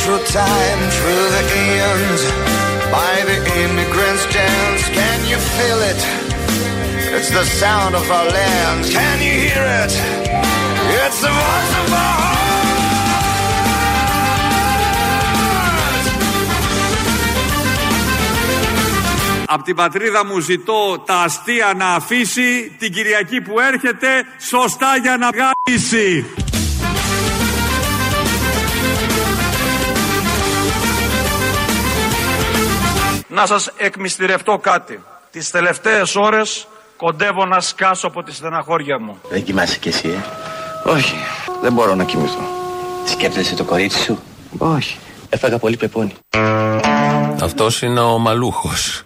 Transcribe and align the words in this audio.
wandered 0.00 0.26
through 0.26 0.40
time, 0.40 0.90
through 0.90 1.26
the 1.36 1.44
eons, 1.64 2.22
by 2.90 3.24
the 3.24 3.38
immigrants' 3.64 4.26
dance. 4.32 4.88
Can 4.88 5.28
you 5.28 5.36
feel 5.36 5.80
it? 5.92 6.00
It's 7.16 7.30
the 7.30 7.44
sound 7.44 7.94
of 7.94 8.10
our 8.10 8.28
lands. 8.28 8.90
Can 8.90 9.18
you 9.18 9.32
hear 9.48 9.64
it? 9.82 9.92
It's 11.04 11.20
the 11.20 11.28
voice 11.28 11.74
of 11.84 11.92
our 11.92 12.30
Από 19.52 19.62
την 19.62 19.74
πατρίδα 19.74 20.24
μου 20.24 20.38
ζητώ 20.38 21.02
τα 21.06 21.14
αστεία 21.14 21.72
να 21.76 21.86
αφήσει 21.86 22.76
την 22.78 22.92
Κυριακή 22.92 23.40
που 23.40 23.60
έρχεται 23.60 24.24
σωστά 24.38 24.96
για 24.96 25.16
να 25.16 25.30
βγάλει. 25.30 25.54
Να 33.40 33.46
σας 33.46 33.70
εκμυστηρευτώ 33.76 34.58
κάτι. 34.58 35.02
Τις 35.30 35.50
τελευταίες 35.50 36.16
ώρες 36.16 36.66
κοντεύω 36.96 37.46
να 37.46 37.60
σκάσω 37.60 38.06
από 38.06 38.22
τη 38.22 38.34
στεναχώρια 38.34 39.00
μου. 39.00 39.20
Δεν 39.28 39.42
κοιμάσαι 39.44 39.78
κι 39.78 39.88
εσύ, 39.88 40.08
ε; 40.08 40.90
Όχι, 40.90 41.14
δεν 41.62 41.72
μπορώ 41.72 41.94
να 41.94 42.04
κοιμηθώ. 42.04 42.40
Σκέφτεσαι 43.04 43.54
το 43.54 43.64
κορίτσι 43.64 44.02
σου; 44.02 44.18
Όχι. 44.58 44.98
Έφαγα 45.28 45.58
πολύ 45.58 45.76
πεπόνι. 45.76 46.14
Αυτός 47.42 47.82
είναι 47.82 48.00
ο 48.00 48.18
Μαλούχος. 48.18 49.02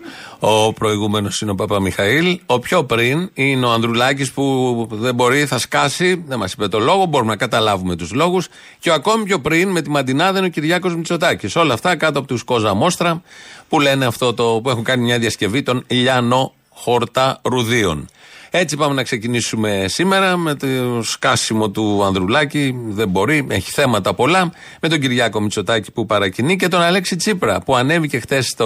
Ο 0.46 0.72
προηγούμενος 0.72 1.40
είναι 1.40 1.50
ο 1.50 1.54
Παπα-Μιχαήλ. 1.54 2.40
Ο 2.46 2.58
πιο 2.58 2.84
πριν 2.84 3.30
είναι 3.34 3.66
ο 3.66 3.70
Ανδρουλάκης 3.70 4.32
που 4.32 4.88
δεν 4.90 5.14
μπορεί, 5.14 5.46
θα 5.46 5.58
σκάσει. 5.58 6.24
Δεν 6.26 6.38
μας 6.38 6.52
είπε 6.52 6.68
το 6.68 6.78
λόγο, 6.78 7.06
μπορούμε 7.06 7.30
να 7.30 7.36
καταλάβουμε 7.36 7.96
τους 7.96 8.12
λόγους. 8.12 8.48
Και 8.78 8.90
ο 8.90 8.94
ακόμη 8.94 9.24
πιο 9.24 9.40
πριν 9.40 9.68
με 9.70 9.82
τη 9.82 9.90
Μαντινάδα 9.90 10.38
είναι 10.38 10.46
ο 10.46 10.50
Κυριάκος 10.50 10.96
Μητσοτάκης. 10.96 11.56
Όλα 11.56 11.74
αυτά 11.74 11.96
κάτω 11.96 12.18
από 12.18 12.28
τους 12.28 12.42
Κόζα 12.42 12.74
Μόστρα 12.74 13.22
που 13.68 13.80
λένε 13.80 14.06
αυτό 14.06 14.34
το 14.34 14.60
που 14.62 14.70
έχουν 14.70 14.84
κάνει 14.84 15.02
μια 15.02 15.18
διασκευή 15.18 15.62
των 15.62 15.84
Λιάνο 15.86 16.52
Χόρτα 16.68 17.40
Ρουδίων. 17.42 18.08
Έτσι 18.56 18.76
πάμε 18.76 18.94
να 18.94 19.02
ξεκινήσουμε 19.02 19.84
σήμερα 19.88 20.36
με 20.36 20.54
το 20.54 20.66
σκάσιμο 21.02 21.70
του 21.70 22.04
Ανδρουλάκη. 22.04 22.74
Δεν 22.88 23.08
μπορεί, 23.08 23.46
έχει 23.50 23.70
θέματα 23.70 24.14
πολλά. 24.14 24.52
Με 24.80 24.88
τον 24.88 25.00
Κυριάκο 25.00 25.40
Μητσοτάκη 25.40 25.92
που 25.92 26.06
παρακινεί 26.06 26.56
και 26.56 26.68
τον 26.68 26.80
Αλέξη 26.80 27.16
Τσίπρα 27.16 27.60
που 27.60 27.76
ανέβηκε 27.76 28.18
χτες 28.18 28.56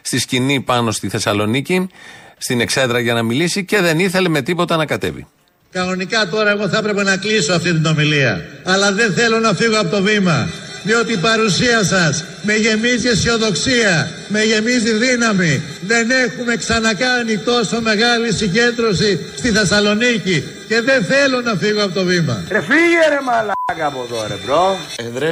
στη 0.00 0.18
σκηνή 0.18 0.60
πάνω 0.60 0.90
στη 0.90 1.08
Θεσσαλονίκη, 1.08 1.88
στην 2.38 2.60
Εξέδρα 2.60 2.98
για 2.98 3.14
να 3.14 3.22
μιλήσει 3.22 3.64
και 3.64 3.80
δεν 3.80 3.98
ήθελε 3.98 4.28
με 4.28 4.42
τίποτα 4.42 4.76
να 4.76 4.86
κατέβει. 4.86 5.26
Κανονικά 5.70 6.28
τώρα 6.28 6.50
εγώ 6.50 6.68
θα 6.68 6.78
έπρεπε 6.78 7.02
να 7.02 7.16
κλείσω 7.16 7.52
αυτή 7.52 7.72
την 7.72 7.86
ομιλία. 7.86 8.40
Αλλά 8.64 8.92
δεν 8.92 9.12
θέλω 9.12 9.38
να 9.38 9.52
φύγω 9.52 9.80
από 9.80 9.90
το 9.90 10.02
βήμα. 10.02 10.48
Διότι 10.86 11.12
η 11.12 11.16
παρουσία 11.16 11.84
σας 11.84 12.24
με 12.42 12.54
γεμίζει 12.54 13.08
αισιοδοξία, 13.08 14.10
με 14.28 14.42
γεμίζει 14.42 14.92
δύναμη. 14.92 15.62
Δεν 15.80 16.10
έχουμε 16.10 16.56
ξανακάνει 16.56 17.38
τόσο 17.38 17.80
μεγάλη 17.80 18.32
συγκέντρωση 18.32 19.20
στη 19.36 19.50
Θεσσαλονίκη 19.50 20.44
και 20.68 20.80
δεν 20.80 21.04
θέλω 21.04 21.40
να 21.40 21.54
φύγω 21.54 21.84
από 21.84 21.94
το 21.94 22.04
βήμα. 22.04 22.44
Ρε 22.48 22.60
φύγε 22.60 23.08
ρε 23.08 23.20
μαλάκα 23.24 23.86
από 23.86 24.06
εδώ 24.08 24.26
ρε 24.28 24.36
bro. 24.44 24.78
Άντε 24.96 25.15
ρε. 25.15 25.30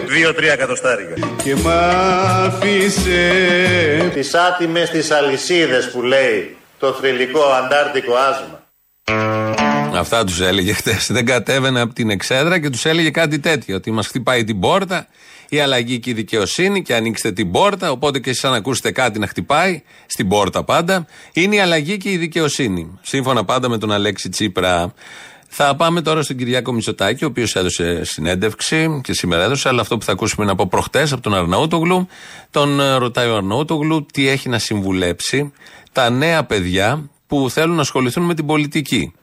Δύο-τρία 0.08 0.52
εκατοστάρικα. 0.54 1.14
Και 1.44 1.56
μ' 1.56 1.68
άφησε 2.46 3.22
Τις 4.14 4.34
άτιμες 4.34 4.90
τις 4.90 5.12
αλυσίδες 5.12 5.90
που 5.92 6.02
λέει 6.02 6.54
το 6.80 6.94
θρηλυκό 6.94 7.42
αντάρτικο 7.42 8.14
άσμα. 8.16 8.64
Αυτά 9.96 10.24
τους 10.24 10.42
έλεγε 10.42 10.74
χτες. 10.74 11.08
Δεν 11.12 11.26
κατέβαινε 11.26 11.82
από 11.82 11.94
την 11.94 12.10
εξέδρα 12.10 12.60
και 12.60 12.70
τους 12.70 12.86
έλεγε 12.86 13.10
κάτι 13.10 13.40
τέτοιο. 13.40 13.76
Ότι 13.76 13.92
μας 13.92 14.08
χτυπάει 14.08 14.44
την 14.44 14.60
πόρτα, 14.60 15.08
η 15.50 15.60
αλλαγή 15.60 16.00
και 16.00 16.10
η 16.10 16.14
δικαιοσύνη 16.14 16.82
και 16.82 16.96
ανοίξτε 16.96 17.32
την 17.32 17.52
πόρτα. 17.52 17.92
Οπότε 17.92 18.20
και 18.20 18.30
εσείς, 18.30 18.44
αν 18.44 18.54
ακούσετε 18.54 18.92
κάτι 18.92 19.20
να 19.20 19.28
χτυπάει, 19.28 19.84
στην 20.06 20.28
πόρτα 20.28 20.64
πάντα, 20.64 21.06
είναι 21.34 21.56
η 21.56 21.60
αλλαγή 21.60 21.98
και 21.98 22.12
η 22.12 22.18
δικαιοσύνη. 22.18 23.00
Σύμφωνα 23.02 23.46
πάντα 23.46 23.70
με 23.70 23.78
τον 23.78 23.92
Αλέξη 23.92 24.30
Τσίπρα. 24.30 24.94
Θα 25.52 25.76
πάμε 25.76 26.02
τώρα 26.02 26.22
στον 26.22 26.36
Κυριάκο 26.36 26.72
Μητσοτάκη, 26.72 27.24
ο 27.24 27.28
οποίος 27.28 27.56
έδωσε 27.56 28.04
συνέντευξη 28.04 29.02
και 29.04 29.14
σήμερα 29.14 29.44
έδωσε, 29.44 29.70
αλλά 29.70 29.82
αυτό 29.82 29.98
που 29.98 30.06
θα 30.06 30.12
ακούσουμε 30.12 30.44
είναι 30.44 30.52
από 30.52 30.68
προχτές, 30.68 31.12
από 31.12 31.22
τον 31.22 31.34
Αρναούτογλου. 31.34 32.08
Τον 32.52 32.80
ε, 32.80 32.96
ρωτάει 32.96 33.30
ο 33.30 33.36
Αρναούτογλου 33.36 34.06
τι 34.14 34.28
έχει 34.28 34.50
να 34.50 34.60
συμβουλέψει 34.60 35.52
τα 35.92 36.10
νέα 36.10 36.44
παιδιά 36.44 37.10
που 37.28 37.50
θέλουν 37.50 37.76
να 37.76 37.82
ασχοληθούν 37.82 38.24
με 38.24 38.34
την 38.34 38.46
πολιτική. 38.46 39.14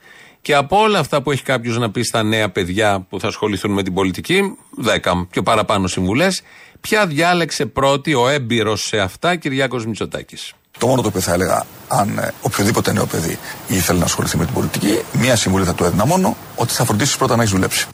Και 0.41 0.55
από 0.55 0.81
όλα 0.81 0.99
αυτά 0.99 1.23
που 1.23 1.31
έχει 1.31 1.43
κάποιος 1.43 1.79
να 1.79 1.91
πει 1.91 2.03
στα 2.03 2.23
νέα 2.23 2.51
παιδιά 2.51 3.07
που 3.09 3.21
θα 3.21 3.29
ασχοληθούν 3.29 3.73
με 3.73 3.83
την 3.83 3.95
πολιτική, 3.95 4.57
10 5.05 5.27
πιο 5.31 5.43
παραπάνω 5.43 5.87
συμβουλές, 5.87 6.43
ποια 6.81 7.07
διάλεξε 7.07 7.67
πρώτη 7.67 8.15
ο 8.15 8.29
έμπειρος 8.29 8.83
σε 8.83 8.99
αυτά 8.99 9.37
Κυριάκος 9.37 9.87
Μητσοτάκης; 9.87 10.53
Το 10.79 10.87
μόνο 10.87 11.03
το 11.03 11.09
οποίο 11.09 11.21
θα 11.21 11.33
έλεγα, 11.33 11.67
αν 11.89 12.19
ε, 12.19 12.33
οποιοδήποτε 12.41 12.93
νέο 12.93 13.07
παιδί 13.07 13.39
ήθελε 13.67 13.99
να 13.99 14.05
ασχοληθεί 14.05 14.37
με 14.37 14.45
την 14.45 14.55
πολιτική, 14.55 15.01
μία 15.13 15.37
συμβουλή 15.37 15.65
θα 15.65 15.75
του 15.75 15.85
έδινα 15.85 16.07
μόνο 16.07 16.37
ότι 16.57 16.73
θα 16.73 16.85
φροντίσει 16.85 17.19
πρώτα 17.19 17.37
να 17.37 17.43
έχει 17.43 17.53
δουλέψει. 17.53 17.87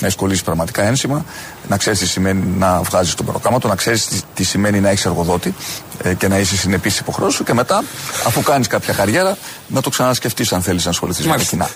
Να 0.00 0.06
έχει 0.06 0.16
κολλήσει 0.16 0.44
πραγματικά 0.44 0.82
ένσημα, 0.82 1.24
να 1.68 1.76
ξέρεις 1.76 1.98
τι 1.98 2.06
σημαίνει 2.06 2.46
να 2.46 2.82
βγάζεις 2.82 3.14
τον 3.14 3.26
περοκάματο, 3.26 3.68
να 3.68 3.74
ξέρεις 3.74 4.06
τι, 4.06 4.20
τι 4.34 4.44
σημαίνει 4.44 4.80
να 4.80 4.88
έχεις 4.88 5.04
εργοδότη 5.04 5.54
ε, 6.02 6.14
και 6.14 6.28
να 6.28 6.38
είσαι 6.38 6.56
συνεπής 6.56 6.92
στι 6.92 7.02
υποχρεώσει 7.02 7.36
σου 7.36 7.44
και 7.44 7.54
μετά, 7.54 7.84
αφού 8.26 8.42
κάνεις 8.42 8.66
κάποια 8.66 8.94
καριέρα, 8.94 9.36
να 9.68 9.80
το 9.80 9.90
ξανασκεφτείς 9.90 10.52
αν 10.52 10.62
θέλεις 10.62 10.84
να 10.84 10.90
ασχοληθείς 10.90 11.26
με 11.26 11.36
τα 11.36 11.42
κοινά. 11.42 11.68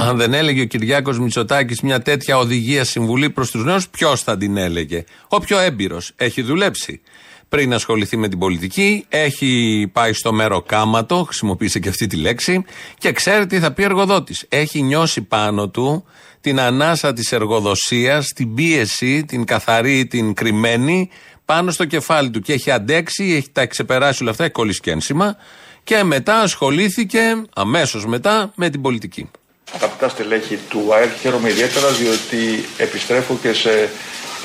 Αν 0.00 0.16
δεν 0.16 0.34
έλεγε 0.34 0.60
ο 0.60 0.64
Κυριάκος 0.64 1.18
Μητσοτάκης 1.18 1.80
μια 1.80 2.02
τέτοια 2.02 2.38
οδηγία 2.38 2.84
συμβουλή 2.84 3.30
προς 3.30 3.50
τους 3.50 3.64
νέους, 3.64 3.88
ποιος 3.88 4.22
θα 4.22 4.36
την 4.36 4.56
έλεγε; 4.56 5.04
Ο 5.28 5.40
πιο 5.40 5.58
έμπειρος. 5.58 6.12
Έχει 6.16 6.42
δουλέψει. 6.42 7.00
Πριν 7.48 7.74
ασχοληθεί 7.74 8.16
με 8.16 8.28
την 8.28 8.38
πολιτική, 8.38 9.06
έχει 9.08 9.86
πάει 9.92 10.12
στο 10.12 10.32
μέρο 10.32 10.62
κάματο, 10.62 11.24
χρησιμοποίησε 11.24 11.78
και 11.78 11.88
αυτή 11.88 12.06
τη 12.06 12.16
λέξη, 12.16 12.64
και 12.98 13.12
ξέρει 13.12 13.46
τι 13.46 13.58
θα 13.58 13.72
πει 13.72 13.82
εργοδότης. 13.82 14.46
Έχει 14.48 14.82
νιώσει 14.82 15.22
πάνω 15.22 15.68
του 15.68 16.04
την 16.40 16.60
ανάσα 16.60 17.12
της 17.12 17.32
εργοδοσίας, 17.32 18.32
την 18.34 18.54
πίεση, 18.54 19.24
την 19.24 19.44
καθαρή, 19.44 20.06
την 20.06 20.34
κρυμμένη, 20.34 21.10
πάνω 21.44 21.70
στο 21.70 21.84
κεφάλι 21.84 22.30
του. 22.30 22.40
Και 22.40 22.52
έχει 22.52 22.70
αντέξει, 22.70 23.34
έχει 23.36 23.50
τα 23.52 23.66
ξεπεράσει 23.66 24.22
όλα 24.22 24.30
αυτά, 24.30 24.44
έχει 24.44 24.52
κολλήσει 24.52 24.80
και 24.80 24.90
ένσημα, 24.90 25.36
και 25.84 26.02
μετά 26.02 26.40
ασχολήθηκε 26.40 27.42
αμέσως 27.54 28.06
μετά 28.06 28.52
με 28.54 28.70
την 28.70 28.80
πολιτική. 28.80 29.30
Αγαπητά 29.74 30.08
στελέχη 30.08 30.58
του 30.68 30.94
ΑΕΛ, 30.94 31.08
χαίρομαι 31.20 31.48
ιδιαίτερα 31.48 31.90
διότι 31.90 32.64
επιστρέφω 32.76 33.38
και 33.42 33.52
σε 33.52 33.90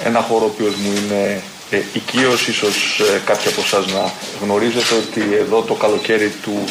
ένα 0.04 0.22
χώρο 0.22 0.46
ο 0.46 0.48
οποίος 0.48 0.76
μου 0.76 0.92
είναι 0.92 1.42
ε, 1.70 1.78
οικείος, 1.94 2.48
ίσως 2.48 3.00
ε, 3.00 3.22
κάποιοι 3.26 3.48
από 3.52 3.62
εσάς 3.62 3.86
να 3.86 4.14
γνωρίζετε 4.42 4.96
ότι 4.96 5.36
εδώ 5.36 5.62
το 5.62 5.74
καλοκαίρι 5.74 6.34
του 6.44 6.64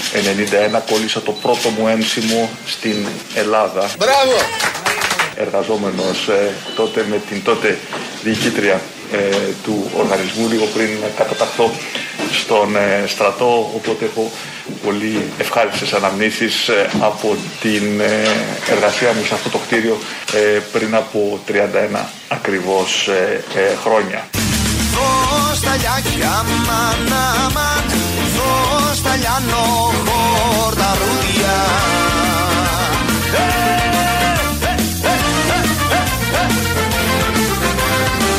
91 0.77 0.81
κόλλησα 0.91 1.21
το 1.21 1.33
πρώτο 1.33 1.69
μου 1.69 1.89
έμψιμο 1.89 2.51
στην 2.67 3.07
Ελλάδα. 3.35 3.91
Μπράβο! 3.99 4.37
Εργαζόμενος 5.35 6.29
ε, 6.29 6.55
τότε 6.77 7.07
με 7.11 7.21
την 7.29 7.43
τότε 7.43 7.79
διοικήτρια 8.23 8.81
ε, 9.13 9.19
του 9.63 9.91
οργανισμού 9.97 10.49
λίγο 10.49 10.65
πριν 10.65 10.89
καταταχθώ 11.17 11.71
στον 12.33 12.77
ε, 12.77 13.05
στρατό, 13.07 13.71
οπότε 13.75 14.05
έχω 14.05 14.31
πολύ 14.85 15.23
ευχάριστες 15.39 15.93
αναμνήσεις 15.93 16.69
ε, 16.69 16.91
από 17.01 17.37
την 17.61 18.01
ε, 18.01 18.23
εργασία 18.71 19.13
μου 19.13 19.25
σε 19.25 19.35
αυτό 19.35 19.49
το 19.49 19.59
κτίριο 19.59 19.99
ε, 20.35 20.61
πριν 20.73 20.95
από 20.95 21.41
31 21.49 21.53
ακριβώς 22.29 23.09
ε, 23.09 23.45
ε, 23.55 23.75
χρόνια. 23.85 24.38
Δώσ' 25.61 25.71
τα 25.71 25.77
λιάκια 25.77 26.45
μαν, 26.67 27.13
αμαν, 27.45 27.85
δώσ' 28.37 29.03
τα 29.03 29.17
λιάνο 29.17 29.65
χορταρούδια. 30.07 31.57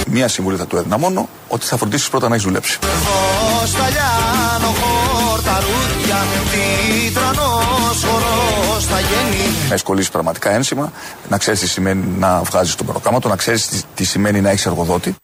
Μία 0.07 0.27
συμβουλή 0.27 0.57
θα 0.57 0.66
του 0.68 0.77
έδινα 0.77 0.98
μόνο 0.98 1.30
ότι 1.48 1.66
θα 1.66 1.77
φροντίσεις 1.77 2.10
πρώτα 2.10 2.27
να 2.27 2.33
έχεις 2.33 2.45
δουλέψει. 2.45 2.80
Δώσ' 2.81 3.71
τα 3.71 3.89
λιάνο 3.89 4.74
χορταρούδια, 4.81 6.18
τι 6.51 7.12
τρανός 7.12 8.04
χορός 8.04 8.86
θα 8.86 9.00
γίνει. 9.00 9.54
Να 9.68 9.74
εσκολίσει 9.74 10.12
πραγματικά 10.12 10.51
ένσημα, 10.51 10.92
να 11.30 11.38
ξέρεις 11.38 11.60
τι 11.60 11.68
σημαίνει 11.68 12.06
να 12.19 12.42
βγάζεις 12.42 12.75
τον 12.75 12.86
προκάματο, 12.86 13.27
να 13.27 13.36
ξέρεις 13.36 13.68
τι, 13.68 13.81
τι 13.95 14.04
σημαίνει 14.04 14.42
να 14.42 14.50
έχεις 14.50 14.66
εργοδότη. 14.66 15.16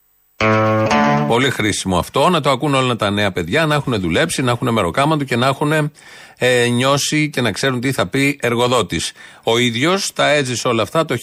Πολύ 1.27 1.49
χρήσιμο 1.49 1.97
αυτό, 1.97 2.29
να 2.29 2.41
το 2.41 2.49
ακούν 2.49 2.73
όλα 2.73 2.95
τα 2.95 3.09
νέα 3.09 3.31
παιδιά, 3.31 3.65
να 3.65 3.75
έχουν 3.75 3.99
δουλέψει, 3.99 4.41
να 4.41 4.51
έχουν 4.51 4.73
μεροκάματο 4.73 5.23
και 5.23 5.35
να 5.35 5.47
έχουν 5.47 5.71
ε, 6.37 6.67
νιώσει 6.67 7.29
και 7.29 7.41
να 7.41 7.51
ξέρουν 7.51 7.79
τι 7.79 7.91
θα 7.91 8.07
πει 8.07 8.39
εργοδότης. 8.41 9.11
Ο 9.43 9.57
ίδιος 9.57 10.13
τα 10.13 10.29
έζησε 10.29 10.67
όλα 10.67 10.81
αυτά 10.81 11.05
το 11.05 11.15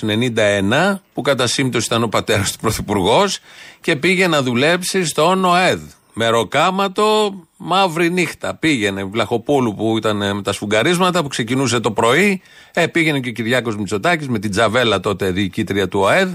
1991, 0.00 0.98
που 1.12 1.22
κατά 1.22 1.46
σύμπτωση 1.46 1.86
ήταν 1.86 2.02
ο 2.02 2.08
πατέρας 2.08 2.52
του 2.52 2.58
Πρωθυπουργός 2.58 3.38
και 3.80 3.96
πήγε 3.96 4.26
να 4.26 4.42
δουλέψει 4.42 5.04
στον 5.04 5.44
ΟΕΔ. 5.44 5.80
Μεροκάματο, 6.12 7.34
μαύρη 7.56 8.10
νύχτα. 8.10 8.54
Πήγαινε 8.54 9.04
Βλαχοπούλου 9.04 9.74
που 9.74 9.96
ήταν 9.96 10.22
ε, 10.22 10.32
με 10.32 10.42
τα 10.42 10.52
σφουγγαρίσματα 10.52 11.22
που 11.22 11.28
ξεκινούσε 11.28 11.80
το 11.80 11.90
πρωί. 11.90 12.42
Ε, 12.72 12.86
πήγαινε 12.86 13.20
και 13.20 13.28
ο 13.28 13.32
Κυριάκος 13.32 13.76
Μητσοτάκης 13.76 14.28
με 14.28 14.38
την 14.38 14.50
Τζαβέλα 14.50 15.00
τότε 15.00 15.30
διοικήτρια 15.30 15.88
του 15.88 16.00
ΟΕΔ 16.00 16.34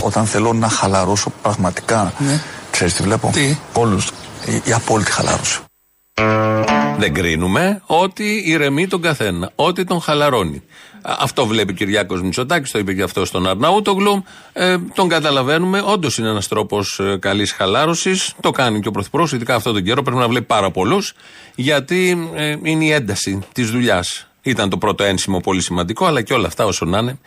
Όταν 0.00 0.26
θέλω 0.26 0.52
να 0.52 0.68
χαλαρώσω 0.68 1.32
πραγματικά. 1.42 2.12
Ναι. 2.18 2.40
Ξέρεις 2.70 2.94
τι 2.94 3.02
βλέπω; 3.02 3.30
Τι; 3.32 3.56
Όλους. 3.72 4.10
Η, 4.46 4.62
η 4.64 4.72
απόλυτη 4.72 5.10
χαλάρωση. 5.10 5.60
Δεν 6.98 7.14
κρίνουμε 7.14 7.82
ότι 7.86 8.42
ηρεμεί 8.46 8.86
τον 8.86 9.02
καθένα, 9.02 9.50
ότι 9.54 9.84
τον 9.84 10.00
χαλαρώνει. 10.00 10.62
Α, 11.04 11.16
Αυτό 11.20 11.46
βλέπει 11.46 11.72
ο 11.72 11.74
Κυριάκος 11.74 12.22
Μητσοτάκης, 12.22 12.70
το 12.70 12.78
είπε 12.78 12.94
και 12.94 13.02
αυτό 13.02 13.24
στον 13.24 13.46
Αρναούτογλου. 13.46 14.24
Ε, 14.52 14.76
τον 14.94 15.08
καταλαβαίνουμε. 15.08 15.82
Όντως 15.86 16.18
είναι 16.18 16.28
ένας 16.28 16.48
τρόπος 16.48 16.98
ε, 16.98 17.16
καλής 17.20 17.52
χαλάρωσης. 17.52 18.34
Το 18.40 18.50
κάνει 18.50 18.80
και 18.80 18.88
ο 18.88 18.90
Πρωθυπουργός, 18.90 19.32
ειδικά 19.32 19.54
αυτόν 19.54 19.72
τον 19.72 19.82
καιρό. 19.82 20.02
Πρέπει 20.02 20.18
να 20.18 20.28
βλέπει 20.28 20.44
πάρα 20.44 20.70
πολλούς, 20.70 21.12
γιατί 21.54 22.30
ε, 22.34 22.56
είναι 22.62 22.84
η 22.84 22.90
ένταση 22.90 23.42
της 23.52 23.70
δουλειάς. 23.70 24.28
Ήταν 24.42 24.68
το 24.70 24.78
πρώτο 24.78 25.04
ένσημο 25.04 25.40
πολύ 25.40 25.62
σημαντικό, 25.62 26.06
αλλά 26.06 26.22
και 26.22 26.32
όλα 26.34 26.46
αυτά 26.46 26.64
όσο 26.64 26.84
να 26.84 26.98
είναι. 26.98 27.18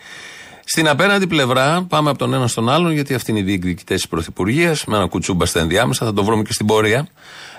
Στην 0.70 0.88
απέναντι 0.88 1.28
πλευρά, 1.28 1.86
πάμε 1.90 2.10
από 2.10 2.20
τον 2.20 2.34
ένα 2.34 2.48
στον 2.48 2.70
άλλον, 2.70 2.92
γιατί 2.92 3.14
αυτοί 3.14 3.32
είναι 3.32 3.40
οι 3.40 3.44
διεκδικητές 3.44 3.96
της 3.96 4.08
Πρωθυπουργίας, 4.08 4.86
με 4.86 4.98
ένα 4.98 5.08
κουτσούμπα 5.08 5.46
στα 5.46 5.60
ενδιάμεσα, 5.60 6.06
θα 6.06 6.14
το 6.14 6.24
βρούμε 6.24 6.44
και 6.44 6.54
στην 6.54 6.66
πορεία. 6.66 7.08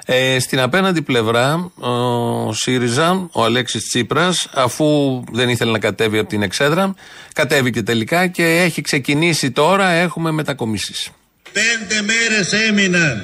Ε, 0.04 0.38
στην 0.38 0.60
απέναντι 0.60 1.02
πλευρά, 1.02 1.70
ο 1.74 2.52
ΣΥΡΙΖΑ, 2.52 3.28
ο 3.32 3.44
Αλέξης 3.44 3.88
Τσίπρας, 3.88 4.48
αφού 4.54 4.86
δεν 5.32 5.48
ήθελε 5.48 5.70
να 5.70 5.78
κατέβει 5.78 6.18
από 6.18 6.28
την 6.28 6.42
εξέδρα, 6.42 6.94
κατέβηκε 7.32 7.82
τελικά 7.82 8.26
και 8.26 8.44
έχει 8.44 8.80
ξεκινήσει 8.80 9.50
τώρα, 9.50 9.88
έχουμε 9.88 10.30
μετακομίσεις. 10.30 11.10
Πέντε 11.52 12.02
μέρες 12.02 12.52
έμειναν 12.52 13.22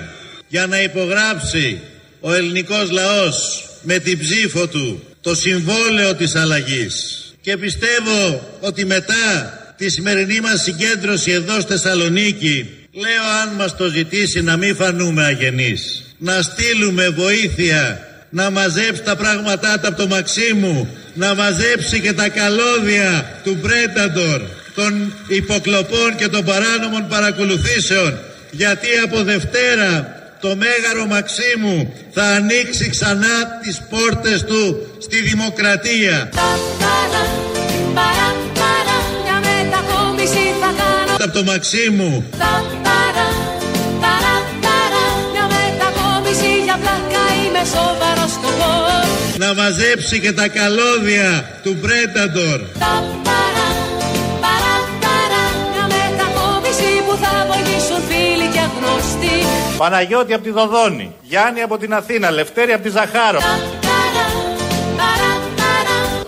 για 0.48 0.66
να 0.66 0.82
υπογράψει 0.82 1.80
ο 2.20 2.32
ελληνικός 2.32 2.90
λαός 2.90 3.68
με 3.82 3.98
την 3.98 4.18
ψήφο 4.18 4.66
του 4.66 5.02
το 5.20 5.34
συμβόλαιο 5.34 6.14
της 6.14 6.34
αλλαγής. 6.34 7.18
Και 7.40 7.56
πιστεύω 7.56 8.42
ότι 8.60 8.84
μετά 8.84 9.63
τη 9.76 9.90
σημερινή 9.90 10.40
μας 10.40 10.62
συγκέντρωση 10.62 11.30
εδώ 11.30 11.60
στη 11.60 11.72
Θεσσαλονίκη 11.72 12.68
λέω 12.92 13.24
αν 13.42 13.54
μας 13.56 13.76
το 13.76 13.88
ζητήσει 13.88 14.42
να 14.42 14.56
μην 14.56 14.76
φανούμε 14.76 15.24
αγενείς. 15.24 16.04
Να 16.18 16.42
στείλουμε 16.42 17.08
βοήθεια 17.08 18.08
να 18.30 18.50
μαζέψει 18.50 19.02
τα 19.02 19.16
πράγματά 19.16 19.78
του 19.78 19.88
από 19.88 19.96
το 19.96 20.06
Μαξίμου, 20.06 20.88
να 21.14 21.34
μαζέψει 21.34 22.00
και 22.00 22.12
τα 22.12 22.28
καλώδια 22.28 23.40
του 23.44 23.56
Πρέταντορ, 23.56 24.40
των 24.74 25.12
υποκλοπών 25.28 26.16
και 26.16 26.28
των 26.28 26.44
παράνομων 26.44 27.08
παρακολουθήσεων, 27.08 28.18
γιατί 28.50 28.86
από 29.04 29.22
Δευτέρα 29.22 30.22
το 30.40 30.56
Μέγαρο 30.56 31.06
Μαξίμου 31.06 31.94
θα 32.12 32.22
ανοίξει 32.22 32.88
ξανά 32.88 33.58
τις 33.62 33.82
πόρτες 33.90 34.44
του 34.44 34.86
στη 34.98 35.20
δημοκρατία. 35.20 36.28
Από 41.24 41.32
το 41.32 41.44
Μαξίμου. 41.44 42.24
Να 49.38 49.54
μαζέψει 49.54 50.20
και 50.20 50.32
τα 50.32 50.48
καλώδια 50.48 51.60
του 51.62 51.76
Πρέταντορ. 51.76 52.60
Παναγιώτη 59.76 60.34
από 60.34 60.42
τη 60.42 60.50
Δοδόνη, 60.50 61.14
Γιάννη 61.22 61.60
από 61.60 61.78
την 61.78 61.94
Αθήνα, 61.94 62.30
Λευτέρη 62.30 62.72
από 62.72 62.82
τη 62.82 62.88
Ζαχάρο. 62.88 63.38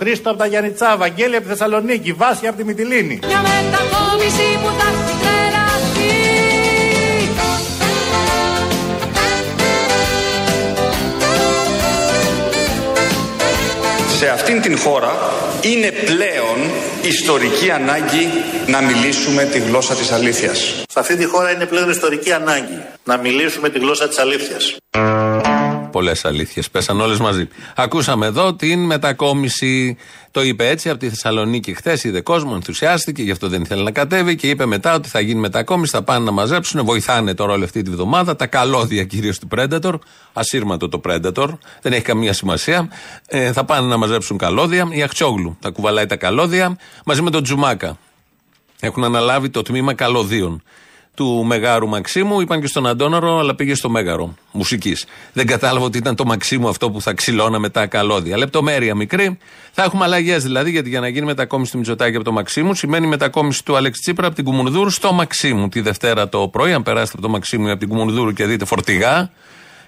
Χρήστο 0.07 0.31
από 0.31 0.39
τα 0.39 0.47
Γιάννητσά, 0.47 0.97
Βαγγέλη 0.97 1.37
από 1.37 1.45
τη 1.45 1.51
Θεσσαλονίκη, 1.51 2.13
Βάση 2.13 2.47
από 2.47 2.57
τη 2.57 2.65
Μυτιλίνη. 2.65 3.19
Μια 3.27 3.41
μετακόμιση 3.41 4.59
που 4.63 4.71
θα 4.79 4.87
έχει 4.93 5.15
τρελαθεί. 5.23 6.15
Σε 14.19 14.29
αυτήν 14.29 14.61
την 14.61 14.79
χώρα 14.79 15.13
είναι 15.61 15.91
πλέον 15.91 16.71
ιστορική 17.03 17.71
ανάγκη 17.71 18.29
να 18.67 18.81
μιλήσουμε 18.81 19.45
τη 19.45 19.59
γλώσσα 19.59 19.95
της 19.95 20.13
αλήθειας. 20.13 20.83
Σε 20.89 20.99
αυτή 20.99 21.17
τη 21.17 21.25
χώρα 21.25 21.51
είναι 21.51 21.67
πλέον 21.67 21.91
ιστορική 21.91 22.33
ανάγκη 22.33 22.83
να 23.05 23.17
μιλήσουμε 23.17 23.69
τη 23.69 23.79
γλώσσα 23.79 24.09
της 24.09 24.19
αλήθειας. 24.19 24.77
Πολλές 25.97 26.25
αλήθειες. 26.25 26.71
Πέσαν 26.71 27.01
όλες 27.01 27.19
μαζί. 27.19 27.49
Ακούσαμε 27.77 28.27
εδώ 28.27 28.55
την 28.55 28.85
μετακόμιση. 28.85 29.97
Το 30.31 30.43
είπε 30.43 30.69
έτσι 30.69 30.91
από 30.91 30.99
τη 30.99 31.09
Θεσσαλονίκη 31.09 31.75
χθες. 31.75 32.05
Είδε 32.05 32.21
κόσμο, 32.21 32.51
ενθουσιάστηκε, 32.55 33.23
γι' 33.23 33.31
αυτό 33.31 33.49
δεν 33.49 33.63
ήθελε 33.63 33.83
να 33.83 33.91
κατέβει 33.91 34.37
και 34.37 34.49
είπε 34.49 34.67
μετά 34.67 34.95
ότι 34.95 35.09
θα 35.09 35.21
γίνει 35.21 35.41
μετακόμιση, 35.41 35.91
θα 35.91 36.03
πάνε 36.03 36.25
να 36.25 36.31
μαζέψουν. 36.31 36.85
Βοηθάνε 36.85 37.35
τώρα 37.35 37.53
όλη 37.53 37.65
αυτή 37.65 37.83
τη 37.83 37.91
βδομάδα. 37.91 38.37
Τα 38.37 38.47
καλώδια 38.47 39.05
κυρίως 39.05 39.39
του 39.39 39.49
Predator. 39.57 39.95
Ασύρματο 40.33 40.89
το 40.89 41.01
Predator. 41.05 41.49
Δεν 41.83 41.93
έχει 41.93 42.03
καμία 42.03 42.33
σημασία. 42.33 42.89
Ε, 43.27 43.53
θα 43.53 43.65
πάνε 43.65 43.87
να 43.87 43.97
μαζέψουν 43.97 44.39
καλώδια. 44.39 44.89
Η 44.91 45.03
Αχτσόγλου 45.03 45.57
θα 45.61 45.71
κουβαλάει 45.71 46.07
τα 46.07 46.17
καλώδια 46.17 46.77
μαζί 47.05 47.23
με 47.23 47.31
τον 47.31 47.43
Τζουμάκα. 47.43 47.99
Έχουν 48.81 49.05
αναλάβει 49.05 49.51
το 49.51 49.63
τμήμα 49.63 49.95
καλωδίων 49.95 50.63
του 51.17 51.45
Μεγάρου 51.45 51.89
Μαξίμου. 51.89 52.41
Είπαν 52.41 52.61
και 52.61 52.67
στον 52.67 52.87
Αντόναρο, 52.87 53.39
αλλά 53.39 53.55
πήγε 53.55 53.75
στο 53.75 53.89
Μέγαρο 53.89 54.35
μουσικής. 54.53 55.07
Δεν 55.33 55.47
κατάλαβα 55.47 55.85
ότι 55.85 55.99
ήταν 55.99 56.15
το 56.15 56.25
Μαξίμου 56.25 56.69
αυτό 56.69 56.91
που 56.91 57.01
θα 57.01 57.13
ξυλώναμε 57.13 57.69
τα 57.69 57.87
καλώδια. 57.87 58.37
Λεπτομέρεια 58.37 58.95
μικρή. 58.95 59.39
Θα 59.73 59.83
έχουμε 59.83 60.05
αλλαγές 60.05 60.43
δηλαδή, 60.43 60.71
γιατί 60.71 60.89
για 60.89 61.01
να 61.01 61.09
γίνει 61.09 61.27
μετακόμιση 61.27 61.71
του 61.71 61.79
Μητσοτάκη 61.79 62.17
από 62.17 62.25
το 62.25 62.33
Μαξίμου 62.33 62.75
σημαίνει 62.75 63.07
μετακόμιση 63.07 63.65
του 63.65 63.77
Αλέξη 63.77 64.01
Τσίπρα 64.01 64.27
από 64.27 64.37
την 64.37 64.45
Κουμουνδούρου 64.45 64.91
στο 64.91 65.13
Μαξίμου. 65.13 65.69
Τη 65.69 65.81
Δευτέρα 65.81 66.29
το 66.29 66.49
πρωί, 66.49 66.73
αν 66.73 66.83
περάσετε 66.83 67.13
από 67.13 67.27
το 67.27 67.33
Μαξίμου 67.33 67.67
ή 67.67 67.71
από 67.71 67.79
την 67.81 67.89
Κουμουνδούρου 67.89 68.33
και 68.33 68.45
δείτε 68.45 68.65
φορτηγά, 68.65 69.31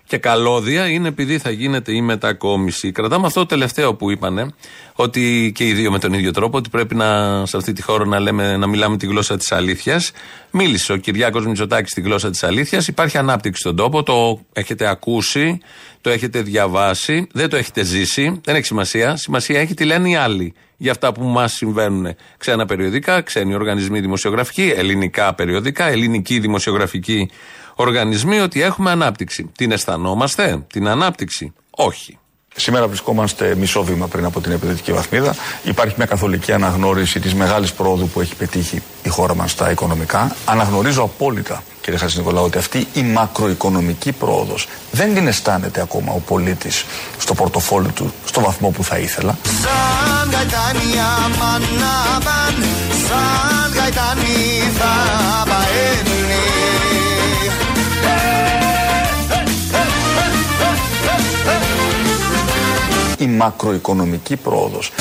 και 0.08 0.18
καλώδια 0.18 0.88
είναι 0.88 1.08
επειδή 1.08 1.38
θα 1.38 1.50
γίνεται 1.50 1.92
η 1.92 2.00
μετακόμιση. 2.00 2.92
Κρατάμε 2.92 3.26
αυτό 3.26 3.40
το 3.40 3.46
τελευταίο 3.46 3.94
που 3.94 4.10
είπανε, 4.10 4.54
ότι 4.94 5.52
και 5.54 5.66
οι 5.66 5.72
δύο 5.72 5.90
με 5.90 5.98
τον 5.98 6.12
ίδιο 6.12 6.30
τρόπο, 6.30 6.56
ότι 6.56 6.68
πρέπει 6.68 6.94
να, 6.94 7.42
σε 7.46 7.56
αυτή 7.56 7.72
τη 7.72 7.82
χώρα 7.82 8.06
να, 8.06 8.18
λέμε, 8.18 8.56
να 8.56 8.66
μιλάμε 8.66 8.96
τη 8.96 9.06
γλώσσα 9.06 9.36
της 9.36 9.52
αλήθειας. 9.52 10.12
Μίλησε 10.50 10.92
ο 10.92 10.96
Κυριάκος 10.96 11.46
Μητσοτάκης 11.46 11.90
στη 11.90 12.00
γλώσσα 12.00 12.30
της 12.30 12.42
αλήθειας. 12.42 12.88
Υπάρχει 12.88 13.18
ανάπτυξη 13.18 13.60
στον 13.60 13.76
τόπο, 13.76 14.02
το 14.02 14.40
έχετε 14.52 14.88
ακούσει, 14.88 15.60
το 16.00 16.10
έχετε 16.10 16.42
διαβάσει, 16.42 17.26
δεν 17.32 17.48
το 17.48 17.56
έχετε 17.56 17.84
ζήσει, 17.84 18.40
δεν 18.44 18.54
έχει 18.54 18.66
σημασία. 18.66 19.16
Σημασία 19.16 19.60
έχει 19.60 19.74
τι 19.74 19.84
λένε 19.84 20.08
οι 20.08 20.16
άλλοι 20.16 20.54
για 20.76 20.90
αυτά 20.90 21.12
που 21.12 21.24
μας 21.24 21.52
συμβαίνουν. 21.52 22.14
Ξένα 22.36 22.66
περιοδικά, 22.66 23.20
ξένοι 23.20 23.54
οργανισμοί 23.54 24.00
δημοσιογραφικοί, 24.00 24.72
ελληνικά 24.76 25.34
περιοδικά, 25.34 25.88
ελληνική 25.88 26.38
δημοσιογραφική 26.38 27.30
οργανισμοί 27.78 28.40
ότι 28.40 28.62
έχουμε 28.62 28.90
ανάπτυξη. 28.90 29.50
Την 29.56 29.72
αισθανόμαστε, 29.72 30.64
την 30.72 30.88
ανάπτυξη; 30.88 31.52
Όχι. 31.70 32.18
Σήμερα 32.56 32.86
βρισκόμαστε 32.86 33.54
μισό 33.54 33.84
βήμα 33.84 34.06
πριν 34.06 34.24
από 34.24 34.40
την 34.40 34.52
επιδετική 34.52 34.92
βαθμίδα. 34.92 35.34
Υπάρχει 35.62 35.94
μια 35.96 36.06
καθολική 36.06 36.52
αναγνώριση 36.52 37.20
της 37.20 37.34
μεγάλης 37.34 37.72
πρόοδου 37.72 38.08
που 38.08 38.20
έχει 38.20 38.34
πετύχει 38.34 38.82
η 39.02 39.08
χώρα 39.08 39.34
μας 39.34 39.50
στα 39.50 39.70
οικονομικά. 39.70 40.36
Αναγνωρίζω 40.44 41.02
απόλυτα, 41.02 41.62
κύριε 41.80 41.98
Χατζηνικολάου, 41.98 42.44
ότι 42.44 42.58
αυτή 42.58 42.86
η 42.92 43.02
μακροοικονομική 43.02 44.12
πρόοδος 44.12 44.68
δεν 44.90 45.14
την 45.14 45.26
αισθάνεται 45.26 45.80
ακόμα 45.80 46.12
ο 46.12 46.18
πολίτης 46.18 46.84
στο 47.18 47.34
πορτοφόλι 47.34 47.88
του 47.88 48.12
στο 48.24 48.40
βαθμό 48.40 48.70
που 48.70 48.84
θα 48.84 48.98
ήθελα. 48.98 49.38
Η 63.18 63.26
μακροοικονομική 63.26 64.36
πρόοδος. 64.36 64.92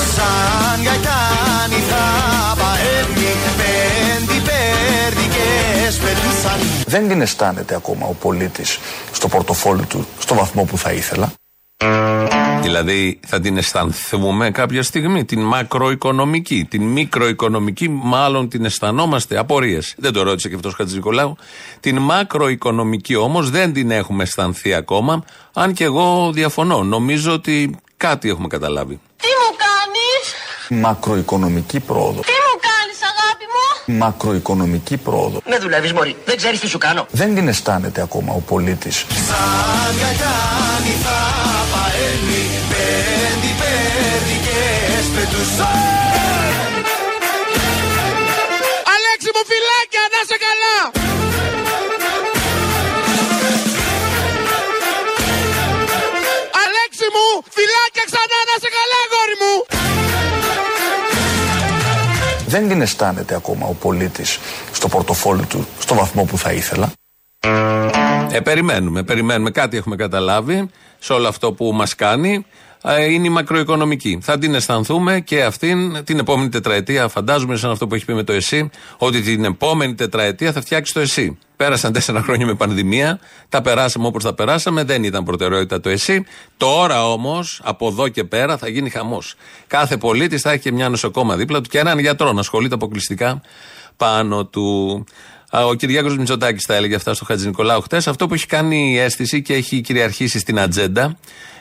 Δεν 6.85 7.07
την 7.07 7.21
αισθάνεται 7.21 7.75
ακόμα 7.75 8.07
ο 8.07 8.13
πολίτης 8.13 8.79
στο 9.11 9.27
πορτοφόλι 9.27 9.85
του 9.85 10.07
στο 10.19 10.35
βαθμό 10.35 10.63
που 10.63 10.77
θα 10.77 10.91
ήθελα. 10.91 11.31
Δηλαδή 12.61 13.19
θα 13.27 13.39
την 13.39 13.57
αισθανθούμε 13.57 14.51
κάποια 14.51 14.83
στιγμή, 14.83 15.25
την 15.25 15.41
μακροοικονομική, 15.41 16.65
την 16.69 16.83
μικροοικονομική, 16.83 17.89
μάλλον 17.89 18.49
την 18.49 18.65
αισθανόμαστε. 18.65 19.37
Απορίες. 19.37 19.95
Δεν 19.97 20.13
το 20.13 20.23
ρώτησε 20.23 20.49
και 20.49 20.55
αυτός 20.55 20.73
Χατζης 20.73 20.95
Νικολάου. 20.95 21.35
Την 21.79 21.97
μακροοικονομική 21.97 23.15
όμως 23.15 23.49
δεν 23.49 23.73
την 23.73 23.91
έχουμε 23.91 24.23
αισθανθεί 24.23 24.73
ακόμα, 24.73 25.23
αν 25.53 25.73
και 25.73 25.83
εγώ 25.83 26.31
διαφωνώ. 26.33 26.83
Νομίζω 26.83 27.33
ότι 27.33 27.75
κάτι 27.97 28.29
έχουμε 28.29 28.47
καταλάβει. 28.47 28.99
Τι 29.17 29.27
μου 29.27 29.55
κάνεις, 29.65 30.81
Μακροοικονομική 30.83 31.79
πρόοδο. 31.79 32.21
Τι 32.21 32.31
μου 32.45 32.59
κάνεις, 32.69 32.99
αγάπη 33.11 33.45
μου; 33.53 33.97
Μακροοικονομική 33.97 34.97
πρόοδο. 34.97 35.41
Με 35.45 35.57
δουλεύεις, 35.57 35.93
Μωρή. 35.93 36.15
Δεν 36.25 36.37
ξέρεις 36.37 36.59
τι 36.59 36.67
σου 36.67 36.77
κάνω. 36.77 37.05
Δεν 37.11 37.35
την 37.35 37.47
αισθάνεται 37.47 38.01
ακόμα 38.01 38.33
ο 38.33 38.39
πολίτης. 38.39 39.05
Αλέξη 48.93 49.29
μου 49.35 49.43
φυλάκια, 49.51 50.03
να 50.13 50.21
σε 50.29 50.37
καλά! 50.45 50.96
Δεν 62.47 62.67
την 62.67 62.81
αισθάνεται 62.81 63.35
ακόμα 63.35 63.67
ο 63.67 63.73
πολίτης 63.73 64.39
στο 64.71 64.87
πορτοφόλι 64.87 65.45
του 65.45 65.67
στο 65.79 65.95
βαθμό 65.95 66.23
που 66.23 66.37
θα 66.37 66.51
ήθελα. 66.51 66.91
Ε, 68.31 68.39
περιμένουμε, 68.39 69.03
περιμένουμε. 69.03 69.51
Κάτι 69.51 69.77
έχουμε 69.77 69.95
καταλάβει 69.95 70.69
σε 70.99 71.13
όλο 71.13 71.27
αυτό 71.27 71.51
που 71.53 71.71
μας 71.73 71.95
κάνει. 71.95 72.45
Ε, 72.83 73.11
είναι 73.11 73.27
η 73.27 73.29
μακροοικονομική. 73.29 74.19
Θα 74.21 74.37
την 74.37 74.53
αισθανθούμε 74.53 75.19
και 75.19 75.43
αυτήν 75.43 76.03
την 76.03 76.19
επόμενη 76.19 76.49
τετραετία. 76.49 77.07
Φαντάζομαι, 77.07 77.55
σαν 77.55 77.71
αυτό 77.71 77.87
που 77.87 77.95
έχει 77.95 78.05
πει 78.05 78.13
με 78.13 78.23
το 78.23 78.33
ΕΣΥ, 78.33 78.69
ότι 78.97 79.21
την 79.21 79.43
επόμενη 79.43 79.95
τετραετία 79.95 80.51
θα 80.51 80.61
φτιάξει 80.61 80.93
το 80.93 80.99
ΕΣΥ. 80.99 81.37
Πέρασαν 81.55 81.93
τέσσερα 81.93 82.21
χρόνια 82.21 82.45
με 82.45 82.53
πανδημία. 82.53 83.19
Τα 83.49 83.61
περάσαμε 83.61 84.07
όπως 84.07 84.23
τα 84.23 84.33
περάσαμε. 84.33 84.83
Δεν 84.83 85.03
ήταν 85.03 85.23
προτεραιότητα 85.23 85.79
το 85.79 85.89
ΕΣΥ. 85.89 86.25
Τώρα 86.57 87.11
όμως, 87.11 87.61
από 87.63 87.87
εδώ 87.87 88.07
και 88.07 88.23
πέρα, 88.23 88.57
θα 88.57 88.69
γίνει 88.69 88.89
χαμός. 88.89 89.35
Κάθε 89.67 89.97
πολίτης 89.97 90.41
θα 90.41 90.51
έχει 90.51 90.61
και 90.61 90.71
μια 90.71 90.89
νοσοκόμα 90.89 91.35
δίπλα 91.35 91.61
του 91.61 91.69
και 91.69 91.79
έναν 91.79 91.99
γιατρό 91.99 92.33
να 92.33 92.39
ασχολείται 92.39 92.75
αποκλειστικά 92.75 93.41
πάνω 93.97 94.45
του. 94.45 95.03
Ο 95.51 95.73
Κυριάκος 95.73 96.17
Μητσοτάκης 96.17 96.65
τα 96.65 96.75
έλεγε 96.75 96.95
αυτά 96.95 97.13
στο 97.13 97.25
Χατζη 97.25 97.47
Νικολάου 97.47 97.81
χτε. 97.81 97.97
Αυτό 97.97 98.27
που 98.27 98.33
έχει 98.33 98.45
κάνει 98.45 98.91
η 98.91 98.97
αίσθηση 98.97 99.41
και 99.41 99.53
έχει 99.53 99.81
κυριαρχήσει 99.81 100.39
στην 100.39 100.59
ατζέντα 100.59 101.17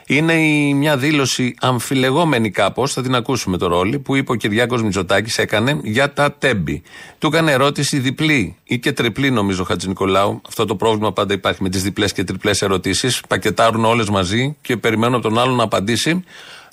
είναι 0.07 0.33
η, 0.33 0.75
μια 0.75 0.97
δήλωση 0.97 1.55
αμφιλεγόμενη 1.61 2.51
κάπως, 2.51 2.93
θα 2.93 3.03
την 3.03 3.15
ακούσουμε 3.15 3.57
το 3.59 3.67
ρόλο, 3.67 3.99
που 3.99 4.17
είπε 4.17 4.33
ο 4.33 4.35
Κυριάκος 4.35 4.83
Μητσοτάκης 4.83 5.39
έκανε 5.39 5.81
για 5.83 6.13
τα 6.13 6.33
τέμπη. 6.33 6.83
Του 7.19 7.27
έκανε 7.27 7.53
ερώτηση 7.53 7.99
διπλή 7.99 8.57
ή 8.65 8.79
και 8.79 8.93
τριπλή, 8.93 9.31
νομίζω, 9.31 9.63
ο 9.63 9.65
Χατζη 9.65 9.89
Νικολάου. 9.89 10.41
Αυτό 10.49 10.65
το 10.65 10.77
πρόβλημα 10.77 11.13
πάντα 11.13 11.35
υπάρχει 11.35 11.63
με 11.63 11.69
τις 11.69 11.83
διπλές 11.83 12.13
και 12.13 12.25
τριπλές 12.25 12.63
ερωτήσεις. 12.63 13.21
Πακετάρουν 13.29 13.85
όλες 13.85 14.09
μαζί 14.09 14.57
και 14.63 14.77
περιμένουν 14.77 15.15
από 15.15 15.29
τον 15.29 15.39
άλλον 15.39 15.55
να 15.55 15.63
απαντήσει. 15.63 16.25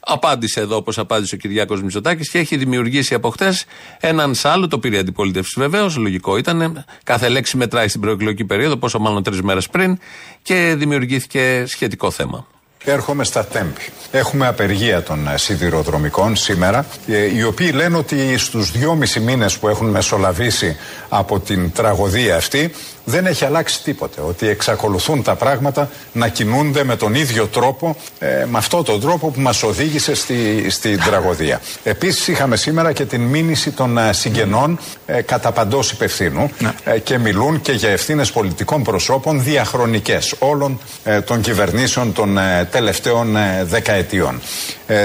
Απάντησε 0.06 0.60
εδώ 0.60 0.76
όπως 0.76 0.98
απάντησε 0.98 1.36
ο 1.36 1.38
Κυριάκος 1.38 1.82
Μητσοτάκης 1.82 2.30
και 2.30 2.40
έχει 2.40 2.58
δημιουργήσει 2.58 3.14
από 3.14 3.30
χτες 3.30 3.66
έναν 4.00 4.36
σάλο. 4.36 4.68
Το 4.68 4.80
πήρε 4.80 4.98
αντιπολίτευση 4.98 5.54
βεβαίως, 5.58 5.96
λογικό 5.98 6.38
ήταν. 6.38 6.86
Κάθε 7.04 7.30
λέξη 7.30 7.58
μετράει 7.58 7.88
στην 7.88 8.02
προεκλογική 8.02 8.46
περίοδο, 8.46 8.78
πόσο 8.78 9.00
μάλλον 9.00 9.24
τρεις 9.24 9.42
μέρες 9.42 9.70
πριν 9.70 9.98
και 10.42 10.76
δημιουργήθηκε 10.78 11.64
σχετικό 11.68 12.12
θέμα. 12.12 12.48
Έρχομαι 12.86 13.24
στα 13.24 13.46
τέμπη. 13.46 13.92
Έχουμε 14.12 14.48
απεργία 14.48 15.04
των 15.04 15.28
ε, 15.28 15.38
σιδηροδρομικών 15.38 16.36
σήμερα, 16.36 16.86
ε, 17.08 17.36
οι 17.36 17.44
οποίοι 17.44 17.72
λένε 17.74 17.98
ότι 17.98 18.38
στους 18.38 18.72
δυόμισι 18.72 19.20
μήνες 19.20 19.58
που 19.58 19.68
έχουν 19.68 19.90
μεσολαβήσει 19.90 20.78
από 21.10 21.40
την 21.40 21.72
τραγωδία 21.72 22.36
αυτή 22.36 22.72
δεν 23.04 23.26
έχει 23.26 23.46
αλλάξει 23.46 23.84
τίποτε. 23.84 24.22
Ότι 24.22 24.48
εξακολουθούν 24.48 25.24
τα 25.24 25.36
πράγματα 25.36 25.90
να 26.12 26.28
κινούνται 26.28 26.84
με 26.84 26.96
τον 26.96 27.14
ίδιο 27.14 27.48
τρόπο, 27.48 27.96
ε, 28.20 28.46
με 28.50 28.58
αυτόν 28.58 28.84
τον 28.84 29.02
τρόπο 29.02 29.30
που 29.30 29.40
μας 29.40 29.64
οδήγησε 29.64 30.16
στη, 30.16 30.70
στην 30.70 31.00
τραγωδία. 31.00 31.62
Επίσης 31.84 32.28
είχαμε 32.28 32.56
σήμερα 32.56 32.92
και 32.92 33.06
την 33.06 33.22
μήνυση 33.22 33.72
των 33.72 33.98
ε, 33.98 34.14
συγγενών 34.14 34.80
ε, 35.06 35.22
κατά 35.22 35.52
παντός 35.52 35.92
υπευθύνου 35.92 36.50
ε, 36.84 37.00
και 37.00 37.18
μιλούν 37.18 37.62
και 37.62 37.72
για 37.72 37.90
ευθύνες 37.90 38.32
πολιτικών 38.32 38.84
προσώπων 38.84 39.44
διαχρονικές 39.44 40.36
όλων 40.40 40.80
ε, 41.04 41.22
των 41.22 41.42
κυβερνήσεων 41.42 42.14
των 42.14 42.38
ε, 42.38 42.68
τελευταίων 42.72 43.38
δεκαετιών. 43.64 44.42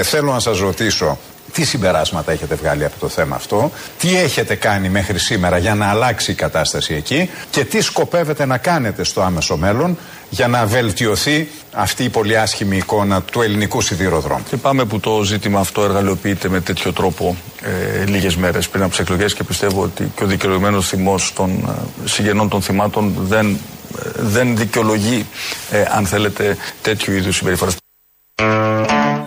θέλω 0.02 0.32
να 0.32 0.40
σας 0.40 0.58
ρωτήσω 0.58 1.18
τι 1.52 1.64
συμπεράσματα 1.64 2.32
έχετε 2.32 2.54
βγάλει 2.54 2.84
από 2.84 2.98
το 2.98 3.08
θέμα 3.08 3.36
αυτό, 3.36 3.70
τι 3.98 4.16
έχετε 4.16 4.54
κάνει 4.54 4.88
μέχρι 4.88 5.18
σήμερα 5.18 5.58
για 5.58 5.74
να 5.74 5.86
αλλάξει 5.86 6.30
η 6.30 6.34
κατάσταση 6.34 6.94
εκεί; 6.94 7.30
Και 7.50 7.64
τι 7.64 7.80
σκοπεύετε 7.80 8.46
να 8.46 8.58
κάνετε 8.58 9.04
στο 9.04 9.22
άμεσο 9.22 9.56
μέλλον 9.56 9.98
για 10.30 10.48
να 10.48 10.66
βελτιωθεί 10.66 11.48
αυτή 11.72 12.04
η 12.04 12.08
πολύ 12.08 12.38
άσχημη 12.38 12.76
εικόνα 12.76 13.22
του 13.22 13.42
ελληνικού 13.42 13.80
σιδηροδρόμου; 13.80 14.42
Και 14.48 14.56
πάμε 14.56 14.84
που 14.84 15.00
το 15.00 15.22
ζήτημα 15.22 15.60
αυτό 15.60 15.82
εργαλειοποιείται 15.82 16.48
με 16.48 16.60
τέτοιο 16.60 16.92
τρόπο 16.92 17.36
ε, 17.62 18.04
λίγες 18.04 18.36
μέρες 18.36 18.68
πριν 18.68 18.82
από 18.82 18.90
τις 18.90 19.00
εκλογές 19.00 19.34
και 19.34 19.44
πιστεύω 19.44 19.82
ότι 19.82 20.12
και 20.16 20.24
ο 20.24 20.26
δικαιολογημένος 20.26 20.88
θυμός 20.88 21.32
των 21.32 21.50
ε, 22.04 22.08
συγγενών 22.08 22.48
των 22.48 22.62
θυμάτων 22.62 23.14
δεν 23.28 23.58
δεν 24.16 24.56
δικαιολογεί, 24.56 25.26
ε, 25.70 25.84
αν 25.96 26.06
θέλετε, 26.06 26.56
τέτοιου 26.82 27.12
είδους 27.12 27.36
συμπεριφορέ. 27.36 27.70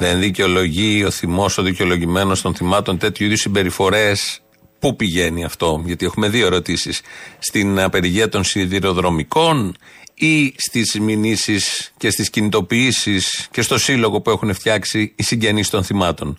Δεν 0.02 0.20
δικαιολογεί 0.20 1.04
ο 1.04 1.12
θυμός, 1.12 1.58
ο 1.58 1.62
δικαιολογημένος 1.64 2.42
των 2.42 2.56
θυμάτων 2.56 2.98
τέτοιου 2.98 3.26
είδους 3.26 3.40
συμπεριφορές. 3.40 4.42
Πού 4.80 4.96
πηγαίνει 4.96 5.44
αυτό, 5.44 5.84
γιατί 5.86 6.06
έχουμε 6.06 6.30
δύο 6.30 6.46
ερωτήσεις. 6.46 7.02
Στην 7.40 7.80
απεργία 7.80 8.30
των 8.30 8.44
σιδηροδρομικών 8.44 9.76
ή 10.14 10.54
στις 10.58 11.00
μηνύσεις 11.00 11.92
και 11.98 12.10
στις 12.10 12.30
κινητοποιήσεις 12.30 13.48
και 13.52 13.62
στο 13.62 13.78
σύλλογο 13.78 14.22
που 14.22 14.30
έχουν 14.30 14.54
φτιάξει 14.54 15.14
οι 15.16 15.24
συγγενείς 15.24 15.70
των 15.70 15.84
θυμάτων. 15.84 16.38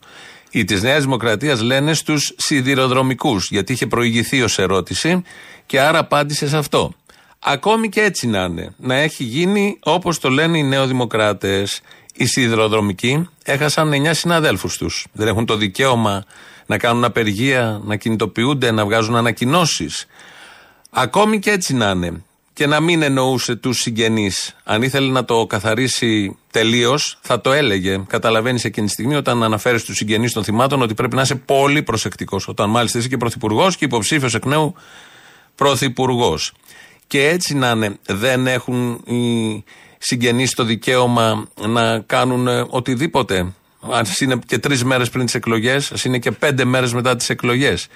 Οι 0.50 0.64
της 0.64 0.82
Νέας 0.82 1.02
Δημοκρατίας 1.02 1.60
λένε 1.60 1.94
στους 1.94 2.34
σιδηροδρομικούς, 2.36 3.48
γιατί 3.50 3.72
είχε 3.72 3.86
προηγηθεί 3.86 4.42
ως 4.42 4.58
ερώτηση 4.58 5.22
και 5.66 5.80
άρα 5.80 5.98
απάντησε 5.98 6.48
σε 6.48 6.56
αυτό. 6.56 6.94
Ακόμη 7.44 7.88
και 7.88 8.00
έτσι 8.00 8.26
να 8.26 8.44
είναι, 8.44 8.74
να 8.76 8.94
έχει 8.94 9.24
γίνει 9.24 9.78
όπως 9.82 10.18
το 10.18 10.28
λένε 10.28 10.58
οι 10.58 10.62
νεοδημοκράτες. 10.62 11.80
Οι 12.12 12.26
σιδηροδρομικοί 12.26 13.28
έχασαν 13.44 13.92
9 13.92 14.10
συναδέλφους 14.14 14.76
τους. 14.76 15.06
Δεν 15.12 15.28
έχουν 15.28 15.46
το 15.46 15.56
δικαίωμα 15.56 16.24
να 16.66 16.78
κάνουν 16.78 17.04
απεργία, 17.04 17.80
να 17.84 17.96
κινητοποιούνται, 17.96 18.70
να 18.70 18.84
βγάζουν 18.84 19.16
ανακοινώσεις. 19.16 20.06
Ακόμη 20.90 21.38
και 21.38 21.50
έτσι 21.50 21.74
να 21.74 21.90
είναι. 21.90 22.22
Και 22.54 22.66
να 22.66 22.80
μην 22.80 23.02
εννοούσε 23.02 23.56
τους 23.56 23.78
συγγενείς. 23.78 24.56
Αν 24.64 24.82
ήθελε 24.82 25.12
να 25.12 25.24
το 25.24 25.46
καθαρίσει 25.46 26.36
τελείως, 26.50 27.18
θα 27.20 27.40
το 27.40 27.52
έλεγε. 27.52 28.00
Καταλαβαίνεις 28.06 28.64
εκείνη 28.64 28.86
τη 28.86 28.92
στιγμή 28.92 29.14
όταν 29.14 29.42
αναφέρεις 29.42 29.84
τους 29.84 29.96
συγγενείς 29.96 30.32
των 30.32 30.44
θυμάτων 30.44 30.82
ότι 30.82 30.94
πρέπει 30.94 31.14
να 31.14 31.22
είσαι 31.22 31.34
πολύ 31.34 31.82
προσεκτικός. 31.82 32.48
Όταν 32.48 32.70
μάλιστα 32.70 32.98
είσαι 32.98 33.08
και 33.08 33.16
πρωθυπουργός 33.16 33.76
και 33.76 33.84
υποψήφιος 33.84 34.34
εκ 34.34 34.44
νέου 34.44 34.74
πρωθυπουργός. 35.54 36.52
Και 37.06 37.28
έτσι 37.28 37.54
να 37.54 37.70
είναι, 37.70 37.98
δεν 38.06 38.46
έχουν 38.46 38.92
οι 38.92 39.64
συγγενείς 40.04 40.54
το 40.54 40.64
δικαίωμα 40.64 41.44
να 41.68 41.98
κάνουν 41.98 42.48
ε, 42.48 42.64
οτιδήποτε. 42.68 43.38
Α 43.90 44.00
είναι 44.20 44.38
και 44.46 44.58
τρεις 44.58 44.84
μέρες 44.84 45.10
πριν 45.10 45.24
τις 45.24 45.34
εκλογές, 45.34 45.92
ας 45.92 46.04
είναι 46.04 46.18
και 46.18 46.30
πέντε 46.30 46.64
μέρες 46.64 46.92
μετά 46.92 47.16
τις 47.16 47.30
εκλογές. 47.30 47.86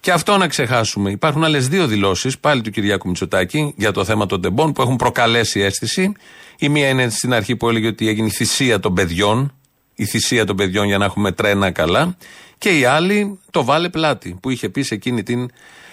Και 0.00 0.12
αυτό 0.12 0.36
να 0.36 0.48
ξεχάσουμε. 0.48 1.10
Υπάρχουν 1.10 1.44
άλλες 1.44 1.68
δύο 1.68 1.86
δηλώσεις, 1.86 2.38
πάλι 2.38 2.60
του 2.60 2.70
Κυριάκου 2.70 3.08
Μητσοτάκη, 3.08 3.74
για 3.76 3.92
το 3.92 4.04
θέμα 4.04 4.26
των 4.26 4.40
τεμπών, 4.40 4.72
που 4.72 4.82
έχουν 4.82 4.96
προκαλέσει 4.96 5.60
αίσθηση. 5.60 6.12
Η 6.58 6.68
μία 6.68 6.88
είναι 6.88 7.08
στην 7.08 7.34
αρχή 7.34 7.56
που 7.56 7.68
έλεγε 7.68 7.86
ότι 7.86 8.08
έγινε 8.08 8.26
η 8.26 8.30
θυσία 8.30 8.80
των 8.80 8.94
παιδιών, 8.94 9.52
η 9.94 10.04
θυσία 10.04 10.44
των 10.44 10.56
παιδιών 10.56 10.86
για 10.86 10.98
να 10.98 11.04
έχουμε 11.04 11.32
τρένα 11.32 11.70
καλά. 11.70 12.16
Και 12.58 12.78
η 12.78 12.84
άλλη, 12.84 13.38
το 13.50 13.64
βάλε 13.64 13.88
πλάτη, 13.88 14.38
που 14.40 14.50
είχε 14.50 14.68
πει 14.68 14.82
σε 14.82 14.94
εκείνη 14.94 15.22
την 15.22 15.50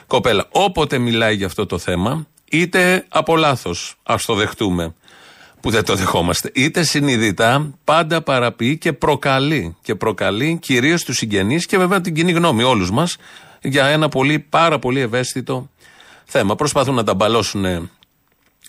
κοπέλα. 0.07 0.47
Όποτε 0.49 0.97
μιλάει 0.97 1.35
για 1.35 1.45
αυτό 1.45 1.65
το 1.65 1.77
θέμα, 1.77 2.27
είτε 2.49 3.05
από 3.09 3.35
λάθος, 3.35 3.95
ας 4.03 4.25
το 4.25 4.33
δεχτούμε, 4.33 4.93
που 5.67 5.73
δεν 5.73 5.85
το 5.85 5.95
δεχόμαστε, 5.95 6.51
είτε 6.53 6.83
συνειδητά, 6.83 7.73
πάντα 7.83 8.21
παραποιεί 8.21 8.77
και 8.77 8.93
προκαλεί. 8.93 9.75
Και 9.81 9.95
προκαλεί 9.95 10.57
κυρίως 10.61 11.03
τους 11.03 11.17
συγγενείς 11.17 11.65
και 11.65 11.77
βέβαια 11.77 12.01
την 12.01 12.13
κοινή 12.13 12.31
γνώμη, 12.31 12.63
όλους 12.63 12.91
μας, 12.91 13.17
για 13.61 13.85
ένα 13.85 14.09
πολύ, 14.09 14.39
πάρα 14.39 14.79
πολύ 14.79 14.99
ευαίσθητο 14.99 15.69
θέμα. 16.25 16.55
Προσπαθούν 16.55 16.95
να 16.95 17.03
τα 17.03 17.13
μπαλώσουν 17.13 17.89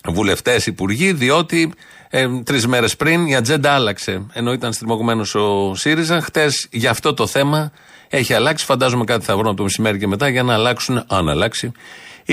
βουλευτές, 0.05 0.65
υπουργοί, 0.65 1.13
διότι 1.13 1.73
ε, 2.09 2.27
τρεις 2.43 2.67
μέρες 2.67 2.95
πριν 2.95 3.27
η 3.27 3.35
ατζέντα 3.35 3.71
άλλαξε. 3.71 4.25
Ενώ 4.33 4.53
ήταν 4.53 4.73
στριμωγμένος 4.73 5.35
ο 5.35 5.75
ΣΥΡΙΖΑ, 5.75 6.21
χτες 6.21 6.67
για 6.71 6.89
αυτό 6.89 7.13
το 7.13 7.27
θέμα 7.27 7.71
έχει 8.07 8.33
αλλάξει. 8.33 8.65
Φαντάζομαι 8.65 9.03
κάτι 9.03 9.25
θα 9.25 9.33
βρουν 9.33 9.47
από 9.47 9.57
το 9.57 9.63
μεσημέρι 9.63 9.97
και 9.97 10.07
μετά 10.07 10.27
για 10.27 10.43
να 10.43 10.53
αλλάξουν, 10.53 11.03
αν 11.07 11.29
αλλάξει, 11.29 11.71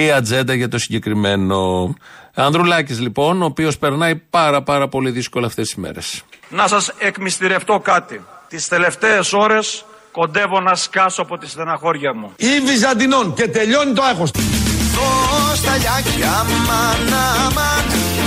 η 0.02 0.10
ατζέντα 0.10 0.54
για 0.54 0.68
το 0.68 0.78
συγκεκριμένο. 0.78 1.94
Ανδρουλάκης 2.34 3.00
λοιπόν, 3.00 3.42
ο 3.42 3.44
οποίος 3.44 3.78
περνάει 3.78 4.16
πάρα 4.16 4.62
πάρα 4.62 4.88
πολύ 4.88 5.10
δύσκολα 5.10 5.46
αυτές 5.46 5.66
τις 5.66 5.76
μέρες. 5.76 6.22
Να 6.48 6.66
σας 6.66 6.92
εκμυστηρευτώ 6.98 7.80
κάτι. 7.80 8.24
Τις 8.48 8.68
τελευταίες 8.68 9.32
ώρες 9.32 9.84
κοντεύω 10.12 10.60
να 10.60 10.74
σκάσω 10.74 11.22
από 11.22 11.38
τη 11.38 11.48
στεναχώρια 11.48 12.14
μου. 12.14 12.32
Ή 12.36 12.60
Βυζαντινών 12.66 13.34
και 13.34 13.48
τελειώνει 13.48 13.92
το 13.92 14.02
άγχος. 14.02 14.30
Δώσ' 14.30 15.62
τα 15.62 15.76
λιάκια 15.76 16.44
μαν 16.66 17.14
αμάν 17.46 17.84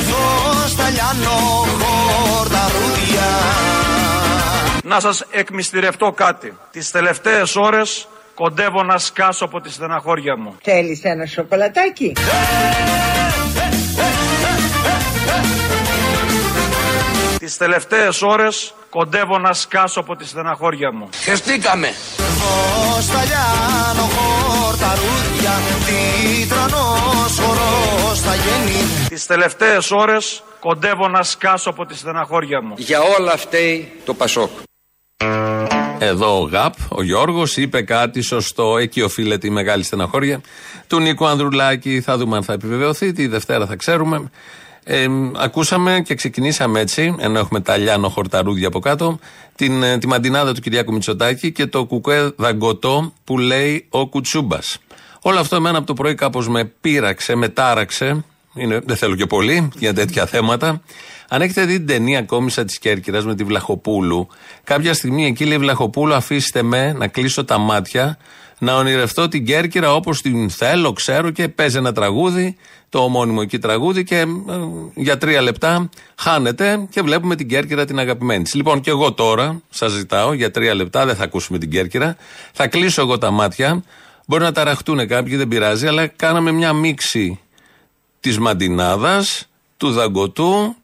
Δώσ' 0.10 0.75
τα 0.75 0.89
λιάνο 0.89 1.38
χορταρούδια 1.79 3.29
Να 4.84 4.99
σας 4.99 5.25
εκμυστηρευτώ 5.32 6.12
κάτι. 6.12 6.58
Τις 6.71 6.91
τελευταίες 6.91 7.55
ώρες 7.55 8.08
κοντεύω 8.43 8.84
να 8.84 8.97
σκάσω 8.97 9.45
από 9.45 9.60
τη 9.62 9.71
στεναχώρια 9.71 10.38
μου. 10.38 10.56
Θέλεις 10.62 11.04
ένα 11.04 11.25
σοκολατάκι; 11.25 12.13
Τις 17.39 17.58
τελευταίες 17.58 18.21
ώρες 18.21 18.73
κοντεύω 18.89 19.38
να 19.38 19.54
σκάσω 19.54 19.99
από 19.99 20.15
τη 20.15 20.25
στεναχώρια 20.28 20.91
μου. 20.93 21.10
Χεστήκαμε. 21.23 21.88
Δώσ' 22.17 23.08
τα 23.08 23.23
λιάνο 23.23 24.08
χορταρούδια 24.15 25.54
Τίτρανος 25.86 27.39
χορός 27.39 28.21
θα 28.21 28.36
γίνει 28.36 29.08
Τις 29.10 29.25
τελευταίες 29.25 29.91
ώρες 29.91 30.43
κοντεύω 30.60 31.08
να 31.08 31.23
σκάσω 31.23 31.69
από 31.69 31.86
τη 31.86 31.95
στεναχώρια 31.97 32.62
μου. 32.62 32.73
Για 32.78 32.99
όλα 33.02 33.38
φταίει 33.38 33.91
το 34.06 34.13
Πασόκ. 34.13 34.49
Εδώ 36.01 36.41
ο 36.41 36.43
ΓΑΠ, 36.43 36.73
ο 36.89 37.03
Γιώργος, 37.03 37.57
είπε 37.57 37.81
κάτι 37.81 38.21
σωστό. 38.21 38.77
Εκεί 38.77 39.01
οφείλεται 39.01 39.47
η 39.47 39.49
μεγάλη 39.49 39.83
στεναχώρια 39.83 40.41
του 40.88 40.99
Νίκου 40.99 41.25
Ανδρουλάκη. 41.25 42.01
Θα 42.01 42.17
δούμε 42.17 42.35
αν 42.35 42.43
θα 42.43 42.53
επιβεβαιωθεί. 42.53 43.12
Τη 43.12 43.27
Δευτέρα 43.27 43.65
θα 43.65 43.75
ξέρουμε. 43.75 44.29
Ε, 44.83 45.07
ακούσαμε 45.35 46.01
και 46.05 46.15
ξεκινήσαμε 46.15 46.79
έτσι, 46.79 47.15
ενώ 47.19 47.39
έχουμε 47.39 47.59
τα 47.59 47.77
λιάνο 47.77 48.09
χορταρούδια 48.09 48.67
από 48.67 48.79
κάτω, 48.79 49.19
την, 49.55 49.83
ε, 49.83 49.97
τη 49.97 50.07
μαντινάδα 50.07 50.53
του 50.53 50.62
Κυριάκου 50.62 50.93
Μητσοτάκη 50.93 51.51
και 51.51 51.65
το 51.65 51.85
κουκουέ 51.85 52.31
δαγκωτό 52.35 53.13
που 53.23 53.38
λέει 53.38 53.85
ο 53.89 54.07
Κουτσούμπας. 54.07 54.77
Όλο 55.21 55.39
αυτό 55.39 55.55
εμένα 55.55 55.77
από 55.77 55.88
το 55.88 55.93
πρωί 55.93 56.15
κάπως 56.15 56.49
με 56.49 56.63
πείραξε, 56.81 57.35
με 57.35 57.49
τάραξε. 57.49 58.23
Είναι, 58.53 58.79
δεν 58.85 58.95
θέλω 58.95 59.15
και 59.15 59.25
πολύ 59.25 59.69
για 59.77 59.93
τέτοια 59.93 60.25
θέματα. 60.25 60.81
Αν 61.31 61.41
έχετε 61.41 61.65
δει 61.65 61.77
την 61.77 61.87
ταινία 61.87 62.21
κόμισα 62.21 62.65
της 62.65 62.79
Κέρκυρας 62.79 63.25
με 63.25 63.35
τη 63.35 63.43
Βλαχοπούλου, 63.43 64.27
κάποια 64.63 64.93
στιγμή 64.93 65.25
εκεί 65.25 65.45
λέει 65.45 65.57
Βλαχοπούλου, 65.57 66.13
αφήστε 66.13 66.61
με 66.61 66.93
να 66.93 67.07
κλείσω 67.07 67.45
τα 67.45 67.57
μάτια, 67.57 68.17
να 68.57 68.75
ονειρευτώ 68.75 69.27
την 69.27 69.45
Κέρκυρα 69.45 69.93
όπως 69.93 70.21
την 70.21 70.49
θέλω, 70.49 70.93
ξέρω 70.93 71.29
και 71.29 71.47
παίζει 71.47 71.77
ένα 71.77 71.93
τραγούδι, 71.93 72.55
το 72.89 72.99
ομώνυμο 72.99 73.39
εκεί 73.43 73.59
τραγούδι 73.59 74.03
και 74.03 74.15
ε, 74.15 74.25
για 74.95 75.17
τρία 75.17 75.41
λεπτά 75.41 75.89
χάνεται 76.15 76.87
και 76.89 77.01
βλέπουμε 77.01 77.35
την 77.35 77.47
Κέρκυρα 77.47 77.85
την 77.85 77.99
αγαπημένη 77.99 78.43
της. 78.43 78.53
Λοιπόν, 78.53 78.81
και 78.81 78.89
εγώ 78.89 79.13
τώρα 79.13 79.61
σας 79.69 79.91
ζητάω 79.91 80.33
για 80.33 80.51
τρία 80.51 80.73
λεπτά, 80.75 81.05
δεν 81.05 81.15
θα 81.15 81.23
ακούσουμε 81.23 81.57
την 81.57 81.69
Κέρκυρα, 81.69 82.15
θα 82.53 82.67
κλείσω 82.67 83.01
εγώ 83.01 83.17
τα 83.17 83.31
μάτια. 83.31 83.83
Μπορεί 84.27 84.43
να 84.43 84.51
ταραχτούν 84.51 85.07
κάποιοι, 85.07 85.35
δεν 85.35 85.47
πειράζει, 85.47 85.87
αλλά 85.87 86.07
κάναμε 86.07 86.51
μια 86.51 86.73
μίξη 86.73 87.39
της 88.19 88.39
Μαντινάδας, 88.39 89.47
του 89.77 89.91
Δαγκωτού 89.91 90.75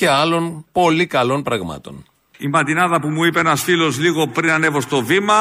και 0.00 0.08
άλλων 0.08 0.64
πολύ 0.72 1.06
καλών 1.06 1.42
πραγμάτων. 1.42 2.04
Η 2.38 2.48
μαντινάδα 2.48 3.00
που 3.00 3.08
μου 3.08 3.24
είπε 3.24 3.40
ένας 3.40 3.62
φίλος 3.62 3.98
λίγο 3.98 4.26
πριν 4.26 4.50
ανέβω 4.50 4.80
στο 4.80 5.02
βήμα 5.04 5.40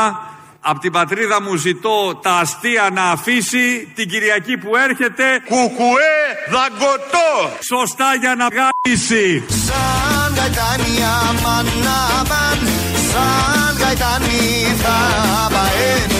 Απ' 0.59 0.79
την 0.79 0.91
πατρίδα 0.91 1.41
μου 1.41 1.55
ζητώ 1.55 2.19
τα 2.21 2.31
αστεία 2.31 2.89
να 2.93 3.03
αφήσει 3.03 3.91
την 3.95 4.09
Κυριακή 4.09 4.57
που 4.57 4.75
έρχεται 4.75 5.23
Κουκουέ 5.49 6.17
δαγκωτό! 6.53 7.31
Σωστά 7.71 8.15
για 8.19 8.35
να 8.35 8.47
βγάλει 8.53 8.97
Σαν 9.67 10.33
γαϊτάνι 10.35 10.95
αμάν 11.19 11.67
αμάν 12.19 12.59
Σαν 13.11 13.77
γαϊτάνι 13.81 14.41
θα 14.83 14.97
παένει 15.53 16.18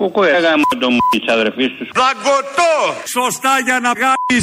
Κουκουέ 0.00 0.38
γάμο 0.44 0.62
το 0.80 0.90
μου 0.90 0.98
της 1.10 1.32
αδερφής 1.34 1.70
τους. 1.76 1.88
Δαγκωτό 2.00 2.74
Σωστά 3.04 3.54
για 3.66 3.78
να 3.84 3.90
βγάλει 3.98 4.40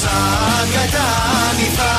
Σαν 0.00 0.64
γαϊτάνι 0.74 1.68
θα 1.78 1.92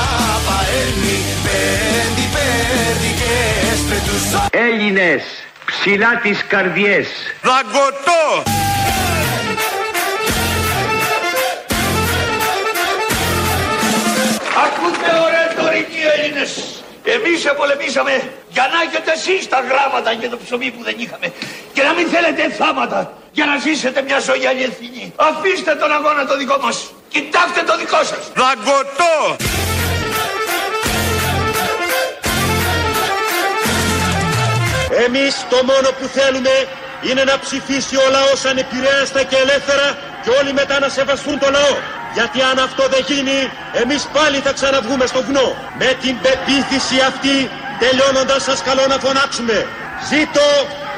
παένει 0.47 1.17
Πέντε 1.45 2.25
πέρδικες 2.34 3.80
πετούσαν 3.89 4.47
Έλληνες, 4.67 5.23
ψηλά 5.65 6.19
τις 6.23 6.45
καρδιές. 6.47 7.08
Δαγκωτό 7.41 8.23
Εμείς 17.15 17.45
επολέμησαμε. 17.45 18.13
για 18.50 18.65
να 18.71 18.78
έχετε 18.86 19.12
εσείς 19.12 19.50
τα 19.50 19.60
γράμματα 19.69 20.12
για 20.12 20.30
το 20.30 20.38
ψωμί 20.43 20.71
που 20.71 20.84
δεν 20.84 20.95
είχαμε. 20.97 21.28
Και 21.74 21.84
να 21.84 21.93
μην 21.93 22.08
θέλετε 22.08 22.41
θάματα 22.60 23.13
για 23.32 23.45
να 23.45 23.58
ζήσετε 23.58 24.02
μια 24.02 24.19
ζωή 24.19 24.45
αληθινή. 24.52 25.13
Αφήστε 25.15 25.76
τον 25.76 25.91
αγώνα 25.91 26.26
το 26.26 26.38
δικό 26.38 26.58
μας. 26.62 26.91
Κοιτάξτε 27.10 27.62
το 27.69 27.78
δικό 27.78 28.04
σας. 28.12 28.32
Δαγκωτό! 28.41 29.15
Εμείς 35.06 35.45
το 35.50 35.60
μόνο 35.71 35.89
που 35.97 36.06
θέλουμε 36.17 36.56
είναι 37.10 37.24
να 37.24 37.39
ψηφίσει 37.39 37.95
ο 37.95 38.08
λαός 38.12 38.45
ανεπηρέαστα 38.45 39.24
και 39.24 39.36
ελεύθερα 39.36 39.97
και 40.23 40.29
όλοι 40.39 40.53
μετά 40.53 40.79
να 40.79 40.89
σεβαστούν 40.89 41.39
το 41.39 41.49
λαό. 41.49 41.73
Γιατί 42.13 42.41
αν 42.41 42.57
αυτό 42.67 42.84
δεν 42.93 43.03
γίνει, 43.10 43.38
εμείς 43.81 44.01
πάλι 44.13 44.38
θα 44.45 44.51
ξαναβγούμε 44.57 45.05
στο 45.05 45.23
βουνό. 45.23 45.47
Με 45.81 45.89
την 46.01 46.15
πεποίθηση 46.23 46.97
αυτή, 47.10 47.38
τελειώνοντας 47.79 48.43
σας 48.43 48.60
καλώ 48.67 48.86
να 48.88 48.97
φωνάξουμε. 49.05 49.67
Ζήτω 50.10 50.47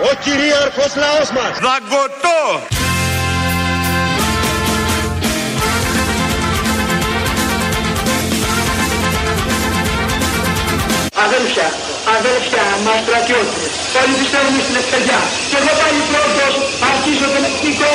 ο 0.09 0.11
κυρίαρχος 0.23 0.91
λαός 1.03 1.29
μας. 1.37 1.53
Δαγκωτό! 1.65 2.41
Αδέλφια, 11.25 11.69
αδέλφια 12.17 12.65
μας 12.85 12.99
στρατιώτες, 13.05 13.72
όλοι 14.01 14.15
πιστεύουμε 14.21 14.59
στην 14.65 14.75
ελευθεριά. 14.75 15.19
Και 15.49 15.57
εγώ 15.61 15.73
πάλι 15.79 16.01
πρώτος 16.11 16.53
αρχίζω 16.89 17.25
τον 17.33 17.43
εθνικό 17.49 17.93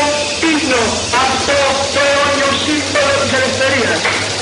ύπνο, 0.53 0.83
αυτό 1.27 1.59
το 1.95 2.01
αιώνιο 2.11 2.51
σύμβολο 2.65 3.15
της 3.23 3.33
ελευθερίας. 3.39 4.01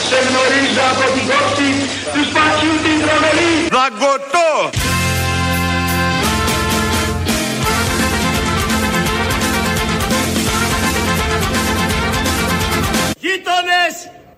Σε 0.09 0.19
γνωρίζω 0.27 0.83
από 0.93 1.05
την 1.15 1.25
κόψη 1.31 1.69
τους 2.13 2.27
σπασιού 2.31 2.75
την 2.85 2.97
τρομερή. 3.05 3.55
Δαγκωτό! 3.77 4.51
Γείτονες, 13.23 13.95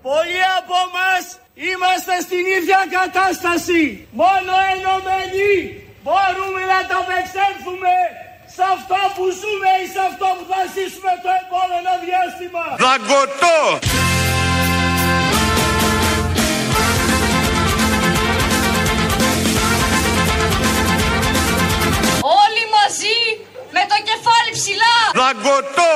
πολλοί 0.07 0.41
από 0.59 0.77
μας 0.95 1.23
είμαστε 1.69 2.13
στην 2.25 2.43
ίδια 2.57 2.81
κατάσταση. 2.97 3.81
Μόνο 4.21 4.53
ενωμένοι 4.73 5.53
μπορούμε 6.09 6.61
να 6.73 6.79
τα 6.89 6.95
απεξέλθουμε 7.03 7.93
σε 8.55 8.63
αυτό 8.75 8.99
που 9.15 9.25
ζούμε 9.39 9.69
ή 9.83 9.85
σε 9.93 10.01
αυτό 10.09 10.27
που 10.37 10.43
θα 10.51 10.61
ζήσουμε 10.73 11.13
το 11.23 11.29
επόμενο 11.43 11.91
διάστημα. 12.05 12.63
Δαγκωτό! 12.85 13.57
Όλοι 22.41 22.63
μαζί 22.77 23.17
με 23.75 23.81
το 23.91 23.97
κεφάλι 24.09 24.51
ψηλά. 24.59 24.95
Δαγκωτό! 25.21 25.95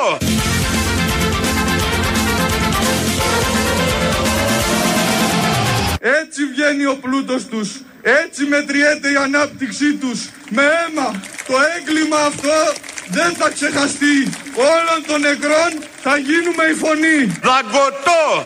Έτσι 6.21 6.45
βγαίνει 6.45 6.85
ο 6.85 6.97
πλούτος 7.01 7.45
τους. 7.45 7.69
Έτσι 8.05 8.45
μετριέται 8.45 9.11
η 9.11 9.15
ανάπτυξή 9.15 9.93
τους. 9.93 10.29
Με 10.49 10.63
αίμα. 10.63 11.21
Το 11.47 11.53
έγκλημα 11.77 12.17
αυτό 12.17 12.73
δεν 13.07 13.33
θα 13.35 13.49
ξεχαστεί. 13.49 14.29
Όλων 14.55 15.05
των 15.07 15.21
νεκρών 15.21 15.71
θα 16.01 16.17
γίνουμε 16.17 16.63
η 16.63 16.73
φωνή. 16.73 17.39
Δαγκωτό! 17.41 18.43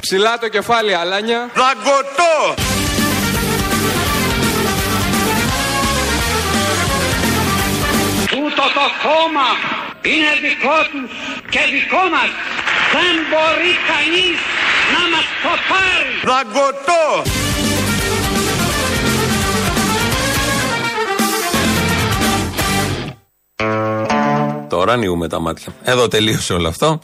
Ψηλά 0.00 0.38
το 0.38 0.48
κεφάλι, 0.48 0.94
αλάνια. 0.94 1.50
Δαγκωτό! 1.54 2.54
Τούτο 8.30 8.62
το 8.62 8.86
κόμμα 9.02 9.48
είναι 10.02 10.32
δικό 10.42 10.78
τους 10.90 11.10
και 11.50 11.60
δικό 11.72 12.02
μας. 12.12 12.30
Δεν 12.92 13.14
μπορεί 13.30 13.72
κανείς 13.90 14.38
να 14.94 15.02
μας 15.12 15.26
το 15.42 15.52
πάρει. 15.70 16.12
Δαγκωτό! 16.24 17.04
Τώρα 24.68 24.92
ανοίγουμε 24.92 25.28
τα 25.28 25.40
μάτια. 25.40 25.74
Εδώ 25.82 26.08
τελείωσε 26.08 26.52
όλο 26.52 26.68
αυτό. 26.68 27.00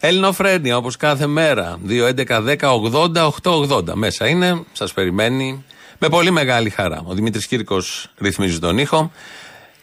Ελληνοφρένια 0.00 0.76
όπως 0.76 0.96
κάθε 0.96 1.26
μέρα. 1.26 1.78
2.11.10.80.880. 1.88 3.82
Μέσα 3.94 4.28
είναι, 4.28 4.64
σας 4.72 4.92
περιμένει 4.92 5.64
με 5.98 6.08
πολύ 6.08 6.30
μεγάλη 6.30 6.70
χαρά. 6.70 7.02
Ο 7.06 7.14
Δημήτρης 7.14 7.46
Κύρκος 7.46 8.08
ρυθμίζει 8.18 8.58
τον 8.58 8.78
ήχο. 8.78 9.10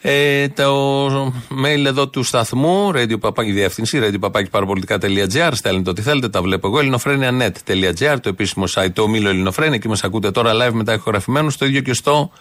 Ε, 0.05 0.47
το 0.49 1.25
mail 1.65 1.85
εδώ 1.85 2.07
του 2.07 2.23
σταθμού, 2.23 2.91
radio, 2.95 3.19
παπάκι, 3.19 3.51
διεύθυνση, 3.51 3.99
radiopapaki.parapolitica.gr. 4.03 5.49
Στέλνετε 5.51 5.89
ό,τι 5.89 6.01
θέλετε, 6.01 6.29
τα 6.29 6.41
βλέπω 6.41 6.67
εγώ. 6.67 6.79
ελληνοφρένια.net.gr, 6.79 8.17
το 8.21 8.29
επίσημο 8.29 8.65
site, 8.75 8.91
το 8.93 9.01
ομίλο 9.01 9.29
Ελληνοφρένια. 9.29 9.75
Εκεί 9.75 9.87
μας 9.87 10.03
ακούτε 10.03 10.31
τώρα 10.31 10.51
live 10.53 10.73
μετά 10.73 10.93
ηχογραφημένους. 10.93 11.57
Το 11.57 11.65
ίδιο 11.65 11.81
και 11.81 11.93
στο 11.93 12.31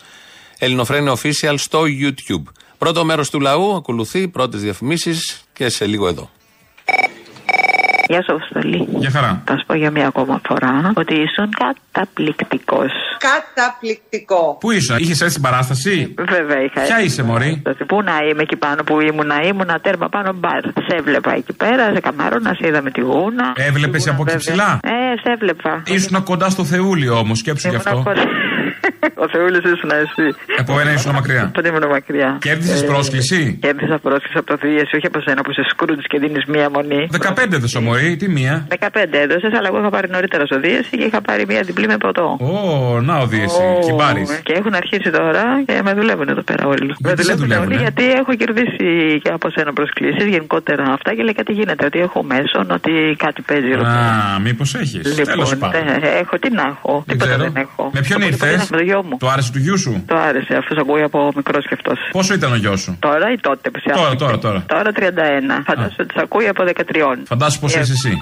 Ελληνοφρένια 0.59 1.17
Official 1.17 1.55
στο 1.57 1.83
YouTube. 1.83 2.43
Πρώτο 2.79 3.05
μέρος 3.05 3.31
του 3.31 3.41
λαού 3.41 3.75
ακολουθεί, 3.75 4.29
πρώτες 4.29 4.61
διαφημίσεις 4.61 5.43
και 5.53 5.69
σε 5.69 5.87
λίγο 5.87 6.09
εδώ. 6.09 6.31
Γεια 8.13 8.23
σου, 8.27 8.33
Αποστολή. 8.39 8.89
Γεια 9.03 9.11
χαρά. 9.11 9.43
Θα 9.45 9.55
σου 9.59 9.65
πω 9.67 9.75
για 9.75 9.91
μια 9.91 10.07
ακόμα 10.07 10.41
φορά 10.49 10.93
ότι 10.95 11.15
ήσουν 11.15 11.49
καταπληκτικός. 11.65 12.93
Καταπληκτικό. 13.31 14.57
Πού 14.61 14.71
ήσουν, 14.71 14.97
είχες 14.99 15.21
έρθει 15.21 15.31
στην 15.37 15.43
παράσταση; 15.43 16.15
Βέβαια 16.35 16.61
είχα. 16.65 16.81
Ποια 16.83 17.01
είσαι, 17.03 17.23
Μωρή; 17.23 17.63
Πού 17.87 18.03
να 18.03 18.17
είμαι 18.29 18.43
εκεί 18.43 18.57
πάνω 18.57 18.83
που 18.83 19.01
ήμουν, 19.01 19.31
ήμουν 19.51 19.71
τέρμα 19.83 20.09
πάνω 20.09 20.33
μπαρ. 20.41 20.63
Σε 20.87 20.95
έβλεπα 21.01 21.33
εκεί 21.35 21.53
πέρα, 21.53 21.85
σε 21.95 22.01
καμάρωνα, 22.01 22.55
σε 22.59 22.67
είδα 22.69 22.83
με 22.83 22.91
τη 22.91 23.01
γούνα. 23.01 23.47
Έβλεπες 23.57 24.03
Τη 24.03 24.09
γούνα, 24.09 24.21
από 24.21 24.31
εκεί 24.31 24.39
βέβαια. 24.39 24.39
ψηλά; 24.39 24.71
Ε, 24.83 25.17
σε 25.23 25.29
έβλεπα. 25.35 25.83
Ήσουν 25.87 26.23
κοντά 26.23 26.49
στο 26.51 26.65
Θεούλη 26.65 27.09
όμως, 27.09 27.39
σκέψου 27.39 27.69
γι' 27.69 27.77
αυτό. 27.77 28.03
Ο 29.25 29.27
Θεούλης 29.33 29.63
ήσουν 29.73 29.91
εσύ. 30.03 30.27
Από 30.63 30.73
ένα 30.81 30.93
ήσουν 30.93 31.13
μακριά. 31.19 31.51
Τον 31.57 31.65
ήμουν 31.65 31.87
μακριά. 31.97 32.31
Κέρδισες 32.41 32.83
Ε, 32.83 32.87
πρόσκληση; 32.87 33.59
Κέρδισα 33.65 33.99
πρόσκληση 34.07 34.37
από 34.43 34.47
το 34.53 34.57
Δίεση, 34.63 34.93
όχι 34.99 35.07
από 35.11 35.19
σένα 35.27 35.41
που 35.45 35.51
είσαι 35.51 35.65
σκρούτη 35.73 36.03
και 36.11 36.19
δίνεις 36.19 36.45
μία 36.55 36.67
μονή. 36.77 37.03
15 37.11 37.53
έδωσε 37.59 37.79
ο 37.79 37.81
Μωρή, 37.81 38.17
τι 38.21 38.29
μία; 38.29 38.55
15 38.69 39.19
έδωσες, 39.25 39.53
αλλά 39.59 39.67
εγώ 39.71 39.79
είχα 39.81 39.91
πάρει 39.97 40.09
νωρίτερα 40.17 40.45
στο 40.47 40.59
Δίεση 40.65 40.93
και 40.99 41.05
είχα 41.05 41.21
πάρει 41.21 41.43
μία 41.51 41.63
διπλή 41.69 41.87
με 41.87 41.97
ποτό. 42.05 42.27
Ω, 42.41 43.01
να 43.09 43.15
ο 43.19 43.27
Δίεση, 43.27 43.63
Ω, 43.63 43.79
κυμπάρη. 43.87 44.25
Και 44.43 44.53
έχουν 44.61 44.75
αρχίσει 44.75 45.11
τώρα 45.19 45.45
και 45.67 45.75
με 45.87 45.93
δουλεύουν 45.99 46.29
εδώ 46.29 46.43
πέρα 46.43 46.65
όλοι. 46.67 46.95
Γιατί 46.99 47.25
σε 47.25 47.35
δουλεύουνε; 47.35 47.75
όλοι 47.75 47.77
γιατί 47.87 48.05
έχω 48.21 48.33
κερδίσει 48.35 48.87
και 49.23 49.31
από 49.37 49.47
σένα 49.55 49.73
προσκλήσεις 49.73 50.25
γενικότερα 50.35 50.85
αυτά 50.97 51.15
και 51.15 51.23
λέει 51.23 51.35
κάτι 51.41 51.53
γίνεται. 51.53 51.85
Ότι 51.87 51.99
έχω 52.07 52.23
μέσον, 52.23 52.65
ότι 52.71 52.93
κάτι 53.25 53.43
παίζει 53.43 53.71
ρωτάω. 53.71 53.93
Α, 53.93 54.39
μήπως 54.47 54.75
έχεις. 54.75 55.03
Τέλος 55.25 55.53
Λοιπόν, 55.53 55.59
πάντων. 55.71 55.85
ναι, 55.85 56.09
έχω, 56.23 56.39
τι 56.39 56.49
να 56.59 56.63
έχω. 56.73 56.93
Δεν 57.07 57.19
Τίποτα 57.19 57.31
ξέρω. 57.35 57.51
δεν 57.53 57.63
έχω. 57.67 57.91
Με 57.95 58.01
ποιον 58.01 58.19
Από 58.23 58.27
ήρθες; 58.31 58.71
Τίποτα, 58.93 59.09
Με 59.09 59.09
το 59.09 59.09
γιο 59.09 59.09
μου. 59.09 59.17
Το 59.19 59.29
άρεσε 59.29 59.53
του 59.53 59.59
γιού 59.59 59.79
σου; 59.79 60.03
Το 60.07 60.17
άρεσε, 60.17 60.55
αυτός 60.57 60.77
ακούει 60.79 61.03
από 61.03 61.33
μικρός 61.37 61.67
και 61.69 61.75
αυτός. 61.79 61.99
Πόσο 62.13 62.35
ήταν 62.35 62.53
ο 62.53 62.57
γιος 62.57 62.81
σου; 62.81 62.97
Τώρα 63.01 63.27
ή 63.33 63.37
τότε 63.37 63.71
που 63.71 63.79
σε 63.79 63.89
Τώρα, 63.89 64.01
άκουσε; 64.01 64.25
τώρα, 64.25 64.39
τώρα. 64.39 64.61
Τώρα 64.75 64.91
31. 64.93 65.63
Φαντάζομαι 65.69 66.03
ότι 66.05 66.13
σε 66.17 66.21
ακούει 66.23 66.49
από 66.49 66.63
13. 66.65 67.23
Φαντάσου 67.27 67.59
πώ 67.61 67.67
Ε, 67.67 67.81
είσαι 67.81 67.93
εσύ. 67.99 68.13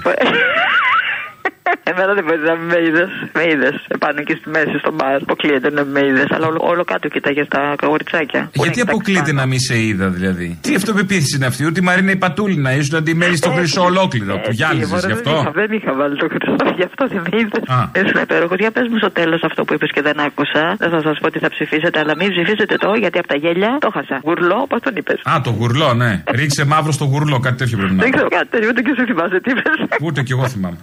Εμένα 1.83 2.13
δεν 2.17 2.23
μπορεί 2.23 2.39
να 2.51 2.55
με 2.55 2.77
είδες. 2.87 3.09
Με 3.37 3.43
είδες. 3.51 3.75
Επάνω 3.87 4.17
εκεί 4.23 4.33
στη 4.39 4.49
μέση 4.55 4.75
στο 4.83 4.91
μπαρ. 4.97 5.15
Αποκλείεται 5.15 5.69
να 5.77 5.83
με 5.85 5.99
είδες. 6.07 6.25
Αλλά 6.35 6.45
όλο, 6.47 6.59
όλο 6.71 6.83
κάτω 6.83 7.07
κοίταγες 7.07 7.47
τα 7.47 7.61
κοριτσάκια. 7.81 8.41
Που 8.53 8.63
Γιατί 8.63 8.79
είναι 8.79 8.89
αποκλείται 8.91 9.31
να 9.33 9.45
μην 9.45 9.59
σε 9.59 9.75
είδα, 9.87 10.07
δηλαδή; 10.09 10.57
Τι 10.61 10.75
αυτοπεποίθηση 10.75 11.35
είναι 11.35 11.45
αυτή, 11.45 11.65
ότι 11.65 11.79
η 11.79 11.83
Μαρίνα 11.83 12.11
η 12.11 12.15
Πατούλινα, 12.15 12.71
ήσουν 12.75 12.95
αντιμένη 12.97 13.35
στο 13.35 13.49
χρυσό 13.49 13.81
ολόκληρο. 13.83 14.33
Που 14.43 14.51
γυάλιζες 14.51 14.89
μωρέ, 14.89 15.07
γι' 15.07 15.13
δεν 15.13 15.23
είχα- 15.25 15.37
αυτό. 15.39 15.51
Δεν 15.59 15.71
είχα 15.77 15.91
βάλει 15.99 16.15
το 16.17 16.27
χρυσό, 16.31 16.55
γι' 16.79 16.83
αυτό 16.89 17.07
δεν 17.07 17.21
με 17.31 17.37
είδες. 17.39 17.63
Α. 17.75 17.79
Ήσουν 18.01 18.21
υπέροχος. 18.21 18.57
Για 18.59 18.71
πες 18.71 18.87
μου 18.89 18.97
στο 18.97 19.11
τέλος 19.11 19.41
αυτό 19.43 19.63
που 19.65 19.73
είπες 19.73 19.91
και 19.95 20.01
δεν 20.01 20.19
άκουσα. 20.19 20.63
Δεν 20.77 20.89
θα 20.89 21.01
σας 21.01 21.17
πω 21.21 21.31
τι 21.31 21.39
θα 21.39 21.49
ψηφίσετε, 21.49 21.99
αλλά 21.99 22.13
μην 22.19 22.29
ψηφίσετε 22.29 22.75
το 22.75 22.89
γιατί 23.03 23.17
από 23.17 23.27
τα 23.27 23.35
γέλια 23.43 23.77
το 23.79 23.89
χάσα. 23.95 24.19
Γουρλό, 24.23 24.65
πώς 24.69 24.79
τον 24.81 24.93
είπες; 24.95 25.19
Α, 25.31 25.41
το 25.43 25.49
γουρλό, 25.49 25.93
ναι. 25.93 26.23
Ρίξε 26.31 26.65
μαύρο 26.65 26.91
στο 26.91 27.05
γουρλό, 27.05 27.39
κάτι 27.39 27.57
τέτοιο 27.61 27.77
πρέπει 27.77 27.93
να 27.93 27.97
Δεν 28.03 28.07
είναι. 28.07 28.15
ξέρω 28.15 28.29
κάτι 28.37 28.47
τέτοιο, 28.53 28.67
ούτε 28.71 28.81
και 28.81 28.93
σου 28.97 29.05
θυμάσαι 29.05 29.39
τι 29.43 29.49
είπες. 29.51 29.77
Ούτε 30.01 30.21
κι 30.23 30.31
εγώ 30.31 30.47
θυμάμαι. 30.47 30.77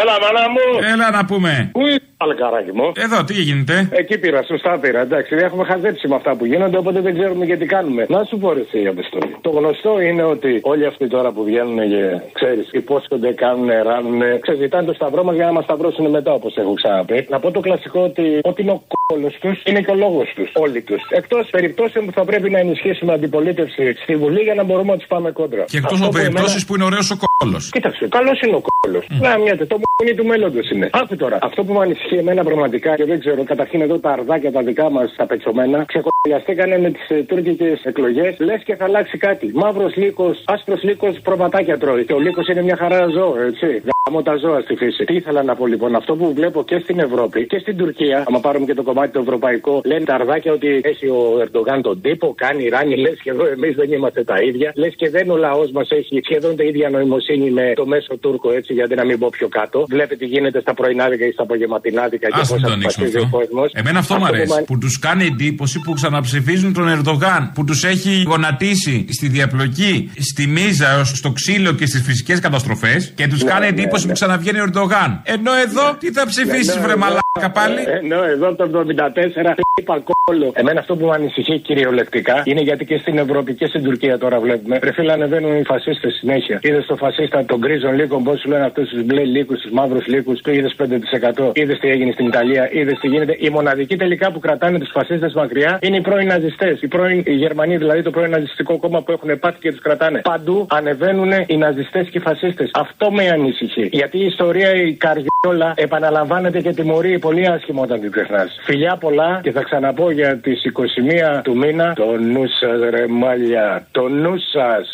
Έλα, 0.00 0.14
μάνα 0.22 0.48
μου. 0.48 0.60
Έλα 0.92 1.10
να 1.10 1.24
πούμε. 1.24 1.70
Πού 1.72 1.80
είσαι, 2.24 2.34
παλικάράκι 2.44 2.72
μου. 2.78 2.92
Εδώ, 3.06 3.24
τι 3.24 3.34
γίνεται; 3.48 3.88
Εκεί 3.92 4.18
πήρα, 4.18 4.42
σωστά 4.42 4.78
πήρα. 4.82 5.00
Εντάξει, 5.00 5.34
έχουμε 5.48 5.64
χαζέψει 5.64 6.08
με 6.08 6.14
αυτά 6.14 6.36
που 6.36 6.44
γίνονται, 6.44 6.76
οπότε 6.76 7.00
δεν 7.00 7.14
ξέρουμε 7.18 7.44
γιατί 7.44 7.66
κάνουμε. 7.66 8.06
Να 8.08 8.24
σου 8.24 8.38
πω 8.38 8.52
ρε, 8.52 8.60
εσύ, 8.60 8.78
η 8.82 8.86
αποστολή. 8.86 9.36
Το 9.40 9.50
γνωστό 9.50 10.00
είναι 10.00 10.22
ότι 10.22 10.60
όλοι 10.62 10.86
αυτοί 10.86 11.06
τώρα 11.08 11.30
που 11.32 11.44
βγαίνουν 11.44 11.78
και 11.92 12.02
ξέρεις, 12.32 12.66
υπόσχονται, 12.72 13.32
κάνουν, 13.32 13.68
ράνουν, 13.88 14.20
ξεζητάνε 14.40 14.86
το 14.86 14.92
σταυρό 14.92 15.22
μας 15.24 15.34
για 15.34 15.44
να 15.46 15.52
μας 15.52 15.64
σταυρώσουν 15.64 16.10
μετά, 16.10 16.32
όπως 16.32 16.56
έχω 16.56 16.74
ξαναπεί. 16.74 17.26
Να 17.30 17.38
πω 17.40 17.50
το 17.50 17.60
κλασικό 17.60 18.00
ότι 18.00 18.38
ό,τι 18.42 18.62
είναι 18.62 18.70
ο 18.70 18.82
κόλος 19.06 19.34
τους 19.40 19.62
είναι 19.64 19.80
και 19.80 19.90
ο 19.90 19.94
λόγος 19.94 20.32
τους. 20.36 20.50
Όλοι 20.54 20.80
τους. 20.82 21.02
Εκτός 21.08 21.48
περιπτώσεων 21.50 22.04
που 22.06 22.12
θα 22.12 22.24
πρέπει 22.24 22.50
να 22.50 22.58
ενισχύσουμε 22.58 23.12
αντιπολίτευση 23.12 23.94
στη 24.02 24.16
Βουλή 24.16 24.40
για 24.40 24.54
να 24.54 24.62
μπορούμε 24.64 24.90
να 24.92 24.96
τους 24.98 25.06
πάμε 25.06 25.30
κόντρα. 25.30 25.64
Και 25.64 25.76
εκτός 25.76 25.92
Αυτό 25.92 26.04
από 26.04 26.12
που 26.12 26.18
εμένα- 26.18 26.34
περιπτώσει 26.34 26.66
που 26.66 26.74
είναι 26.74 26.84
ωραίος 26.84 27.10
ο 27.10 27.16
κόλος. 27.38 27.70
Κοίταξε, 27.70 28.08
καλός 28.08 28.40
είναι 28.40 28.56
ο 28.56 28.62
κόλλο. 28.68 29.02
Να 29.20 29.38
μοιάτε, 29.38 29.64
το 29.66 29.76
μουνί 29.98 30.14
του 30.18 30.24
μέλλοντος 30.26 30.70
είναι. 30.70 30.90
Άκου 30.92 31.16
τώρα. 31.16 31.38
Αυτό 31.42 31.64
που 31.64 31.72
με 31.72 31.80
ανησυχεί 31.80 32.13
εμένα 32.16 32.44
πραγματικά 32.44 32.94
και 32.94 33.04
δεν 33.04 33.18
ξέρω, 33.20 33.44
καταρχήν 33.44 33.80
εδώ 33.80 33.98
τα 33.98 34.10
αρδάκια 34.10 34.52
τα 34.52 34.62
δικά 34.62 34.90
μας 34.90 35.14
τα 35.16 35.26
πετσωμένα 35.26 35.84
ξεκολλιαστήκανε 35.84 36.78
με 36.78 36.90
τις 36.90 37.08
ε, 37.08 37.22
τουρκικές 37.22 37.84
εκλογές. 37.84 38.38
Λες 38.38 38.62
και 38.62 38.76
θα 38.76 38.84
αλλάξει 38.84 39.18
κάτι. 39.18 39.50
Μαύρος 39.54 39.96
λύκος, 39.96 40.42
άσπρος 40.46 40.82
λύκος, 40.82 41.20
προβατάκια 41.20 41.78
τρώει. 41.78 42.04
Και 42.04 42.12
ο 42.12 42.18
λύκος 42.18 42.48
είναι 42.48 42.62
μια 42.62 42.76
χαρά 42.76 43.06
ζώο, 43.06 43.34
έτσι. 43.40 43.82
γάμο 44.06 44.22
τα 44.22 44.36
ζώα 44.36 44.60
στη 44.60 44.74
φύση. 44.74 45.04
Τι 45.04 45.14
ήθελα 45.14 45.42
να 45.42 45.54
πω 45.54 45.66
λοιπόν, 45.66 45.94
αυτό 45.94 46.16
που 46.16 46.32
βλέπω 46.34 46.64
και 46.64 46.78
στην 46.78 46.98
Ευρώπη 46.98 47.46
και 47.46 47.58
στην 47.58 47.76
Τουρκία, 47.76 48.24
άμα 48.28 48.40
πάρουμε 48.40 48.66
και 48.66 48.74
το 48.74 48.82
κομμάτι 48.82 49.12
το 49.12 49.20
ευρωπαϊκό, 49.20 49.80
λένε 49.84 50.04
τα 50.04 50.14
αρδάκια 50.14 50.52
ότι 50.52 50.80
έχει 50.84 51.06
ο 51.06 51.38
Ερντογάν 51.40 51.82
τον 51.82 52.00
τύπο, 52.00 52.34
κάνει 52.36 52.68
ράνι, 52.68 52.96
λες 52.96 53.20
και 53.22 53.30
εδώ 53.30 53.46
εμείς 53.46 53.74
δεν 53.74 53.92
είμαστε 53.92 54.24
τα 54.24 54.40
ίδια. 54.42 54.72
Λες 54.74 54.94
και 54.94 55.10
δεν 55.10 55.30
ο 55.30 55.36
λαός 55.36 55.70
μας 55.70 55.90
έχει 55.90 56.20
σχεδόν 56.24 56.56
την 56.56 56.68
ίδια 56.68 56.90
νοημοσύνη 56.90 57.50
με 57.50 57.72
το 57.74 57.86
μέσο 57.86 58.16
Τούρκο, 58.18 58.52
έτσι, 58.52 58.72
γιατί 58.72 58.94
να 58.94 59.04
μην 59.04 59.18
πω 59.18 59.28
πιο 59.30 59.48
κάτω. 59.48 59.84
Βλέπετε 59.88 60.16
τι 60.16 60.26
γίνεται 60.26 60.60
στα 60.60 60.74
πρωινάδικα 60.74 61.26
ή 61.26 61.30
στα 61.30 61.42
απογευματινάδικα 61.42 62.03
και 62.10 62.28
Ας 62.32 62.48
πώς 62.48 62.50
μην 62.50 62.66
το 62.66 62.72
ανοίξουμε 62.72 63.06
αποφασίζει 63.06 63.18
ο 63.18 63.24
αυτό. 63.24 63.36
κόσμος. 63.38 63.72
Εμένα 63.74 63.98
αυτό 63.98 64.14
μου 64.18 64.24
αρέσει. 64.26 64.62
Που 64.66 64.78
τους 64.78 64.98
κάνει 64.98 65.24
εντύπωση 65.26 65.78
που 65.80 65.92
ξαναψηφίζουν 65.92 66.72
τον 66.72 66.88
Ερντογάν. 66.88 67.50
Που 67.54 67.64
τους 67.64 67.84
έχει 67.84 68.22
γονατίσει 68.26 69.06
στη 69.10 69.28
διαπλοκή, 69.28 70.10
στη 70.18 70.46
μίζα, 70.46 70.90
έως 70.90 71.08
στο 71.08 71.30
ξύλο 71.32 71.72
και 71.72 71.86
στις 71.86 72.02
φυσικές 72.02 72.38
καταστροφές. 72.40 73.12
Και 73.14 73.28
τους 73.28 73.42
Ναι, 73.42 73.50
κάνει 73.50 73.60
ναι, 73.60 73.66
εντύπωση 73.80 74.02
ναι. 74.02 74.08
που 74.08 74.14
ξαναβγαίνει 74.18 74.58
ο 74.60 74.62
Ερντογάν. 74.62 75.20
Ενώ 75.24 75.52
εδώ 75.66 75.94
τι 75.98 76.12
θα 76.12 76.26
ψηφίσεις, 76.26 76.78
βρε 76.78 76.96
μαλάκα; 76.96 77.23
Πάλι; 77.40 77.80
Ε, 77.86 77.98
Ενώ 77.98 78.24
εδώ 78.24 78.54
το 78.54 78.64
74 78.64 79.54
είπα 79.80 80.02
κόλλο. 80.10 80.52
Εμένα 80.54 80.80
αυτό 80.80 80.96
που 80.96 81.06
με 81.06 81.14
ανησυχεί 81.14 81.58
κυριολεκτικά 81.58 82.42
είναι 82.44 82.60
γιατί 82.60 82.84
και 82.84 82.98
στην 82.98 83.18
Ευρώπη 83.18 83.54
και 83.54 83.66
στην 83.66 83.82
Τουρκία 83.82 84.18
τώρα 84.18 84.40
βλέπουμε. 84.40 84.78
Ρε 84.82 84.92
φίλε, 84.92 85.12
ανεβαίνουν 85.12 85.56
οι 85.56 85.64
φασίστες 85.64 86.14
συνέχεια. 86.14 86.58
Είδες 86.62 86.86
το 86.86 86.96
φασίστα 86.96 87.44
των 87.44 87.58
γκρίζων 87.58 87.94
λύκων, 87.94 88.22
πώς 88.24 88.40
σου 88.40 88.48
λένε 88.48 88.64
αυτούς 88.64 88.88
τους 88.88 89.04
μπλε 89.04 89.24
λύκους, 89.24 89.60
τους 89.60 89.70
μαύρους 89.70 90.06
λύκους, 90.06 90.40
το 90.40 90.52
είδες 90.52 90.74
5%. 90.74 91.50
Είδες 91.54 91.78
τι 91.78 91.88
έγινε 91.88 92.12
στην 92.12 92.26
Ιταλία, 92.26 92.68
είδες 92.72 92.98
τι 93.00 93.08
γίνεται. 93.08 93.36
Οι 93.38 93.50
μοναδικοί 93.50 93.96
τελικά 93.96 94.32
που 94.32 94.38
κρατάνε 94.38 94.78
τους 94.78 94.90
φασίστες 94.92 95.34
μακριά 95.34 95.78
είναι 95.82 95.96
οι 95.96 96.00
πρώην 96.00 96.26
ναζιστές. 96.26 96.82
Οι 96.82 96.88
πρώην 96.88 97.22
οι 97.26 97.32
Γερμανοί, 97.32 97.76
δηλαδή 97.76 98.02
το 98.02 98.10
πρώην 98.10 98.30
ναζιστικό 98.30 98.78
κόμμα 98.78 99.02
που 99.02 99.12
έχουν 99.12 99.38
πάθει 99.38 99.58
και 99.58 99.70
τους 99.70 99.80
κρατάνε. 99.80 100.20
Παντού 100.20 100.66
ανεβαίνουν 100.70 101.32
οι 101.46 101.56
ναζιστές 101.56 102.08
και 102.08 102.18
οι 102.18 102.20
φασίστες. 102.20 102.70
Αυτό 102.74 103.10
με 103.10 103.28
ανησυχεί. 103.28 103.88
Γιατί 103.92 104.18
η 104.18 104.24
ιστορία, 104.24 104.74
η 104.74 104.92
καριόλα 104.92 105.72
επαναλαμβάνεται 105.76 106.60
και 106.60 106.70
τιμωρεί 106.70 107.12
πολύ 107.26 107.46
άσχημα 107.46 107.82
όταν 107.82 108.00
την 108.00 108.10
ξεχνάς. 108.10 108.60
Φιλιά 108.64 108.96
πολλά 108.96 109.40
και 109.42 109.52
θα 109.52 109.62
ξαναπώ 109.62 110.10
για 110.10 110.38
τις 110.38 110.64
21 110.64 111.40
του 111.42 111.56
μήνα. 111.56 111.92
Το 111.92 112.16
νου 112.18 112.46
σας, 112.60 112.78
ρε 112.90 113.06
μάλια. 113.06 113.86
Το 113.90 114.08
νου 114.08 114.34
σας. 114.52 114.84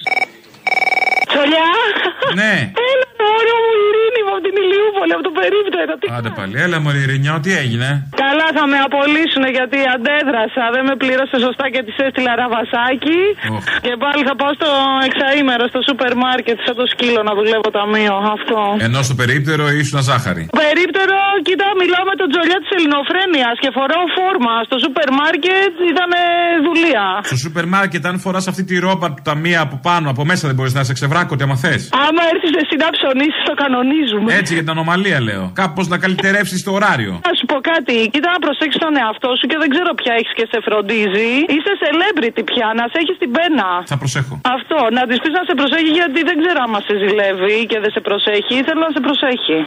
Τσολιά! 1.29 1.69
Ναι. 2.35 2.53
Έλα, 2.91 3.10
το 3.41 3.47
όριο 3.47 3.59
μου 3.65 3.73
ειρήνη 3.87 4.21
μου 4.27 4.33
από 4.37 4.43
την 4.47 4.57
Ηλιούπολη, 4.63 5.13
από 5.17 5.25
το 5.29 5.33
περίπτερο. 5.41 5.93
Τι... 6.01 6.07
Άντε 6.17 6.31
πάλι, 6.39 6.55
έλα 6.65 6.77
μωρή 6.85 7.03
Ρινιό, 7.11 7.37
τι 7.45 7.51
έγινε; 7.63 7.89
Καλά, 8.25 8.47
θα 8.59 8.65
με 8.73 8.79
απολύσουν 8.87 9.45
γιατί 9.57 9.79
αντέδρασα. 9.97 10.65
Δεν 10.75 10.83
με 10.89 10.95
πλήρωσε 11.03 11.37
σωστά 11.47 11.67
και 11.75 11.81
τη 11.87 11.93
έστειλα 12.05 12.33
ραβασάκι. 12.41 13.21
Και 13.87 13.95
πάλι 14.05 14.23
θα 14.29 14.35
πάω 14.41 14.53
στο 14.59 14.71
εξαήμερο, 15.09 15.65
στο 15.73 15.81
σούπερ 15.89 16.13
μάρκετ, 16.25 16.57
σαν 16.67 16.75
το 16.81 16.87
σκύλο 16.93 17.21
να 17.29 17.33
δουλεύω 17.39 17.69
ταμείο. 17.79 18.17
Αυτό. 18.37 18.59
Ενώ 18.87 18.99
στο 19.07 19.15
περίπτερο 19.21 19.65
ήσουν 19.81 19.99
ζάχαρη. 20.09 20.43
Περίπτερο, 20.65 21.19
κοίτα, 21.47 21.67
μιλάω 21.81 22.05
με 22.11 22.17
τον 22.21 22.29
τζολιά 22.33 22.59
της 22.63 22.71
Ελληνοφρένειας 22.77 23.55
και 23.63 23.71
φοράω 23.77 24.07
φόρμα. 24.17 24.55
Στο 24.69 24.77
σούπερ 24.85 25.09
μάρκετ 25.21 25.73
ήταν 25.93 26.11
δουλεία. 26.67 27.07
Στο 27.31 27.39
σούπερ 27.45 27.67
μάρκετ, 27.75 28.03
αν 28.11 28.17
φοράς 28.25 28.45
αυτή 28.53 28.63
τη 28.69 28.75
ρόμπα 28.87 29.07
του 29.15 29.23
ταμεία 29.29 29.61
από 29.67 29.77
πάνω, 29.89 30.07
από 30.15 30.23
μέσα 30.31 30.45
δεν 30.49 30.57
μπορείς 30.57 30.75
να 30.79 30.83
σε 30.89 30.93
ξεβράκωτε 30.99 31.43
άμα 31.47 31.57
θες. 31.65 31.83
Άμα 32.07 32.23
έρθεις 32.33 32.53
εσύ 32.63 32.75
να 32.85 32.89
ψωνίσει, 33.31 33.41
το 33.51 33.55
κανονίζουμε. 33.63 34.29
Έτσι 34.41 34.53
για 34.57 34.65
την 34.67 34.73
ανομαλία 34.77 35.19
λέω. 35.29 35.45
Κάπως 35.63 35.87
να 35.93 35.97
καλυτερεύσεις 36.05 36.61
το 36.67 36.71
ωράριο. 36.79 37.13
Να 37.29 37.33
σου 37.39 37.47
πω 37.51 37.57
κάτι, 37.73 37.97
κοίτα 38.13 38.29
να 38.35 38.41
προσέξεις 38.47 38.81
τον 38.85 38.95
εαυτό 39.03 39.31
σου 39.39 39.47
και 39.51 39.59
δεν 39.63 39.69
ξέρω 39.75 39.91
ποια 40.01 40.13
έχεις 40.21 40.35
και 40.39 40.47
σε 40.53 40.59
φροντίζει. 40.67 41.31
Είσαι 41.55 41.73
celebrity 41.85 42.43
πια, 42.51 42.67
να 42.79 42.85
σε 42.91 42.97
έχεις 43.03 43.17
στην 43.21 43.31
πένα. 43.37 43.67
Θα 43.93 43.97
προσέχω. 44.03 44.35
Αυτό, 44.57 44.79
να 44.97 45.03
της 45.09 45.19
πεις 45.21 45.33
να 45.39 45.43
σε 45.49 45.55
προσέχει 45.61 45.91
γιατί 46.01 46.21
δεν 46.29 46.37
ξέρω 46.43 46.59
άμα 46.67 46.79
σε 46.87 46.95
ζηλεύει 47.03 47.57
και 47.71 47.79
δεν 47.83 47.91
σε 47.97 48.01
προσέχει. 48.09 48.57
Θέλω 48.67 48.81
να 48.87 48.93
σε 48.97 49.01
προσέχει. 49.07 49.59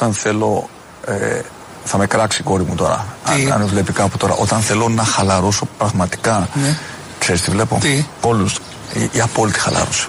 Όταν 0.00 0.14
θέλω. 0.14 0.68
Ε, 1.06 1.40
θα 1.84 1.98
με 1.98 2.06
κράξει 2.06 2.40
η 2.40 2.44
κόρη 2.44 2.62
μου 2.62 2.74
τώρα. 2.74 3.06
Αν, 3.24 3.52
αν 3.52 3.60
με 3.60 3.66
βλέπει 3.66 3.92
κάπου 3.92 4.16
τώρα. 4.16 4.34
Όταν 4.34 4.60
θέλω 4.60 4.88
να 4.88 5.04
χαλαρώσω 5.04 5.68
πραγματικά. 5.78 6.48
Ναι. 6.54 6.76
Ξέρεις 7.18 7.42
τι 7.42 7.50
βλέπω; 7.50 7.78
Τι; 7.80 8.04
Όλους. 8.20 8.58
Η, 8.92 9.10
η 9.12 9.20
απόλυτη 9.20 9.58
χαλάρωση. 9.58 10.08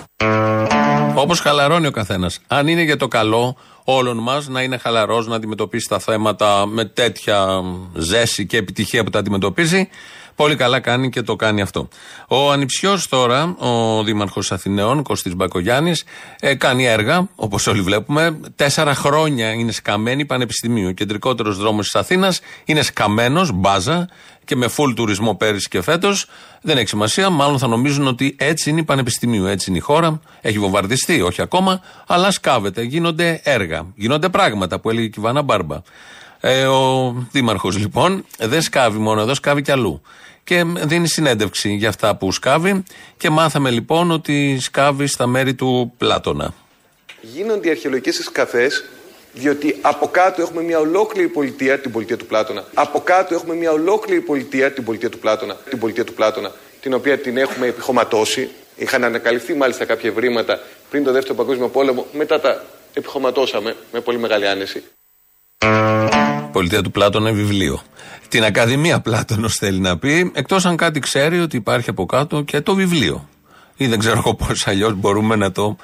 Όπως 1.14 1.40
χαλαρώνει 1.40 1.88
ο 1.88 1.92
καθένας. 1.92 2.40
Αν 2.48 2.68
είναι 2.68 2.82
για 2.82 2.98
το 2.98 3.08
καλό 3.08 3.56
όλων 3.84 4.18
μας 4.18 4.48
να 4.48 4.62
είναι 4.62 4.78
χαλαρός, 4.78 5.28
να 5.28 5.36
αντιμετωπίσει 5.36 5.88
τα 5.88 6.00
θέματα 6.00 6.66
με 6.66 6.86
τέτοια 6.86 7.62
ζέση 7.94 8.46
και 8.46 8.58
επιτυχία 8.58 9.04
που 9.04 9.10
τα 9.10 9.20
αντιμετωπίζει, 9.20 9.90
πολύ 10.42 10.56
καλά 10.56 10.80
κάνει 10.80 11.10
και 11.10 11.22
το 11.22 11.36
κάνει 11.36 11.62
αυτό. 11.62 11.88
Ο 12.28 12.52
Ανιψιός 12.52 13.08
τώρα, 13.08 13.56
ο 13.58 14.04
Δήμαρχος 14.04 14.52
Αθηναίων, 14.52 15.04
Κωστή 15.04 15.36
Μπακογιάννης, 15.36 16.04
ε, 16.40 16.56
κάνει 16.56 16.86
έργα, 16.86 17.30
όπως 17.36 17.68
όλοι 17.68 17.82
βλέπουμε. 17.82 18.40
Τέσσερα 18.56 18.94
χρόνια 18.94 19.52
είναι 19.52 19.72
σκαμμένοι 19.72 20.26
πανεπιστημίου. 20.26 20.88
Ο 20.88 20.92
κεντρικότερος 20.92 21.58
δρόμος 21.58 21.86
της 21.86 21.96
Αθήνας 21.96 22.40
είναι 22.66 22.82
σκαμμένος, 22.82 23.52
μπάζα, 23.52 24.08
και 24.46 24.56
με 24.56 24.70
full 24.78 24.94
τουρισμό 24.96 25.36
πέρυσι 25.36 25.68
και 25.68 25.82
φέτος. 25.82 26.28
Δεν 26.62 26.78
έχει 26.78 26.88
σημασία. 26.88 27.30
Μάλλον 27.30 27.60
θα 27.60 27.68
νομίζουν 27.68 28.08
ότι 28.08 28.36
έτσι 28.40 28.70
είναι 28.70 28.80
η 28.80 28.84
Πανεπιστημίου, 28.84 29.46
έτσι 29.46 29.70
είναι 29.70 29.78
η 29.78 29.82
χώρα. 29.82 30.20
Έχει 30.42 30.60
βομβαρδιστεί, 30.60 31.22
όχι 31.22 31.42
ακόμα, 31.42 31.82
αλλά 32.08 32.32
σκάβεται. 32.32 32.82
Γίνονται 32.82 33.42
έργα. 33.44 33.86
Γίνονται 33.96 34.30
πράγματα 34.30 34.80
που 34.80 34.90
έλεγε 34.90 35.06
η 35.06 35.10
Κιβάνα 35.10 35.42
Μπάρμπα. 35.42 35.82
Ε, 36.44 36.66
ο 36.66 37.16
Δήμαρχος 37.32 37.78
λοιπόν 37.78 38.26
δεν 38.38 38.62
σκάβει 38.62 38.98
μόνο 38.98 39.22
εδώ, 39.22 39.34
σκάβει 39.34 39.62
κι 39.62 39.72
αλλού. 39.72 40.02
Και 40.44 40.64
δίνει 40.66 41.08
συνέντευξη 41.08 41.70
για 41.74 41.90
αυτά 41.90 42.16
που 42.16 42.32
σκάβει. 42.32 42.84
Και 43.18 43.30
μάθαμε 43.30 43.70
λοιπόν 43.70 44.12
ότι 44.12 44.58
σκάβει 44.60 45.08
στα 45.08 45.28
μέρη 45.28 45.54
του 45.54 45.94
Πλάτωνα. 45.98 46.54
γίνονται 47.22 47.68
οι 47.68 47.72
αρχαιολογικές 47.72 48.16
σκαφές 48.16 48.84
διότι 49.34 49.78
από 49.82 50.08
κάτω 50.08 50.42
έχουμε 50.42 50.62
μια 50.62 50.80
ολόκληρη 50.80 51.28
πολιτεία, 51.28 51.80
την 51.80 51.92
πολιτεία 51.92 52.18
του 52.18 52.26
Πλάτωνα. 52.26 52.64
Από 52.74 53.02
κάτω 53.02 53.34
έχουμε 53.34 53.56
μια 53.56 53.72
ολόκληρη 53.72 54.22
πολιτεία, 54.22 54.72
την 54.72 54.84
πολιτεία 54.84 55.10
του 55.10 55.20
Πλάτωνα, 55.20 55.54
την 55.70 55.80
πολιτεία 55.80 56.04
του 56.04 56.14
Πλάτωνα, 56.14 56.52
την 56.82 56.94
οποία 56.94 57.18
την 57.18 57.38
έχουμε 57.38 57.68
επιχωματώσει. 57.68 58.50
Είχαν 58.76 59.04
ανακαλυφθεί 59.04 59.54
μάλιστα 59.54 59.86
κάποια 59.86 60.10
ευρήματα 60.10 60.60
πριν 60.90 61.04
το 61.04 61.12
Δεύτερο 61.12 61.36
Παγκόσμιο 61.36 61.68
Πόλεμο, 61.68 62.06
μετά 62.14 62.40
τα 62.40 62.64
επιχωματώσαμε 62.94 63.76
με 63.92 64.00
πολύ 64.00 64.18
μεγάλη 64.18 64.48
άνεση. 64.48 64.84
Πολιτεία 66.52 66.82
του 66.82 66.92
Πλάτωνα 66.92 67.30
είναι 67.30 67.38
βιβλίο. 67.38 67.82
Την 68.28 68.44
Ακαδημία 68.44 69.00
Πλάτωνος 69.02 69.56
θέλει 69.56 69.80
να 69.80 69.98
πει, 69.98 70.32
εκτός 70.36 70.66
αν 70.66 70.76
κάτι 70.76 71.00
ξέρει 71.00 71.40
ότι 71.40 71.58
υπάρχει 71.58 71.90
από 71.90 72.06
κάτω 72.06 72.42
και 72.42 72.62
το 72.62 72.76
βιβλίο. 72.76 73.30
Ή 73.76 73.88
δεν 73.88 74.00
ξέρω 74.00 74.18
εγώ 74.18 74.36
πώς 74.46 74.68
αλλιώς 74.68 74.94
μπορούμε 74.94 75.36
να 75.36 75.52
το 75.52 75.78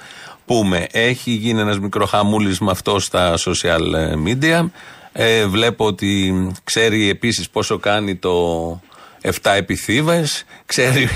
πούμε. 0.46 0.88
Έχει 0.92 1.32
γίνει 1.32 1.60
ένας 1.60 1.80
μικρό 1.80 2.06
χαμούλη 2.06 2.58
με 2.60 2.72
αυτό 2.72 3.00
στα 3.00 3.34
social 3.38 3.82
media. 4.26 4.70
Ε, 5.12 5.46
βλέπω 5.46 5.86
ότι 5.86 6.34
ξέρει 6.64 7.10
επίσης 7.10 7.50
πόσο 7.50 7.78
κάνει 7.78 8.16
το 8.16 8.70
7 9.22 9.32
επιθύβες. 9.56 10.44
Ξέρει, 10.66 11.10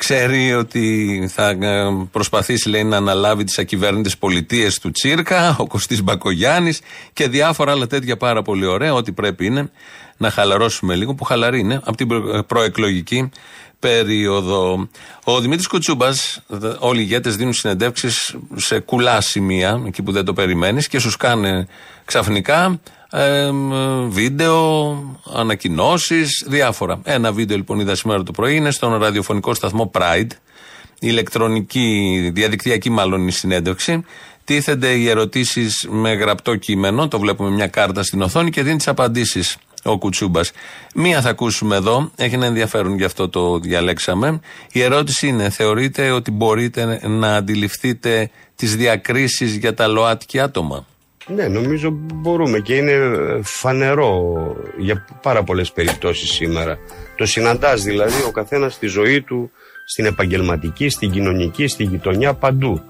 ξέρει 0.00 0.52
ότι 0.54 1.28
θα 1.32 1.48
ε, 1.48 2.06
προσπαθήσει 2.10 2.68
λέει, 2.68 2.84
να 2.84 2.96
αναλάβει 2.96 3.44
τις 3.44 3.58
ακυβέρνητες 3.58 4.18
πολιτείες 4.18 4.78
του 4.78 4.90
Τσίρκα, 4.90 5.56
ο 5.58 5.66
Κωστής 5.66 6.02
Μπακογιάννης 6.02 6.80
και 7.12 7.28
διάφορα 7.28 7.72
άλλα 7.72 7.86
τέτοια 7.86 8.16
πάρα 8.16 8.42
πολύ 8.42 8.66
ωραία. 8.66 8.94
Ό,τι 8.94 9.12
πρέπει 9.12 9.46
είναι 9.46 9.70
να 10.16 10.30
χαλαρώσουμε 10.30 10.94
λίγο, 10.94 11.14
που 11.14 11.24
χαλαρή 11.24 11.58
είναι, 11.58 11.80
από 11.84 11.96
την 11.96 12.08
προ- 12.08 12.44
προεκλογική 12.46 13.30
περίοδο. 13.78 14.88
Ο 15.24 15.40
Δημήτρης 15.40 15.66
Κουτσούμπας, 15.66 16.42
όλοι 16.78 17.00
οι 17.00 17.04
ηγέτες 17.08 17.36
δίνουν 17.36 17.52
συνεντεύξεις 17.52 18.36
σε 18.54 18.78
κουλά 18.78 19.20
σημεία, 19.20 19.82
εκεί 19.86 20.02
που 20.02 20.12
δεν 20.12 20.24
το 20.24 20.32
περιμένεις 20.32 20.88
και 20.88 20.98
σου 20.98 21.10
κάνε 21.18 21.66
ξαφνικά 22.04 22.80
ε, 23.10 23.50
μ, 23.50 23.72
βίντεο, 24.08 24.94
ανακοινώσεις, 25.34 26.44
διάφορα. 26.46 27.00
Ένα 27.04 27.32
βίντεο 27.32 27.56
λοιπόν 27.56 27.80
είδα 27.80 27.94
σήμερα 27.94 28.22
το 28.22 28.32
πρωί, 28.32 28.56
είναι 28.56 28.70
στον 28.70 28.98
ραδιοφωνικό 28.98 29.54
σταθμό 29.54 29.90
Pride, 29.94 30.30
η 31.02 31.08
ηλεκτρονική, 31.08 32.30
διαδικτυακή 32.34 32.90
μάλλον 32.90 33.28
η 33.28 33.32
συνέντευξη. 33.32 34.04
Τίθενται 34.44 34.88
οι 34.88 35.08
ερωτήσεις 35.08 35.86
με 35.90 36.12
γραπτό 36.12 36.56
κείμενο, 36.56 37.08
το 37.08 37.18
βλέπουμε 37.18 37.50
μια 37.50 37.66
κάρτα 37.66 38.02
στην 38.02 38.22
οθόνη 38.22 38.50
και 38.50 38.62
δίνει 38.62 38.76
τις 38.76 38.88
απαντήσεις 38.88 39.56
ο 39.82 39.98
Κουτσούμπας. 39.98 40.50
Μία 40.94 41.20
θα 41.20 41.28
ακούσουμε 41.28 41.76
εδώ, 41.76 42.10
έχει 42.16 42.34
ένα 42.34 42.46
ενδιαφέρον 42.46 42.96
γι' 42.96 43.04
αυτό 43.04 43.28
το 43.28 43.58
διαλέξαμε. 43.58 44.40
Η 44.72 44.82
ερώτηση 44.82 45.26
είναι, 45.26 45.50
θεωρείτε 45.50 46.10
ότι 46.10 46.30
μπορείτε 46.30 47.08
να 47.08 47.36
αντιληφθείτε 47.36 48.30
τις 48.56 48.76
διακρίσεις 48.76 49.56
για 49.56 49.74
τα 49.74 49.86
ΛΟΑΤΚΙ 49.86 50.40
άτομα; 50.40 50.86
Ναι, 51.34 51.48
νομίζω 51.48 51.90
μπορούμε 52.14 52.58
και 52.58 52.74
είναι 52.74 52.92
ε, 52.92 53.40
φανερό 53.42 54.36
για 54.78 55.06
πάρα 55.22 55.42
πολλές 55.42 55.72
περιπτώσεις 55.72 56.30
σήμερα. 56.30 56.78
Το 57.16 57.26
συναντάς 57.26 57.82
δηλαδή 57.82 58.22
ο 58.26 58.30
καθένας 58.30 58.74
στη 58.74 58.86
ζωή 58.86 59.22
του, 59.22 59.50
στην 59.84 60.04
επαγγελματική, 60.04 60.88
στην 60.88 61.10
κοινωνική, 61.10 61.66
στη 61.66 61.84
γειτονιά, 61.84 62.34
παντού. 62.34 62.82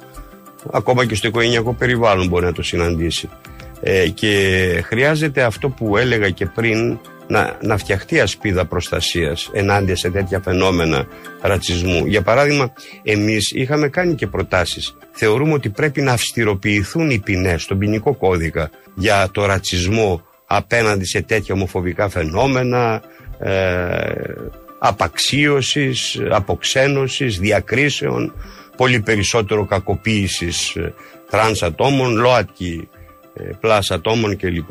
ακόμα 0.72 1.07
και 1.07 1.14
στο 1.14 1.29
οικογενειακό 1.29 1.72
περιβάλλον 1.72 2.29
μπορεί 2.29 2.44
να 2.44 2.53
το 2.53 2.62
συναντήσει. 2.62 3.29
Ε, 3.83 4.09
και 4.09 4.83
χρειάζεται 4.85 5.42
αυτό 5.42 5.68
που 5.68 5.96
έλεγα 5.96 6.31
και 6.31 6.46
πριν 6.46 6.98
να, 7.30 7.56
να 7.62 7.76
φτιαχτεί 7.76 8.20
ασπίδα 8.20 8.64
προστασίας 8.64 9.50
ενάντια 9.52 9.96
σε 9.96 10.10
τέτοια 10.10 10.40
φαινόμενα 10.40 11.06
ρατσισμού. 11.40 12.06
Για 12.06 12.22
παράδειγμα, 12.22 12.72
εμείς 13.02 13.50
είχαμε 13.50 13.88
κάνει 13.88 14.14
και 14.14 14.26
προτάσεις. 14.26 14.96
Θεωρούμε 15.10 15.52
ότι 15.52 15.68
πρέπει 15.68 16.02
να 16.02 16.12
αυστηροποιηθούν 16.12 17.10
οι 17.10 17.18
ποινές 17.18 17.62
στον 17.62 17.78
ποινικό 17.78 18.14
κώδικα 18.14 18.70
για 18.94 19.28
το 19.32 19.46
ρατσισμό 19.46 20.22
απέναντι 20.46 21.04
σε 21.04 21.22
τέτοια 21.22 21.54
ομοφοβικά 21.54 22.08
φαινόμενα, 22.08 23.02
ε, 23.38 24.12
απαξίωσης, 24.78 26.20
αποξένωσης, 26.30 27.38
διακρίσεων, 27.38 28.34
πολύ 28.76 29.00
περισσότερο 29.00 29.66
κακοποίησης 29.66 30.74
ε, 30.74 30.94
τρανς 31.30 31.62
ατόμων, 31.62 32.16
ΛΟΑΤΚΙ 32.16 32.88
ε, 33.34 33.42
plus 33.60 33.90
ατόμων 33.90 34.36
κλπ. 34.36 34.70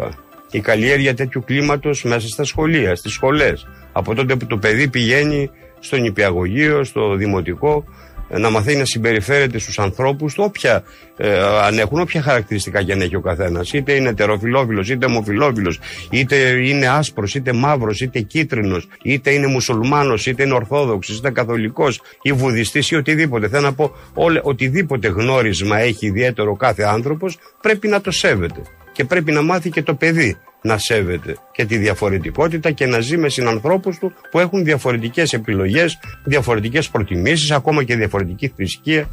Η 0.52 0.60
καλλιέργεια 0.60 1.14
τέτοιου 1.14 1.44
κλίματος 1.46 2.04
μέσα 2.04 2.28
στα 2.28 2.44
σχολεία, 2.44 2.96
στις 2.96 3.12
σχολές. 3.12 3.68
Από 3.92 4.16
τότε 4.16 4.36
που 4.36 4.46
το 4.46 4.58
παιδί 4.58 4.88
πηγαίνει 4.88 5.50
στο 5.80 5.98
νηπιαγωγείο, 5.98 6.84
στο 6.84 7.16
δημοτικό, 7.16 7.86
ε, 8.30 8.38
να 8.38 8.50
μαθαίνει 8.50 8.78
να 8.78 8.86
συμπεριφέρεται 8.86 9.60
στους 9.60 9.80
ανθρώπους 9.80 10.34
του 10.34 10.44
όποια 10.46 10.84
ε, 11.18 11.40
αν 11.40 11.80
έχουν 11.80 12.00
όποια 12.00 12.22
χαρακτηριστικά 12.22 12.84
και 12.84 12.92
αν 12.92 13.02
έχει 13.02 13.16
ο 13.16 13.22
καθένας. 13.22 13.74
Είτε 13.74 13.94
είναι 13.94 14.14
ετεροφυλόφιλος 14.14 14.90
είτε 14.90 15.06
ομοφυλόφιλος 15.06 15.80
είτε 16.10 16.36
είναι 16.36 16.88
άσπρος 16.88 17.36
είτε 17.36 17.54
μαύρος 17.54 18.02
είτε 18.02 18.20
κίτρινος 18.20 18.88
είτε 19.02 19.32
είναι 19.32 19.48
μουσουλμάνος 19.48 20.26
είτε 20.26 20.44
είναι 20.44 20.54
ορθόδοξος 20.54 21.18
είτε 21.18 21.32
καθολικός 21.32 22.02
ή 22.22 22.32
βουδιστής 22.32 22.92
ή 22.92 22.96
οτιδήποτε. 22.96 23.48
Θέλω 23.48 23.64
να 23.64 23.74
πω 23.74 23.92
όλε, 24.14 24.40
οτιδήποτε 24.44 25.08
γνώρισμα 25.08 25.80
έχει 25.80 26.06
ιδιαίτερο 26.06 26.56
κάθε 26.56 26.84
άνθρωπος 26.84 27.38
πρέπει 27.62 27.88
να 27.88 28.02
το 28.02 28.12
σέβεται 28.12 28.62
και 29.00 29.06
πρέπει 29.06 29.32
να 29.32 29.42
μάθει 29.42 29.70
και 29.70 29.84
το 29.84 29.94
παιδί 29.94 30.38
να 30.62 30.78
σέβεται 30.78 31.36
και 31.52 31.66
τη 31.66 31.78
διαφορετικότητα 31.78 32.72
και 32.72 32.86
να 32.86 33.00
ζει 33.00 33.18
με 33.18 33.30
συνανθρώπους 33.30 33.98
του 33.98 34.14
που 34.32 34.40
έχουν 34.40 34.64
διαφορετικές 34.64 35.34
επιλογές, 35.34 36.00
διαφορετικές 36.24 36.90
προτιμήσεις, 36.90 37.52
ακόμα 37.52 37.84
και 37.84 37.96
διαφορετική 37.96 38.54
θρησκεία 38.56 39.10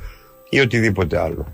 ή 0.50 0.60
οτιδήποτε 0.60 1.20
άλλο. 1.20 1.46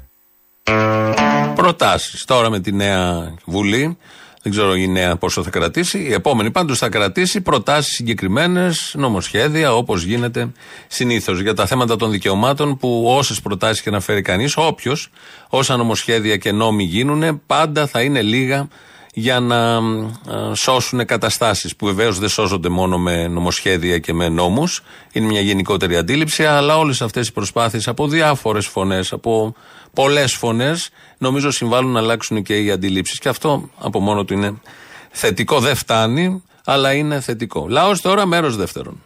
Προτάσεις 1.55 2.25
τώρα 2.25 2.51
με 2.51 2.61
τη 2.61 2.73
νέα 2.73 3.35
Βουλή. 3.45 3.99
Δεν 4.42 4.52
ξέρω 4.52 4.74
η 4.74 4.88
νέα 4.88 5.16
πόσο 5.16 5.42
θα 5.42 5.50
κρατήσει. 5.50 5.98
Η 5.98 6.12
επόμενη 6.12 6.50
πάντως 6.50 6.78
θα 6.78 6.88
κρατήσει 6.88 7.40
προτάσεις 7.40 7.94
συγκεκριμένες, 7.94 8.94
νομοσχέδια, 8.98 9.74
όπως 9.74 10.02
γίνεται 10.02 10.52
συνήθως 10.87 11.40
για 11.40 11.55
τα 11.55 11.66
θέματα 11.66 11.96
των 11.96 12.11
δικαιωμάτων 12.11 12.76
που 12.76 13.05
όσες 13.07 13.40
προτάσεις 13.40 13.83
και 13.83 13.90
να 13.90 14.00
φέρει 14.00 14.22
κανείς, 14.22 14.57
όποιος, 14.57 15.11
όσα 15.48 15.76
νομοσχέδια 15.76 16.37
και 16.37 16.52
νόμοι 16.52 16.85
γίνουν, 16.85 17.42
πάντα 17.46 17.87
θα 17.87 18.02
είναι 18.02 18.22
λίγα 18.22 18.68
για 19.14 19.40
να 19.40 19.74
ε, 19.76 20.55
σώσουν 20.55 21.07
καταστάσεις 21.07 21.76
που 21.76 21.87
βεβαίως 21.87 22.18
δεν 22.18 22.28
σώζονται 22.28 22.68
μόνο 22.68 22.98
με 22.98 23.28
νομοσχέδια 23.28 23.98
και 23.98 24.12
με 24.12 24.28
νόμους. 24.28 24.83
Είναι 25.12 25.26
μια 25.26 25.40
γενικότερη 25.40 25.96
αντίληψη, 25.96 26.44
αλλά 26.44 26.78
όλες 26.78 27.02
αυτές 27.02 27.28
οι 27.28 27.33
προσπάθειες 27.33 27.88
από 27.88 28.09
διάφορες 28.09 28.66
φωνές, 28.66 29.12
από 29.12 29.55
πολλές 29.92 30.35
φωνές, 30.35 30.90
νομίζω 31.22 31.50
συμβάλλουν 31.50 31.90
να 31.92 31.98
αλλάξουν 31.98 32.42
και 32.42 32.58
οι 32.58 32.70
αντιλήψεις. 32.70 33.18
Και 33.18 33.28
αυτό 33.28 33.70
από 33.78 34.00
μόνο 34.00 34.24
του 34.24 34.35
είναι 34.35 34.54
θετικό. 35.11 35.61
Δεν 35.61 35.74
φτάνει, 35.74 36.42
αλλά 36.64 36.92
είναι 36.92 37.20
θετικό. 37.20 37.66
Λαός 37.68 38.00
τώρα, 38.00 38.26
μέρος 38.26 38.56
δεύτερον. 38.56 39.02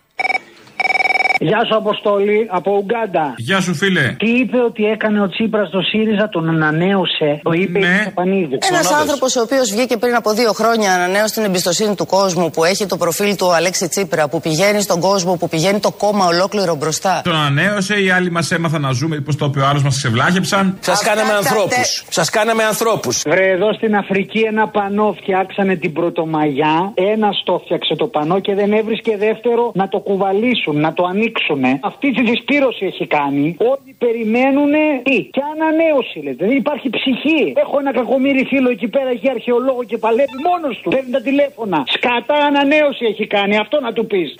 Γεια 1.40 1.64
σου, 1.66 1.76
Αποστόλη, 1.76 2.46
από 2.50 2.70
Ουγγάντα. 2.80 3.34
Γεια 3.36 3.60
σου, 3.60 3.74
φίλε. 3.74 4.14
Τι 4.18 4.30
είπε 4.30 4.58
ότι 4.58 4.84
έκανε 4.84 5.20
ο 5.20 5.28
Τσίπρας 5.28 5.68
στο 5.68 5.80
ΣΥΡΙΖΑ, 5.80 6.28
τον 6.28 6.48
ανανέωσε. 6.48 7.40
Το 7.42 7.52
είπε 7.52 7.78
ναι. 7.78 7.86
η 7.86 8.00
Στεφανίδη. 8.00 8.58
Ένας 8.70 8.92
άνθρωπος 8.92 9.36
ο 9.36 9.40
οποίος 9.40 9.70
βγήκε 9.70 9.96
πριν 9.96 10.14
από 10.14 10.32
δύο 10.32 10.52
χρόνια, 10.52 10.94
ανανέωσε 10.94 11.34
την 11.34 11.44
εμπιστοσύνη 11.44 11.94
του 11.94 12.06
κόσμου, 12.06 12.50
που 12.50 12.64
έχει 12.64 12.86
το 12.86 12.96
προφίλ 12.96 13.36
του 13.36 13.54
Αλέξη 13.54 13.88
Τσίπρα, 13.88 14.28
που 14.28 14.40
πηγαίνει 14.40 14.80
στον 14.80 15.00
κόσμο, 15.00 15.36
που 15.36 15.48
πηγαίνει 15.48 15.80
το 15.80 15.90
κόμμα 15.90 16.26
ολόκληρο 16.26 16.74
μπροστά. 16.76 17.20
Τον 17.24 17.34
ανανέωσε, 17.34 17.94
οι 17.94 18.10
άλλοι 18.10 18.30
μας 18.30 18.50
έμαθαν 18.50 18.80
να 18.80 18.90
ζούμε, 18.90 19.20
πώ 19.20 19.36
το 19.36 19.44
είπε 19.44 19.60
ο 19.60 19.66
άλλος, 19.66 19.82
μας 19.82 19.96
ξεβλάχεψαν. 19.96 20.78
Σας 20.80 21.02
κάναμε 21.02 21.32
ανθρώπους. 21.32 22.04
Σας 22.08 22.30
κάναμε 22.30 22.62
ανθρώπους. 22.62 23.22
Βρε, 23.26 23.50
εδώ 23.50 23.72
στην 23.72 23.96
Αφρική 23.96 24.40
ένα 24.40 24.68
πανό 24.68 25.16
φτιάξανε 25.20 25.76
την 25.76 25.92
Πρωτομαγιά. 25.92 26.92
Ένα 26.94 27.28
το 27.44 27.60
φτιάξε 27.64 27.94
το 27.94 28.06
πανό 28.06 28.40
και 28.40 28.54
δεν 28.54 28.72
έβρισκε 28.72 29.16
δεύτερο 29.16 29.70
να 29.74 29.88
το 29.88 29.98
κουβαλήσουν, 29.98 30.80
να 30.80 30.92
το 30.92 31.04
ανοίξουν 31.04 31.24
ανοίξουμε. 31.26 31.78
Αυτή 31.82 32.12
τη 32.12 32.22
δυσπήρωση 32.22 32.84
έχει 32.86 33.06
κάνει. 33.06 33.56
Όλοι 33.58 33.94
περιμένουν 33.98 34.72
τι; 35.02 35.22
Και 35.22 35.40
ανανέωση 35.54 36.18
λέτε. 36.22 36.46
Δεν 36.46 36.56
υπάρχει 36.56 36.90
ψυχή. 36.90 37.52
Έχω 37.56 37.78
ένα 37.78 37.92
κακομίρι 37.92 38.44
φίλο 38.44 38.70
εκεί 38.70 38.88
πέρα, 38.88 39.08
έχει 39.08 39.30
αρχαιολόγο 39.30 39.84
και 39.84 39.98
παλεύει 39.98 40.38
μόνος 40.48 40.80
του. 40.82 40.90
Παίρνει 40.90 41.10
τα 41.10 41.20
τηλέφωνα. 41.20 41.84
Σκατά 41.86 42.34
ανανέωση 42.34 43.04
έχει 43.04 43.26
κάνει. 43.26 43.56
Αυτό 43.56 43.80
να 43.80 43.92
του 43.92 44.06
πεις. 44.06 44.34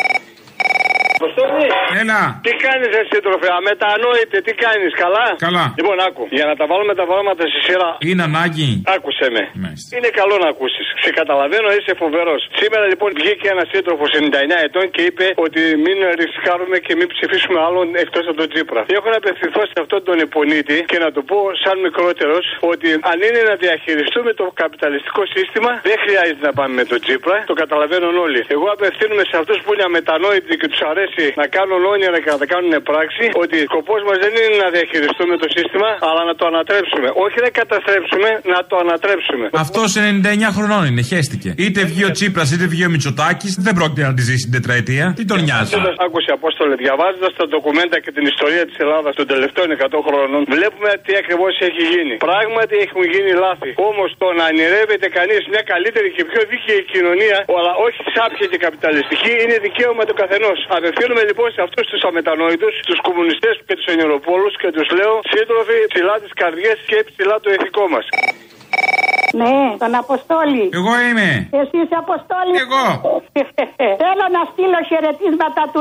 Αποστολή. 1.19 1.69
Έλα. 2.01 2.21
Τι 2.47 2.53
κάνεις 2.67 2.91
εσύ 3.01 3.17
τροφέα, 3.27 3.59
μετανόητε, 3.71 4.37
τι 4.47 4.53
κάνεις, 4.65 4.93
καλά; 5.05 5.27
Καλά. 5.47 5.65
Λοιπόν, 5.81 5.97
άκου. 6.09 6.25
Για 6.39 6.47
να 6.51 6.55
τα 6.61 6.65
βάλουμε 6.71 6.95
τα 7.01 7.07
πράγματα 7.11 7.43
στη 7.53 7.61
σειρά. 7.67 7.91
Είναι 8.09 8.23
ανάγκη. 8.31 8.71
Άκουσε 8.97 9.27
με. 9.35 9.43
Είναι 9.97 10.11
καλό 10.21 10.35
να 10.45 10.49
ακούσεις. 10.55 10.87
Σε 11.05 11.11
καταλαβαίνω, 11.21 11.69
είσαι 11.79 11.93
φοβερός. 12.03 12.41
Σήμερα 12.61 12.85
λοιπόν 12.93 13.11
βγήκε 13.21 13.47
ένας 13.55 13.69
σύντροφος 13.75 14.11
99 14.13 14.57
ετών 14.67 14.85
και 14.95 15.03
είπε 15.09 15.27
ότι 15.47 15.61
μην 15.85 15.97
ρισκάρουμε 16.21 16.77
και 16.87 16.93
μην 16.99 17.07
ψηφίσουμε 17.15 17.59
άλλον 17.67 17.87
εκτός 18.05 18.25
από 18.31 18.37
τον 18.43 18.49
Τζίπρα. 18.53 18.81
Έχω 18.97 19.09
να 19.15 19.19
απευθυνθώ 19.23 19.63
σε 19.73 19.77
αυτόν 19.83 20.01
τον 20.09 20.17
υπονίτη 20.27 20.77
και 20.91 20.99
να 21.05 21.09
του 21.15 21.23
πω 21.31 21.39
σαν 21.65 21.77
μικρότερος 21.87 22.45
ότι 22.73 22.89
αν 23.11 23.19
είναι 23.27 23.41
να 23.51 23.55
διαχειριστούμε 23.65 24.31
το 24.41 24.45
καπιταλιστικό 24.63 25.23
σύστημα 25.35 25.71
δεν 25.89 25.97
χρειάζεται 26.05 26.45
να 26.49 26.53
πάμε 26.59 26.73
με 26.81 26.85
τον 26.91 26.99
Τζίπρα. 27.05 27.37
Το 27.51 27.55
καταλαβαίνουν 27.63 28.15
όλοι. 28.27 28.41
Εγώ 28.57 28.67
απευθύνομαι 28.77 29.25
σε 29.31 29.37
αυτούς 29.41 29.59
που 29.63 29.71
είναι 29.75 29.85
αμετανόητοι 29.91 30.53
και 30.61 30.69
τους 30.73 30.83
αρέσει 30.91 31.06
να 31.41 31.47
κάνουν 31.57 31.81
όνειρα 31.95 32.19
και 32.23 32.31
να 32.35 32.39
τα 32.43 32.47
κάνουν 32.53 32.73
πράξη 32.91 33.25
ότι 33.43 33.57
σκοπός 33.71 34.01
μας 34.07 34.17
δεν 34.25 34.33
είναι 34.41 34.57
να 34.65 34.69
διαχειριστούμε 34.77 35.35
το 35.43 35.49
σύστημα 35.57 35.89
αλλά 36.09 36.23
να 36.31 36.35
το 36.41 36.45
ανατρέψουμε. 36.53 37.09
Όχι 37.25 37.39
να 37.47 37.51
καταστρέψουμε, 37.61 38.29
να 38.55 38.59
το 38.71 38.75
ανατρέψουμε. 38.85 39.45
Αυτός 39.65 39.89
99 39.97 40.57
χρονών 40.57 40.83
είναι, 40.89 41.03
χέστηκε. 41.11 41.51
Είτε 41.65 41.81
βγει 41.91 42.03
ο 42.11 42.13
Τσίπρας 42.17 42.49
είτε 42.55 42.67
βγει 42.73 42.83
ο 42.89 42.91
Μητσοτάκης, 42.95 43.53
δεν 43.67 43.73
πρόκειται 43.79 44.03
να 44.09 44.15
τη 44.17 44.23
ζήσει 44.29 44.43
την 44.49 44.55
τετραετία. 44.59 45.05
Τι 45.19 45.25
τον 45.33 45.41
νοιάζει; 45.47 45.75
Άκουσε 46.07 46.31
Απόστολε, 46.39 46.75
διαβάζοντας 46.85 47.33
τα 47.39 47.45
ντοκουμέντα 47.49 47.97
και 48.05 48.11
την 48.17 48.25
ιστορία 48.33 48.65
της 48.69 48.77
Ελλάδας 48.85 49.13
των 49.19 49.27
τελευταίων 49.33 49.69
100 49.71 50.01
χρόνων, 50.07 50.41
βλέπουμε 50.55 50.91
τι 51.05 51.13
ακριβώς 51.23 51.53
έχει 51.69 51.83
γίνει. 51.93 52.15
Πράγματι 52.29 52.75
έχουν 52.87 53.03
γίνει 53.15 53.33
λάθη. 53.45 53.71
Όμως 53.91 54.09
το 54.23 54.27
να 54.39 54.45
ονειρεύεται 54.53 55.09
κανείς 55.19 55.43
μια 55.53 55.63
καλύτερη 55.73 56.09
και 56.17 56.23
πιο 56.31 56.41
δίκαιη 56.51 56.83
κοινωνία, 56.95 57.39
αλλά 57.59 57.73
όχι 57.87 58.01
σάπια 58.15 58.47
και 58.53 58.59
καπιταλιστική, 58.67 59.33
είναι 59.43 59.57
δικαίωμα 59.67 60.03
του 60.09 60.17
καθενός. 60.21 60.59
Απευθύνουμε 60.99 61.27
λοιπόν 61.31 61.49
σε 61.53 61.63
αυτούς 61.67 61.87
τους 61.91 62.03
αμετανόητους, 62.09 62.75
τους 62.89 63.01
κομμουνιστές 63.07 63.55
και 63.67 63.75
τους 63.79 63.89
ενηροπόλου 63.95 64.49
και 64.61 64.71
τους 64.77 64.89
λέω 64.99 65.15
σύντροφοι 65.35 65.79
ψηλά 65.93 66.15
τις 66.23 66.33
καρδιές 66.41 66.79
και 66.91 66.99
ψηλά 67.11 67.37
το 67.41 67.51
ηθικό 67.57 67.85
μας. 67.95 68.07
Ναι, 69.43 69.61
τον 69.83 69.93
Αποστόλη. 70.03 70.65
Εγώ 70.79 70.93
είμαι. 71.07 71.29
Εσύ 71.61 71.77
είσαι 71.83 71.97
Αποστόλη. 72.05 72.55
Εγώ. 72.65 72.85
Θέλω 74.03 74.27
να 74.37 74.43
στείλω 74.51 74.81
χαιρετίσματα 74.91 75.63
του 75.73 75.81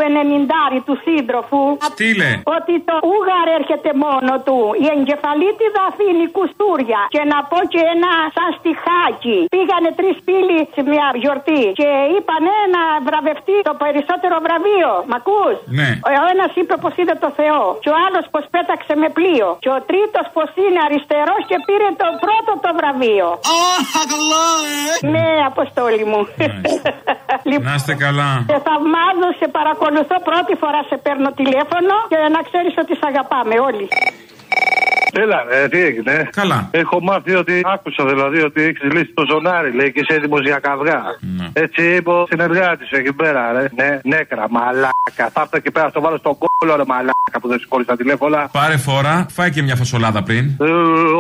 90 0.78 0.86
του 0.88 0.96
σύντροφου. 1.06 1.64
Στείλε. 1.92 2.32
Ότι 2.58 2.74
το 2.90 2.96
Ούγαρ 3.12 3.48
έρχεται 3.60 3.92
μόνο 4.06 4.34
του. 4.46 4.58
Η 4.86 4.86
εγκεφαλίτιδα 4.96 5.82
αφήνει 5.92 6.26
κουστούρια. 6.38 7.02
Και 7.16 7.24
να 7.32 7.38
πω 7.50 7.60
και 7.74 7.82
ένα 7.94 8.12
σαν 8.36 8.50
στιχάκι. 8.58 9.40
Πήγανε 9.56 9.90
τρεις 10.00 10.16
φίλοι 10.26 10.60
σε 10.76 10.82
μια 10.92 11.08
γιορτή 11.22 11.64
και 11.80 11.90
είπανε 12.16 12.56
να 12.76 12.84
βραβευτεί 13.08 13.58
το 13.70 13.74
περισσότερο 13.84 14.36
βραβείο. 14.46 14.92
Μ' 15.10 15.16
ακούς; 15.20 15.56
Ναι. 15.80 15.90
Ο 16.08 16.24
ένας 16.34 16.52
είπε 16.60 16.76
πως 16.84 16.94
είδε 17.00 17.16
το 17.26 17.30
Θεό. 17.40 17.64
Και 17.84 17.90
ο 17.94 17.98
άλλος 18.06 18.26
πως 18.34 18.44
πέταξε 18.56 18.94
με 19.02 19.08
πλοίο. 19.18 19.48
Και 19.64 19.72
ο 19.78 19.80
τρίτος 19.90 20.26
πως 20.36 20.50
είναι 20.64 20.80
αριστερός 20.88 21.42
και 21.50 21.58
πήρε 21.68 21.90
το 22.02 22.08
πρώτο 22.24 22.52
το 22.66 22.70
βραβείο. 22.80 23.28
Καλά, 24.12 24.46
ε! 24.74 25.08
Ναι, 25.16 25.28
αποστόλη 25.52 26.04
μου. 26.12 26.22
Να 27.68 27.74
είστε 27.78 27.94
καλά. 28.06 28.30
Σε 28.50 28.58
θαυμάζω, 28.68 29.30
σε 29.40 29.48
παρακολουθώ 29.58 30.16
πρώτη 30.30 30.54
φορά 30.62 30.80
σε 30.90 30.98
παίρνω 31.06 31.30
τηλέφωνο 31.42 31.94
και 32.12 32.18
να 32.36 32.42
ξέρεις 32.48 32.74
ότι 32.84 32.94
σε 33.00 33.06
αγαπάμε 33.12 33.56
όλοι. 33.70 33.88
Έλα, 35.24 35.40
ε, 35.64 35.68
τι 35.68 35.80
έγινε; 35.82 36.30
Καλά. 36.32 36.68
Έχω 36.72 37.02
μάθει 37.04 37.36
ότι 37.36 37.62
άκουσα 37.74 38.06
δηλαδή 38.06 38.42
ότι 38.42 38.62
έχεις 38.62 38.82
λύσει 38.94 39.12
το 39.14 39.24
ζωνάρι, 39.32 39.72
λέει 39.76 39.92
και 39.92 40.00
είσαι 40.00 40.14
έτοιμο 40.18 40.38
για 40.40 40.60
καυγά. 40.60 41.02
Έτσι 41.54 41.82
είπε 41.96 42.10
ο 42.10 42.26
συνεργάτης 42.30 42.90
εκεί 42.92 43.14
πέρα, 43.14 43.52
ρε. 43.52 43.66
Ναι, 43.76 44.00
νέκρα, 44.04 44.46
μαλάκα. 44.50 45.26
Θα 45.34 45.42
έρθω 45.42 45.58
εκεί 45.58 45.72
πέρα, 45.72 45.90
στο 45.90 46.02
βάλω 46.02 46.18
στον 46.18 46.38
κόλλο 46.38 46.56
όλο 46.66 46.76
ρε 46.76 46.84
μαλάκα 46.88 47.38
που 47.42 47.48
δεν 47.48 47.60
σηκώνεις 47.60 47.88
τα 47.88 47.96
τηλέφωνα. 47.96 48.50
Πάρε 48.52 48.78
φόρα, 48.78 49.26
φάει 49.30 49.52
και 49.52 49.62
μια 49.62 49.76
φασολάδα 49.76 50.24
πριν. 50.24 50.44
Ε, 50.62 50.64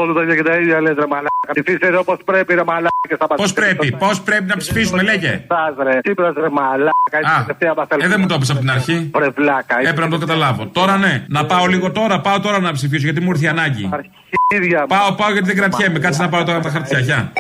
Όλα 0.02 0.14
τα 0.14 0.22
ίδια 0.22 0.36
και 0.36 0.44
τα 0.44 0.56
ίδια 0.56 0.82
λες 0.82 0.96
ρε 0.96 1.08
μαλάκα. 1.14 1.52
Ψηφίστε 1.52 1.98
όπως 1.98 2.18
πρέπει 2.26 2.54
ρε 2.54 2.64
μαλάκα. 2.64 2.94
Πώς 3.36 3.54
πρέπει, 3.54 3.96
πώς 4.00 4.22
πρέπει 4.22 4.44
να 4.46 4.58
ψηφίσουμε, 4.58 5.02
λέγε. 5.04 5.42
Στας 5.46 5.76
ρε, 5.88 6.00
Τσίπρας 6.02 6.34
ρε 6.44 6.50
μαλάκα. 6.50 7.18
Είναι 7.22 7.32
η 7.32 7.42
τελευταία 7.42 7.74
μας 7.78 7.88
Ε, 7.90 8.08
δεν 8.08 8.20
μου 8.20 8.28
το 8.28 8.36
είπες 8.36 8.50
από 8.50 8.60
την 8.60 8.72
αρχή. 8.72 9.10
Βρε 9.14 9.30
βλάκα. 9.30 9.76
Έπρεπε 9.80 10.02
να 10.02 10.10
το 10.10 10.18
καταλάβω. 10.18 10.66
Τώρα 10.68 10.98
ναι, 10.98 11.26
να 11.28 11.46
πάω 11.46 11.66
λίγο 11.66 11.92
τώρα, 11.92 12.20
πάω 12.22 12.40
τώρα 12.40 12.60
να 12.60 12.72
ψηφίσω 12.72 13.04
γιατί 13.04 13.22
μου 13.26 13.32
ήρθε 13.34 13.46
η 13.46 13.48
ανάγκη. 13.48 13.90
Αρχίδια. 13.98 14.86
Πάω, 14.94 15.14
πάω 15.20 15.32
γιατί 15.32 15.48
δεν 15.52 15.56
κρατιέμαι. 15.56 16.00
Κάτσε 16.00 16.22
να 16.22 16.30
πάω 16.30 16.44
τώρα 16.44 16.60
τα 16.60 16.70
χαρτιά. 16.70 17.00
Γεια. 17.00 17.32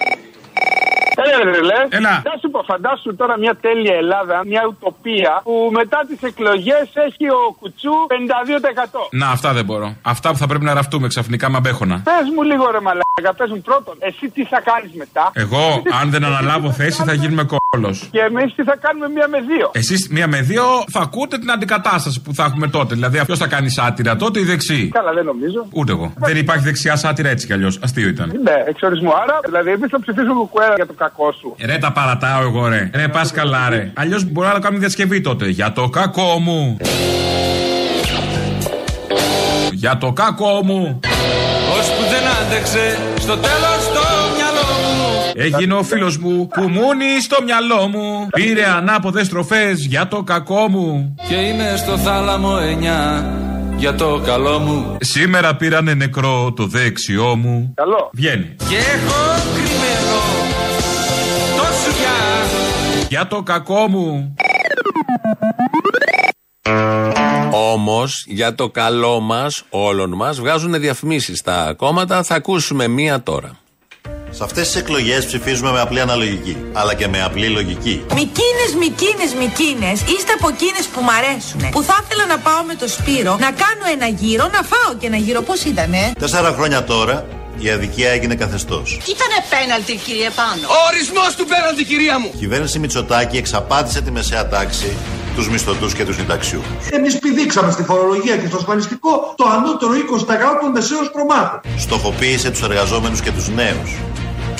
Έλα, 1.23 1.43
ρε, 1.43 1.51
ρε. 1.51 1.97
Έλα. 1.97 2.21
Να 2.25 2.33
σου 2.41 2.49
πω, 2.51 2.63
φαντάσου 2.71 3.15
τώρα 3.15 3.38
μια 3.38 3.55
τέλεια 3.61 3.95
Ελλάδα, 3.95 4.41
μια 4.45 4.61
ουτοπία 4.67 5.41
που 5.43 5.69
μετά 5.73 5.99
τις 6.07 6.21
εκλογές 6.21 6.86
έχει 7.07 7.29
ο 7.29 7.55
Κουτσού 7.59 7.93
52%. 8.07 9.09
Να, 9.11 9.27
αυτά 9.29 9.53
δεν 9.53 9.65
μπορώ. 9.65 9.95
Αυτά 10.01 10.31
που 10.31 10.38
θα 10.38 10.47
πρέπει 10.47 10.63
να 10.63 10.73
ραφτούμε 10.73 11.07
ξαφνικά 11.07 11.49
με 11.49 11.57
αμπέχωνα. 11.57 12.01
Πες 12.03 12.29
μου 12.36 12.41
λίγο, 12.43 12.71
ρε 12.71 12.79
Μαλάκα, 12.79 13.05
πε 13.22 13.47
μου 13.49 13.61
πρώτον, 13.61 13.95
εσύ 13.99 14.30
τι 14.30 14.45
θα 14.45 14.61
κάνεις 14.61 14.91
μετά; 14.93 15.32
Εγώ, 15.34 15.84
αν 16.01 16.09
δεν 16.09 16.24
αναλάβω 16.26 16.72
θέση, 16.72 17.03
θα 17.03 17.13
γίνουμε 17.13 17.43
κόλος. 17.43 18.07
Και 18.11 18.20
εμείς 18.20 18.55
τι 18.55 18.63
θα 18.63 18.76
κάνουμε 18.82 19.09
μία 19.09 19.28
με 19.28 19.39
δύο; 19.39 19.72
Εσείς 19.74 20.07
μία 20.09 20.28
με 20.28 20.41
δύο 20.41 20.63
θα 20.91 20.99
ακούτε 20.99 21.38
την 21.38 21.51
αντικατάσταση 21.51 22.22
που 22.22 22.34
θα 22.34 22.43
έχουμε 22.43 22.68
τότε. 22.68 22.93
Δηλαδή, 22.93 23.26
ποιο 23.26 23.36
θα 23.36 23.47
κάνει 23.47 23.70
σάτυρα 23.70 24.16
τότε 24.16 24.39
ή 24.39 24.43
δεξί. 24.43 24.89
Καλά, 24.93 25.13
δεν 25.13 25.26
νομίζω. 25.26 25.68
Ούτε 25.72 25.91
εγώ. 25.91 26.13
Δεν 26.16 26.38
υπάρχει 26.38 26.63
δεξιά 26.63 26.95
σάτυρα 26.95 27.30
έτσι 27.30 27.45
κι 27.45 27.53
αλλιώς. 27.53 27.80
Αστείο 27.84 28.07
ήταν. 28.07 28.28
Ναι, 28.43 28.63
εξορισμού. 28.68 29.09
Άρα, 29.24 29.39
δηλαδή, 29.45 29.70
εμείς 29.70 29.89
θα 29.89 29.99
ψηφίσουμε 29.99 30.34
κουκουέρα 30.34 30.74
για 30.76 30.86
το 30.86 30.93
κακό 30.93 31.32
σου. 31.32 31.55
Ρε 31.66 31.78
τα 31.78 31.91
παρατάω 31.91 32.41
εγώ 32.41 32.68
ρε. 32.68 32.89
Ρε 32.93 33.07
πας 33.07 33.32
καλά 33.32 33.70
ρε. 33.70 33.91
Αλλιώς 33.95 34.24
μπορεί 34.32 34.47
να 34.47 34.59
κάνουμε 34.59 34.80
διασκευή 34.80 35.22
τότε. 35.22 35.47
Για 35.47 35.72
το 35.72 35.89
κακό 35.89 36.39
μου. 36.39 36.78
Για 39.72 39.97
το 39.97 40.11
κακό 40.11 40.63
μου. 40.63 40.99
Ώσπου 42.45 42.53
δεν 42.53 42.57
άντεξε 42.57 42.97
στο 43.19 43.37
τέλος 43.37 43.83
το 43.93 44.01
μυαλό 44.35 44.67
μου 44.97 45.31
Έγινε 45.33 45.73
ο 45.73 45.83
φίλος 45.83 46.17
μου 46.17 46.47
που 46.47 46.61
μούνει 46.61 47.21
στο 47.21 47.37
μυαλό 47.43 47.87
μου. 47.87 48.27
Πήρε 48.29 48.65
ανάποδες 48.65 49.25
στροφές 49.25 49.85
για 49.85 50.07
το 50.07 50.23
κακό 50.23 50.69
μου. 50.69 51.15
Και 51.27 51.35
είναι 51.35 51.75
στο 51.77 51.97
θάλαμο 51.97 52.57
εννιά 52.61 53.33
για 53.77 53.95
το 53.95 54.21
καλό 54.25 54.59
μου 54.59 54.97
Σήμερα 54.99 55.55
πήρανε 55.55 55.93
νεκρό 55.93 56.53
το 56.55 56.65
δεξιό 56.65 57.35
μου. 57.35 57.73
Καλό. 57.75 58.09
Βγαίνει. 58.13 58.55
Και 58.69 58.75
έχω 58.75 59.41
κρυμμένο 59.53 60.21
το 61.57 61.63
σουγιά 61.63 63.07
Για 63.09 63.27
το 63.27 63.43
κακό 63.43 63.87
μου. 63.87 64.35
Όμως, 67.58 68.24
για 68.28 68.56
το 68.56 68.70
καλό 68.70 69.20
μας, 69.20 69.64
όλων 69.70 70.14
μας, 70.14 70.39
βγάζουν 70.39 70.80
διαφημίσεις 70.80 71.38
στα 71.38 71.74
κόμματα. 71.78 72.24
Θα 72.24 72.36
ακούσουμε 72.36 72.88
μία 72.88 73.24
τώρα. 73.24 73.58
Σε 74.30 74.43
αυτές 74.43 74.66
τις 74.68 74.76
εκλογές 74.76 75.26
ψηφίζουμε 75.26 75.72
με 75.72 75.80
απλή 75.80 75.99
αναλογική, 75.99 76.58
αλλά 76.74 76.93
και 76.93 77.08
με 77.08 77.24
απλή 77.24 77.47
λογική. 77.47 78.06
Μικίνες, 78.14 78.72
μικίνες, 78.80 79.34
μικίνες, 79.39 80.01
είστε 80.01 80.32
από 80.39 80.47
εκείνες 80.47 80.86
που 80.93 81.01
μ' 81.01 81.10
αρέσουνε. 81.10 81.70
Που 81.72 81.82
θα 81.82 81.95
ήθελα 82.03 82.26
να 82.26 82.38
πάω 82.38 82.64
με 82.64 82.76
το 82.76 82.88
Σπύρο, 82.88 83.38
να 83.39 83.51
κάνω 83.51 83.86
ένα 83.93 84.08
γύρο, 84.08 84.43
να 84.43 84.62
φάω 84.62 84.95
και 84.99 85.06
ένα 85.06 85.18
γύρο. 85.18 85.41
Πώς 85.41 85.64
ήτανε; 85.64 86.12
Τέσσερα 86.20 86.51
χρόνια 86.51 86.84
τώρα 86.84 87.26
η 87.60 87.70
αδικία 87.70 88.10
έγινε 88.10 88.36
καθεστώς. 88.36 88.88
Ήτανε 88.93 89.38
πέναλτι, 89.49 89.95
κύριε 89.95 90.30
Πάνο. 90.30 90.68
Ο 90.68 90.78
ορισμός 90.91 91.36
του 91.36 91.45
πέραντι 91.45 91.84
κυρία 91.86 92.20
μου 92.20 92.30
Η 92.34 92.38
κυβέρνηση 92.38 92.80
Μητσοτάκη 92.80 93.38
εξαπάτησε 93.38 94.01
τη 94.01 94.12
μεσαία 94.12 94.47
τάξη, 94.47 94.97
τους 95.36 95.49
μισθωτούς 95.49 95.93
και 95.93 96.05
τους 96.05 96.15
συνταξιού. 96.15 96.61
Εμείς 96.91 97.17
πηδήξαμε 97.19 97.71
στη 97.71 97.83
φορολογία 97.83 98.38
και 98.38 98.47
στο 98.47 98.57
ασφαλιστικό 98.57 99.33
το 99.38 99.45
ανώτερο 99.55 99.91
20% 99.91 100.61
των 100.61 100.71
μεσαίων 100.71 101.09
προμάχων. 101.11 101.59
Στοχοποίησε 101.77 102.49
τους 102.51 102.61
εργαζόμενους 102.61 103.21
και 103.21 103.31
τους 103.31 103.49
νέους. 103.49 103.89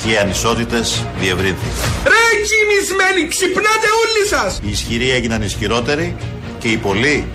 Και 0.02 0.10
οι 0.12 0.16
ανισότητες 0.16 1.04
διευρύνθηκαν. 1.20 1.88
Ρε 2.04 2.24
κοιμισμένοι 2.48 3.28
ξυπνάτε 3.28 3.88
όλοι 4.02 4.26
σας 4.28 4.60
Οι 4.62 4.70
ισχυροί 4.70 5.10
έγιναν 5.10 5.42
ισχυρότεροι 5.42 6.16
και 6.58 6.68
οι 6.68 6.76
πολλοί 6.76 7.26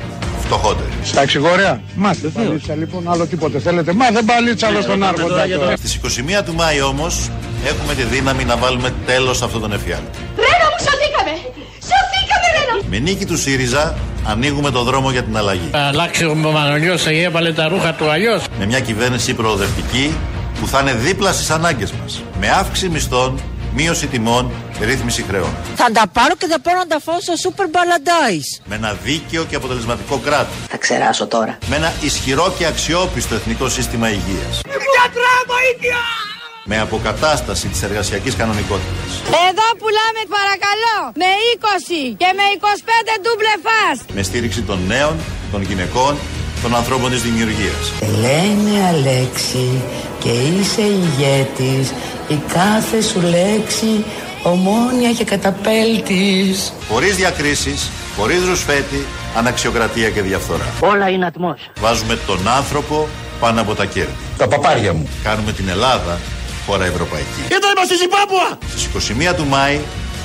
φτωχότεροι. 0.43 0.89
Στα 1.03 1.21
εξηγορέα. 1.21 1.81
Μάθε 1.95 2.27
παλίτσα 2.27 2.75
λοιπόν, 2.75 3.11
άλλο 3.11 3.25
τίποτε 3.25 3.59
θέλετε. 3.59 3.93
Μάθε 3.93 4.21
παλίτσα 4.25 4.67
άλλο 4.67 4.81
στον 4.81 5.03
άρχοντα 5.03 5.47
τώρα. 5.47 5.75
Στις 5.75 5.99
21 6.39 6.43
του 6.45 6.53
Μάη 6.53 6.81
όμως 6.81 7.29
έχουμε 7.65 7.93
τη 7.93 8.03
δύναμη 8.03 8.43
να 8.43 8.55
βάλουμε 8.57 8.93
τέλος 9.05 9.37
σε 9.37 9.45
αυτόν 9.45 9.61
τον 9.61 9.73
εφιάλτη. 9.73 10.17
Ρένο 10.35 10.67
μου, 10.71 10.79
σωθήκαμε! 10.85 11.60
Σωθήκαμε, 12.91 12.97
Ρένο! 12.97 12.99
Με 12.99 12.99
νίκη 12.99 13.25
του 13.25 13.37
ΣΥΡΙΖΑ 13.37 13.97
ανοίγουμε 14.25 14.71
το 14.71 14.83
δρόμο 14.83 15.11
για 15.11 15.23
την 15.23 15.37
αλλαγή. 15.37 15.69
Αλλάξει 15.71 16.25
ο 16.25 16.35
Μανολιός, 16.35 17.05
έβαλε 17.05 17.53
τα 17.53 17.67
ρούχα 17.67 17.93
του 17.93 18.09
αλλιώς. 18.09 18.43
Με 18.59 18.65
μια 18.65 18.79
κυβέρνηση 18.79 19.33
προοδευτική 19.33 20.15
που 20.59 20.67
θα 20.67 20.79
είναι 20.79 20.93
δίπλα 20.93 21.33
στις 21.33 21.49
ανάγκες 21.49 21.91
μας. 21.91 22.23
Με 22.39 22.49
αύξηση 22.49 22.89
μισθών, 22.89 23.39
μείωση 23.73 24.07
τιμών, 24.07 24.51
ρύθμιση 24.81 25.23
χρεών. 25.27 25.49
Θα 25.75 25.91
τα 25.91 26.07
πάρω 26.13 26.35
και 26.35 26.47
θα 26.47 26.59
πάω 26.59 26.75
να 26.75 26.87
τα 26.87 26.99
φάω 26.99 27.19
στο 27.19 27.33
Super 27.43 27.63
Paradise. 27.63 28.61
Με 28.65 28.75
ένα 28.75 28.97
δίκαιο 29.03 29.43
και 29.43 29.55
αποτελεσματικό 29.55 30.17
κράτος. 30.17 30.55
Θα 30.69 30.77
ξεράσω 30.77 31.27
τώρα. 31.27 31.57
Με 31.67 31.75
ένα 31.75 31.93
ισχυρό 32.01 32.53
και 32.57 32.65
αξιόπιστο 32.65 33.35
εθνικό 33.35 33.69
σύστημα 33.69 34.09
υγείας. 34.09 34.61
Γιατρά 34.95 35.33
βοήθεια 35.47 35.99
Με 36.73 36.79
αποκατάσταση 36.79 37.67
της 37.67 37.81
εργασιακής 37.83 38.35
κανονικότητας. 38.35 39.11
Εδώ 39.47 39.67
πουλάμε 39.79 40.21
παρακαλώ 40.37 40.97
με 41.21 41.29
20 41.55 42.15
και 42.21 42.29
με 42.37 42.45
25 42.59 43.13
ντούμπλε 43.21 43.53
φας. 43.65 43.97
Με 44.13 44.21
στήριξη 44.23 44.61
των 44.61 44.79
νέων, 44.87 45.15
των 45.51 45.61
γυναικών, 45.61 46.13
των 46.61 46.75
ανθρώπων 46.75 47.09
της 47.11 47.21
δημιουργίας. 47.21 47.83
Λένε 48.23 48.73
Αλέξη 48.91 49.81
και 50.19 50.29
είσαι 50.29 50.81
ηγέτης 50.81 51.87
η 52.27 52.37
κάθε 52.53 53.01
σου 53.01 53.21
λέξη 53.21 54.05
ομόνια 54.43 55.11
και 55.11 55.23
καταπέλτης 55.23 56.73
Χωρίς 56.89 57.15
διακρίσεις, 57.15 57.89
χωρίς 58.17 58.45
ρουσφέτη, 58.45 59.05
αναξιοκρατία 59.35 60.09
και 60.09 60.21
διαφθορά. 60.21 60.67
Όλα 60.79 61.09
είναι 61.09 61.25
ατμός 61.25 61.69
Βάζουμε 61.79 62.19
τον 62.27 62.47
άνθρωπο 62.47 63.07
πάνω 63.39 63.61
από 63.61 63.75
τα 63.75 63.85
κέρδη. 63.85 64.15
Τα 64.37 64.47
παπάρια 64.47 64.93
μου. 64.93 65.09
Κάνουμε 65.23 65.51
την 65.51 65.69
Ελλάδα 65.69 66.19
χώρα 66.65 66.85
ευρωπαϊκή. 66.85 67.41
Ήταν 67.45 67.71
είμαστε 67.75 67.95
στη 67.95 68.03
Ζιμπάμπουα 68.03 68.57
Στις 68.69 69.11
21 69.31 69.35
του 69.35 69.45
Μάη 69.45 69.79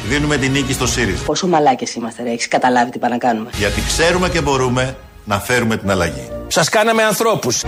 δίνουμε 0.08 0.36
την 0.36 0.50
νίκη 0.52 0.72
στο 0.72 0.86
ΣΥΡΙΖΑ. 0.86 1.24
Πόσο 1.24 1.46
μαλάκες 1.46 1.94
είμαστε 1.94 2.22
ρε, 2.22 2.30
έχεις 2.30 2.48
καταλάβει 2.48 2.90
τι 2.90 2.98
πάνε 2.98 3.12
να 3.12 3.18
κάνουμε 3.18 3.50
Γιατί 3.58 3.82
ξέρουμε 3.86 4.28
και 4.28 4.40
μπορούμε 4.40 4.96
να 5.24 5.38
φέρουμε 5.38 5.76
την 5.76 5.90
αλλαγή. 5.90 6.28
Σας 6.48 6.68
κάναμε 6.68 7.02
ανθρώπους 7.02 7.62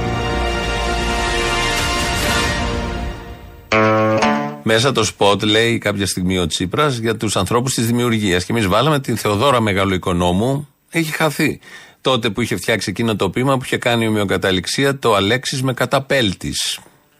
Μέσα 4.70 4.92
το 4.92 5.04
σποτ 5.04 5.42
λέει 5.42 5.78
κάποια 5.78 6.06
στιγμή 6.06 6.38
ο 6.38 6.46
Τσίπρας 6.46 6.96
για 6.96 7.16
τους 7.16 7.36
ανθρώπους 7.36 7.74
της 7.74 7.86
δημιουργίας. 7.86 8.44
Και 8.44 8.52
εμείς 8.52 8.66
βάλαμε 8.66 9.00
την 9.00 9.16
Θεοδόρα 9.16 9.60
Μεγαλοοικονόμου. 9.60 10.68
Έχει 10.90 11.12
χαθεί. 11.12 11.60
Τότε 12.00 12.30
που 12.30 12.40
είχε 12.40 12.56
φτιάξει 12.56 12.90
εκείνο 12.90 13.16
το 13.16 13.30
πείμα 13.30 13.56
που 13.56 13.64
είχε 13.64 13.76
κάνει 13.76 14.06
ομοιοκαταληξία 14.06 14.98
το 14.98 15.14
Αλέξης 15.14 15.62
με 15.62 15.74
καταπέλτης. 15.74 16.78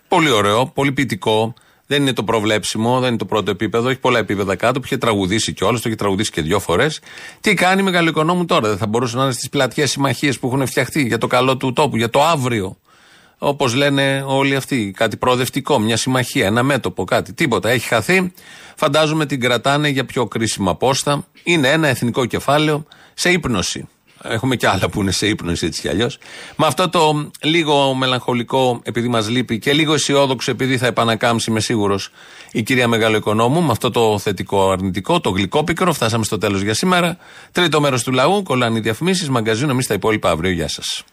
Πολύ 0.08 0.30
ωραίο, 0.30 0.66
πολύ 0.66 0.92
ποιητικό. 0.92 1.54
Δεν 1.86 2.00
είναι 2.02 2.12
το 2.12 2.24
προβλέψιμο, 2.24 3.00
δεν 3.00 3.08
είναι 3.08 3.18
το 3.18 3.24
πρώτο 3.24 3.50
επίπεδο. 3.50 3.88
Έχει 3.88 3.98
πολλά 3.98 4.18
επίπεδα 4.18 4.56
κάτω 4.56 4.80
που 4.80 4.86
είχε 4.86 4.96
τραγουδήσει 4.96 5.52
κιόλα, 5.52 5.76
το 5.78 5.82
είχε 5.86 5.94
τραγουδήσει 5.94 6.30
και 6.30 6.42
δύο 6.42 6.58
φορές. 6.58 7.00
Τι 7.40 7.54
κάνει 7.54 7.80
η 7.80 7.84
Μεγαλοοικονόμου 7.84 8.44
τώρα, 8.44 8.68
δεν 8.68 8.78
θα 8.78 8.86
μπορούσε 8.86 9.16
να 9.16 9.22
είναι 9.22 9.32
στις 9.32 9.48
πλατιές 9.48 9.90
συμμαχίες 9.90 10.38
που 10.38 10.46
έχουν 10.46 10.66
φτιαχτεί 10.66 11.02
για 11.02 11.18
το 11.18 11.26
καλό 11.26 11.56
του 11.56 11.72
τόπου, 11.72 11.96
για 11.96 12.10
το 12.10 12.22
αύριο. 12.22 12.76
Όπως 13.38 13.74
λένε 13.74 14.24
όλοι 14.26 14.56
αυτοί, 14.56 14.92
κάτι 14.96 15.16
προοδευτικό, 15.16 15.78
μια 15.78 15.96
συμμαχία, 15.96 16.46
ένα 16.46 16.62
μέτωπο, 16.62 17.04
κάτι. 17.04 17.32
Τίποτα. 17.32 17.68
Έχει 17.68 17.86
χαθεί. 17.86 18.32
Φαντάζομαι 18.76 19.26
την 19.26 19.40
κρατάνε 19.40 19.88
για 19.88 20.04
πιο 20.04 20.26
κρίσιμα 20.26 20.76
πόστα. 20.76 21.26
Είναι 21.42 21.68
ένα 21.68 21.88
εθνικό 21.88 22.26
κεφάλαιο 22.26 22.86
σε 23.14 23.30
ύπνωση. 23.30 23.88
Έχουμε 24.22 24.56
και 24.56 24.68
άλλα 24.68 24.88
που 24.88 25.00
είναι 25.00 25.10
σε 25.10 25.26
ύπνωση 25.26 25.66
έτσι 25.66 25.80
κι 25.80 25.88
αλλιώς. 25.88 26.18
Με 26.56 26.66
αυτό 26.66 26.88
το 26.88 27.30
λίγο 27.42 27.94
μελαγχολικό, 27.94 28.80
επειδή 28.82 29.08
μας 29.08 29.28
λείπει, 29.28 29.58
και 29.58 29.72
λίγο 29.72 29.94
αισιόδοξο, 29.94 30.50
επειδή 30.50 30.78
θα 30.78 30.86
επανακάμψει, 30.86 31.50
είμαι 31.50 31.60
σίγουρος, 31.60 32.10
η 32.52 32.62
κυρία 32.62 32.88
Μεγαλοοικονόμου, 32.88 33.62
με 33.62 33.70
αυτό 33.70 33.90
το 33.90 34.18
θετικό 34.18 34.70
αρνητικό, 34.70 35.20
το 35.20 35.30
γλυκό 35.30 35.64
πικρο, 35.64 35.92
φτάσαμε 35.92 36.24
στο 36.24 36.38
τέλος 36.38 36.62
για 36.62 36.74
σήμερα. 36.74 37.16
Τρίτο 37.52 37.80
μέρος 37.80 38.02
του 38.02 38.12
λαού, 38.12 38.42
κολλάνε 38.42 38.78
οι 38.78 38.80
διαφημίσεις, 38.80 39.28
μαγκαζίνο, 39.28 39.70
εμείς 39.70 39.86
τα 39.86 39.94
υπόλοιπα 39.94 40.30
αύριο. 40.30 40.50
Γεια 40.50 40.68
σας. 40.68 41.04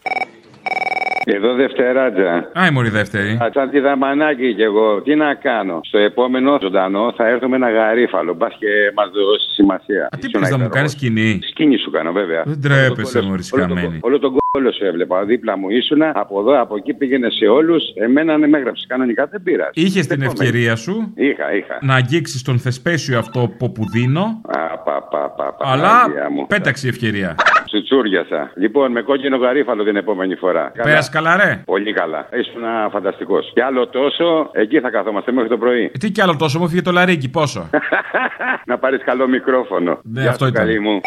Εδώ 1.28 1.54
Δευτεράτζα. 1.54 2.50
Άι, 2.52 2.70
μωρή 2.70 2.88
δεύτερη. 2.88 3.30
Α, 3.30 3.50
Σαν 3.54 3.70
τη 3.70 3.80
δαμανάκι 3.80 4.54
κι 4.54 4.62
εγώ. 4.62 5.02
Τι 5.02 5.14
να 5.14 5.34
κάνω. 5.34 5.80
Στο 5.82 5.98
επόμενο 5.98 6.58
ζωντανό 6.62 7.12
θα 7.16 7.26
έρθω 7.28 7.48
με 7.48 7.56
ένα 7.56 7.70
γαρίφαλο. 7.70 8.34
Μπας 8.34 8.56
και 8.58 8.66
μας 8.94 9.10
δώσει 9.10 9.48
σημασία. 9.54 10.08
Τι 10.20 10.30
πει 10.30 10.38
να 10.38 10.58
μου 10.58 10.68
κάνεις 10.68 10.90
σκηνή. 10.90 11.38
Σκίνη 11.50 11.76
σου 11.76 11.90
κάνω 11.90 12.12
βέβαια. 12.12 12.42
Δεν 12.46 12.60
τρέπεσαι, 12.60 13.20
μωρή 13.22 13.42
σκαμμένη. 13.42 13.98
Όλο 14.02 14.18
τον 14.18 14.32
κόλλο 14.56 14.72
σου 14.72 14.84
έβλεπα. 14.84 15.24
Δίπλα 15.24 15.58
μου 15.58 15.68
ήσουν. 15.70 16.02
Από 16.02 16.40
εδώ, 16.40 16.60
από 16.60 16.76
εκεί 16.76 16.94
πήγαινε 16.94 17.30
σε 17.30 17.46
όλους. 17.46 17.82
Εμένα 17.94 18.38
ναι, 18.38 18.46
με 18.46 18.58
έγραψες. 18.58 18.86
Κανονικά 18.88 19.26
δεν 19.26 19.42
πήρα. 19.42 19.70
Είχες 19.72 20.06
την 20.06 20.22
ευκαιρία 20.22 20.76
σου 20.76 21.12
Είχα, 21.14 21.54
είχα. 21.56 21.78
να 21.82 21.94
αγγίξεις 21.94 22.42
τον 22.42 22.58
θεσπέσιο 22.58 23.18
αυτό 23.18 23.52
που 23.58 23.72
που 23.72 23.82
δίνω, 23.92 24.40
Α, 24.44 24.78
πα, 24.78 25.02
πα, 25.10 25.30
πα, 25.36 25.52
πα, 25.52 25.70
αλλά 25.72 25.88
Παναγία 26.00 26.30
μου. 26.30 26.46
πέταξε 26.46 26.86
η 26.86 26.90
ευκαιρία. 26.90 27.34
Τσουτσούριασα. 27.64 28.50
Λοιπόν, 28.56 28.92
με 28.92 29.02
κόκκινο 29.02 29.36
γαρίφαλο 29.36 29.84
την 29.84 29.96
επόμενη 29.96 30.34
φορά. 30.34 30.72
Πέρασε 30.82 31.10
καλά, 31.12 31.36
ρε. 31.36 31.62
Πολύ 31.64 31.92
καλά. 31.92 32.28
Ήσουν 32.32 32.62
φανταστικός. 32.90 33.50
Και 33.54 33.62
άλλο 33.62 33.86
τόσο, 33.88 34.50
εκεί 34.52 34.80
θα 34.80 34.90
καθόμαστε 34.90 35.32
μέχρι 35.32 35.48
το 35.48 35.56
πρωί. 35.58 35.82
Ε, 35.84 35.98
Τι 35.98 36.10
κι 36.10 36.20
άλλο 36.20 36.36
τόσο, 36.36 36.58
μου 36.58 36.68
φύγε 36.68 36.82
το 36.82 36.90
λαρίκι, 36.92 37.28
πόσο; 37.30 37.68
να 38.70 38.78
πάρεις 38.78 39.02
καλό 39.04 39.28
μικρόφωνο. 39.28 39.98
Ναι, 40.02 40.20
Γεια 40.20 40.30
αυτό 40.30 40.44
σου, 40.44 40.50
ήταν. 40.50 40.64
καλή 40.66 40.80
μου. 40.80 41.00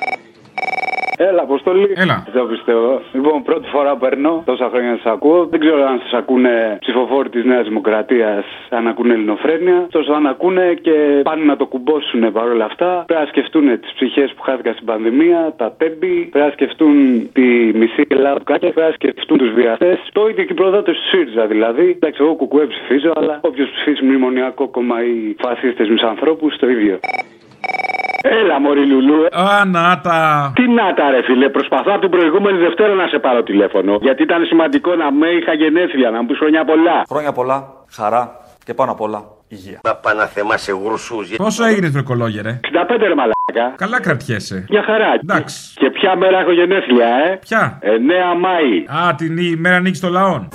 Έλα, 1.22 1.42
Αποστολή. 1.42 1.94
Έλα. 1.96 2.26
Δεν 2.34 2.48
πιστεύω. 2.48 3.02
Λοιπόν, 3.14 3.44
πρώτη 3.44 3.68
φορά 3.70 3.96
παίρνω, 3.98 4.44
τόσα 4.46 4.70
χρόνια 4.70 4.96
σας 4.96 5.14
ακούω. 5.14 5.46
Δεν 5.46 5.60
ξέρω 5.60 5.86
αν 5.86 6.00
σας 6.04 6.14
ακούνε 6.14 6.78
ψηφοφόροι 6.80 7.30
της 7.30 7.44
Νέας 7.46 7.68
Δημοκρατίας, 7.68 8.46
αν 8.70 8.88
ακούνε 8.88 9.14
ελληνοφρένεια. 9.14 9.88
Τόσο 9.92 10.14
αν 10.14 10.28
ακούνε 10.28 10.74
και 10.82 11.22
πάνε 11.24 11.44
να 11.44 11.56
το 11.56 11.66
κουμπώσουν 11.66 12.32
παρόλα 12.32 12.66
αυτά. 12.66 13.04
Πρέπει 13.08 13.22
να 13.22 13.28
σκεφτούν 13.28 13.80
τις 13.80 13.94
ψυχές 13.94 14.34
που 14.34 14.42
χάθηκαν 14.42 14.74
στην 14.74 14.86
πανδημία, 14.86 15.54
τα 15.58 15.74
τέμπη. 15.78 16.28
Πρέπει 16.32 16.46
να 16.46 16.52
σκεφτούν 16.52 16.94
τη 17.34 17.48
μισή 17.80 18.06
Ελλάδα 18.08 18.38
που 18.38 18.44
κάτσε. 18.44 18.70
Πρέπει 18.70 18.90
να 18.90 18.94
σκεφτούν 18.94 19.38
τους 19.38 19.52
βιαστές. 19.54 19.98
Το 20.12 20.28
ίδιο 20.30 20.44
και 20.44 20.54
οι 20.54 20.56
προδότες 20.56 20.96
του 20.96 21.08
ΣΥΡΙΖΑ 21.08 21.46
δηλαδή. 21.46 21.90
Εντάξει, 21.90 22.24
εγώ 22.24 22.34
κουκουέ 22.36 22.66
ψηφίζω, 22.66 23.12
αλλά 23.16 23.40
όποιος 23.42 23.70
ψηφίσει 23.70 24.06
μνημονιακό 24.06 24.68
κόμμα 24.68 25.04
ή 25.04 25.36
φασίστες 25.40 25.90
μισανθρώπους, 25.90 26.56
το 26.58 26.70
ίδιο. 26.70 27.00
Έλα, 28.22 28.60
Μωρή 28.60 28.86
Λουλού. 28.86 29.26
Α, 29.32 29.66
να 29.66 30.00
τα. 30.04 30.52
Τι 30.56 30.68
να 30.68 30.94
τα 30.94 31.10
ρε 31.10 31.22
φίλε, 31.24 31.50
προσπαθώ 31.50 31.92
από 31.92 32.00
την 32.02 32.10
προηγούμενη 32.10 32.58
Δευτέρα 32.58 32.94
να 32.94 33.08
σε 33.08 33.20
πάρω 33.20 33.44
τηλέφωνο. 33.44 33.98
Γιατί 34.02 34.24
ήταν 34.24 34.46
σημαντικό 34.46 34.96
να 34.96 35.12
με 35.12 35.28
είχα 35.28 35.54
γενέθλια, 35.54 36.10
να 36.10 36.22
μου 36.22 36.28
πεις 36.28 36.38
χρόνια 36.38 36.66
πολλά. 36.66 37.04
Χρόνια 37.10 37.32
πολλά, 37.32 37.68
χαρά 37.96 38.32
και 38.66 38.74
πάνω 38.74 38.92
απ' 38.92 39.02
όλα 39.02 39.24
υγεία. 39.48 39.80
Να 39.84 39.96
πάνε 39.96 40.20
να 40.20 40.26
θεμάσαι 40.26 40.72
γουρσούς. 40.72 41.36
Πόσο 41.36 41.66
έγινες 41.66 41.92
βρεκολόγια, 41.92 42.42
ρε; 42.42 42.60
65 42.64 43.08
ρε 43.08 43.16
μαλάκα. 43.16 43.76
Καλά 43.78 44.02
κρατιέσαι. 44.02 44.66
Μια 44.70 44.84
χαρά. 44.84 45.14
Εντάξει. 45.24 45.74
Και 45.76 45.90
ποια 45.90 46.16
μέρα 46.16 46.40
έχω 46.40 46.52
γενέθλια, 46.52 47.08
ε. 47.08 47.40
Ποια; 47.42 47.80
9 47.82 48.40
Μάη. 48.40 49.06
Α, 49.08 49.16
την 49.16 49.38
ημέρα 49.38 49.80
νίκη 49.80 50.00
των 50.00 50.12
λαών. 50.12 50.48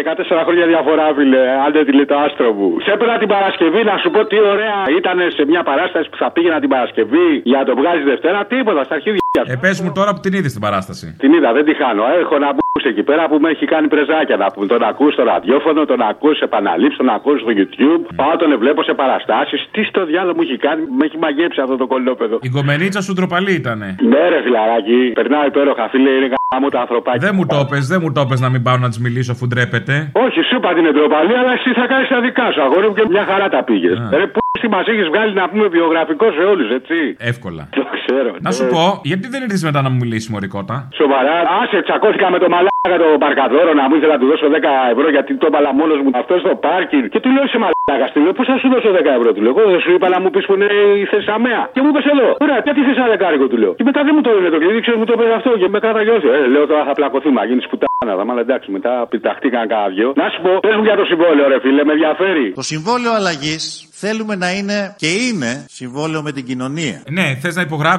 14 0.00 0.46
χρόνια 0.46 0.66
διαφορά, 0.72 1.06
φίλε, 1.16 1.42
άντε 1.66 1.80
τη 1.86 1.92
λέει 1.98 2.08
το 2.12 2.16
άστρο 2.24 2.52
μου. 2.58 2.68
Σε 2.84 2.90
έπαιρνα 2.94 3.16
την 3.22 3.28
Παρασκευή 3.34 3.80
να 3.90 3.96
σου 4.02 4.10
πω 4.14 4.20
τι 4.30 4.38
ωραία 4.52 4.78
ήταν 5.00 5.16
σε 5.36 5.42
μια 5.50 5.62
παράσταση 5.70 6.06
που 6.10 6.16
θα 6.22 6.28
πήγαινα 6.34 6.58
την 6.64 6.70
Παρασκευή 6.74 7.28
για 7.50 7.58
να 7.60 7.64
το 7.68 7.74
βγάζεις 7.80 8.04
Δευτέρα. 8.12 8.38
Τίποτα, 8.52 8.84
στα 8.84 8.94
αρχίδια. 8.94 9.20
Ε, 9.52 9.56
πες 9.64 9.80
μου 9.80 9.92
τώρα 9.98 10.10
που 10.14 10.20
την 10.24 10.32
είδες 10.36 10.52
την 10.52 10.60
παράσταση. 10.66 11.06
Την 11.18 11.32
είδα, 11.32 11.52
δεν 11.52 11.64
τη 11.64 11.74
χάνω. 11.74 12.02
Έχω 12.22 12.38
να 12.38 12.48
μπούσει 12.52 12.63
εκεί 12.92 13.02
πέρα 13.02 13.22
που 13.30 13.36
με 13.42 13.48
έχει 13.54 13.66
κάνει 13.72 13.86
πρεζάκια 13.94 14.36
να 14.36 14.46
πούμε. 14.52 14.66
Τον 14.66 14.82
ακούς 14.90 15.12
στο 15.12 15.22
ραδιόφωνο, 15.32 15.84
τον 15.84 16.00
ακούς 16.10 16.36
σε 16.36 16.44
επαναλήψεις, 16.44 16.96
τον 16.96 17.08
ακούς 17.16 17.40
στο 17.40 17.52
YouTube. 17.58 18.02
Πάω 18.20 18.36
τον 18.36 18.58
βλέπω 18.62 18.82
σε 18.82 18.94
παραστάσεις. 19.00 19.60
Τι 19.74 19.84
στο 19.84 20.04
διάλογο 20.10 20.34
μου 20.36 20.42
έχει 20.46 20.56
κάνει, 20.66 20.82
με 20.98 21.04
έχει 21.08 21.18
μαγέψει 21.18 21.60
αυτό 21.60 21.76
το 21.76 21.86
κολόπεδο. 21.86 22.38
Η 22.42 22.50
γκομενίτσα 22.52 23.00
σου 23.02 23.12
ντροπαλή 23.14 23.52
ήτανε. 23.62 23.88
Ναι, 24.12 24.22
ρε 24.32 24.40
φιλαράκι, 24.44 24.98
περνάω 25.18 25.44
υπέροχα, 25.46 25.88
φίλε, 25.88 26.10
είναι 26.10 26.28
γάμο 26.34 26.68
τα 26.68 26.80
ανθρωπάκια. 26.80 27.20
Δεν 27.26 27.32
μου 27.36 27.46
το 27.46 27.58
πες, 27.70 27.84
δεν 27.92 28.00
μου 28.02 28.12
το 28.12 28.26
πες 28.28 28.40
να 28.40 28.48
μην 28.52 28.62
πάω 28.62 28.76
να 28.84 28.88
της 28.88 28.98
μιλήσω 29.04 29.32
αφού 29.32 29.46
ντρέπεται. 29.46 29.94
Όχι, 30.24 30.38
σου 30.48 30.56
είπα 30.56 30.70
την 30.78 30.84
εντροπαλή, 30.90 31.34
αλλά 31.40 31.52
εσύ 31.58 31.70
θα 31.80 31.86
κάνεις 31.92 32.08
τα 32.08 32.20
δικά 32.20 32.46
σου. 32.52 32.60
Αγόρι 32.62 32.86
μου 32.88 32.94
και 32.94 33.04
μια 33.14 33.24
χαρά 33.30 33.48
τα 33.48 33.60
πήγες. 33.68 33.96
Ρε, 34.18 34.26
πού 34.26 34.38
στη 34.58 34.68
μας 34.68 34.86
έχεις 34.92 35.06
βγάλει 35.12 35.32
να 35.40 35.48
πούμε 35.50 35.66
βιογραφικό 35.76 36.26
σε 36.36 36.42
όλους, 36.52 36.68
έτσι; 36.78 37.16
Εύκολα. 37.18 37.68
Το 38.06 38.14
ξέρω. 38.14 38.30
Να 38.46 38.50
σου 38.56 38.64
πω, 38.74 38.84
γιατί 39.10 39.26
δεν 39.32 39.40
ήρθες 39.46 39.62
μετά 39.68 39.80
να 39.84 39.88
μου 39.92 39.98
μιλήσεις 40.02 40.28
μωρικότα; 40.32 40.76
Σοβαρά, 41.00 41.36
άσε, 41.60 41.78
τσακώθηκα 41.86 42.26
με 42.34 42.38
το 42.42 42.48
μαλάκα 42.54 42.96
το 43.04 43.08
παρκαδόρο 43.24 43.70
να 43.80 43.84
μου 43.88 43.94
ήθελα 43.98 44.12
να 44.16 44.20
του 44.22 44.28
δώσω 44.32 44.46
10 44.56 44.92
ευρώ 44.94 45.06
γιατί 45.16 45.30
το 45.42 45.46
έβαλα 45.50 45.70
μόνος 45.80 45.98
μου 46.02 46.10
αυτό 46.22 46.34
στο 46.42 46.52
πάρκινγκ. 46.66 47.04
Και 47.12 47.20
του 47.24 47.30
λέω 47.36 47.46
σε 47.52 47.58
μαλάκα, 47.62 48.06
του 48.14 48.20
λέω 48.24 48.32
πώς 48.38 48.46
θα 48.50 48.56
σου 48.62 48.68
δώσω 48.74 48.88
10 48.98 49.18
ευρώ, 49.18 49.28
του 49.34 49.42
λέω. 49.44 49.52
Εγώ 49.54 49.62
δεν 49.74 49.80
σου 49.84 49.92
είπα 49.96 50.06
να 50.14 50.18
μου 50.22 50.28
πεις 50.34 50.44
που 50.48 50.54
είναι 50.56 50.68
η 51.02 51.04
θέση 51.10 51.28
αμαία. 51.36 51.62
Και 51.74 51.80
μου 51.82 51.88
είπες 51.92 52.04
εδώ, 52.12 52.26
ωραία, 52.44 52.58
γιατί 52.66 52.80
θες 52.86 52.96
ένα 53.02 53.08
δεκάρικο, 53.14 53.46
του 53.52 53.58
λέω. 53.62 53.72
Και 53.78 53.86
μετά 53.88 54.00
δεν 54.06 54.12
μου 54.16 54.22
το 54.26 54.30
έλεγε 54.32 54.50
το 54.54 54.58
κλειδί, 54.62 54.80
ξέρω 54.84 54.96
μου 55.00 55.06
το 55.10 55.14
είπε 55.16 55.24
αυτό 55.40 55.50
και 55.60 55.68
με 55.74 55.78
κάταγε 55.84 56.10
όχι. 56.16 56.28
Ε, 56.36 56.38
λέω 56.54 56.64
τώρα 56.70 56.82
θα 56.88 56.94
πλακωθούμε, 56.98 57.36
να 57.40 57.46
γίνεις 57.50 57.66
πουτάνα. 57.70 58.12
Θα 58.18 58.24
μάλλον 58.28 58.42
εντάξει, 58.46 58.68
μετά 58.76 58.92
πιταχτήκαν 59.12 59.64
κάνα 59.72 59.88
δυο. 59.94 60.08
Να 60.22 60.26
σου 60.32 60.38
πω, 60.44 60.50
πες 60.64 60.74
μου 60.76 60.84
για 60.88 60.96
το 61.00 61.04
συμβόλαιο, 61.10 61.46
ρε 61.52 61.58
φίλε, 61.64 61.82
με 61.88 61.92
ενδιαφέρει. 61.96 62.46
Το 62.60 62.66
συμβόλαιο 62.72 63.12
αλλαγής 63.18 63.62
θέλουμε 64.02 64.34
να 64.44 64.48
είναι 64.58 64.78
και 65.02 65.10
είναι 65.26 65.50
συμβόλαιο 65.68 66.20
με 66.22 66.32
την 66.36 66.44
κοινωνία. 66.50 66.96
Ναι, 67.18 67.26
θες 67.42 67.54
να 67.58 67.62
υπογράψεις. 67.68 67.93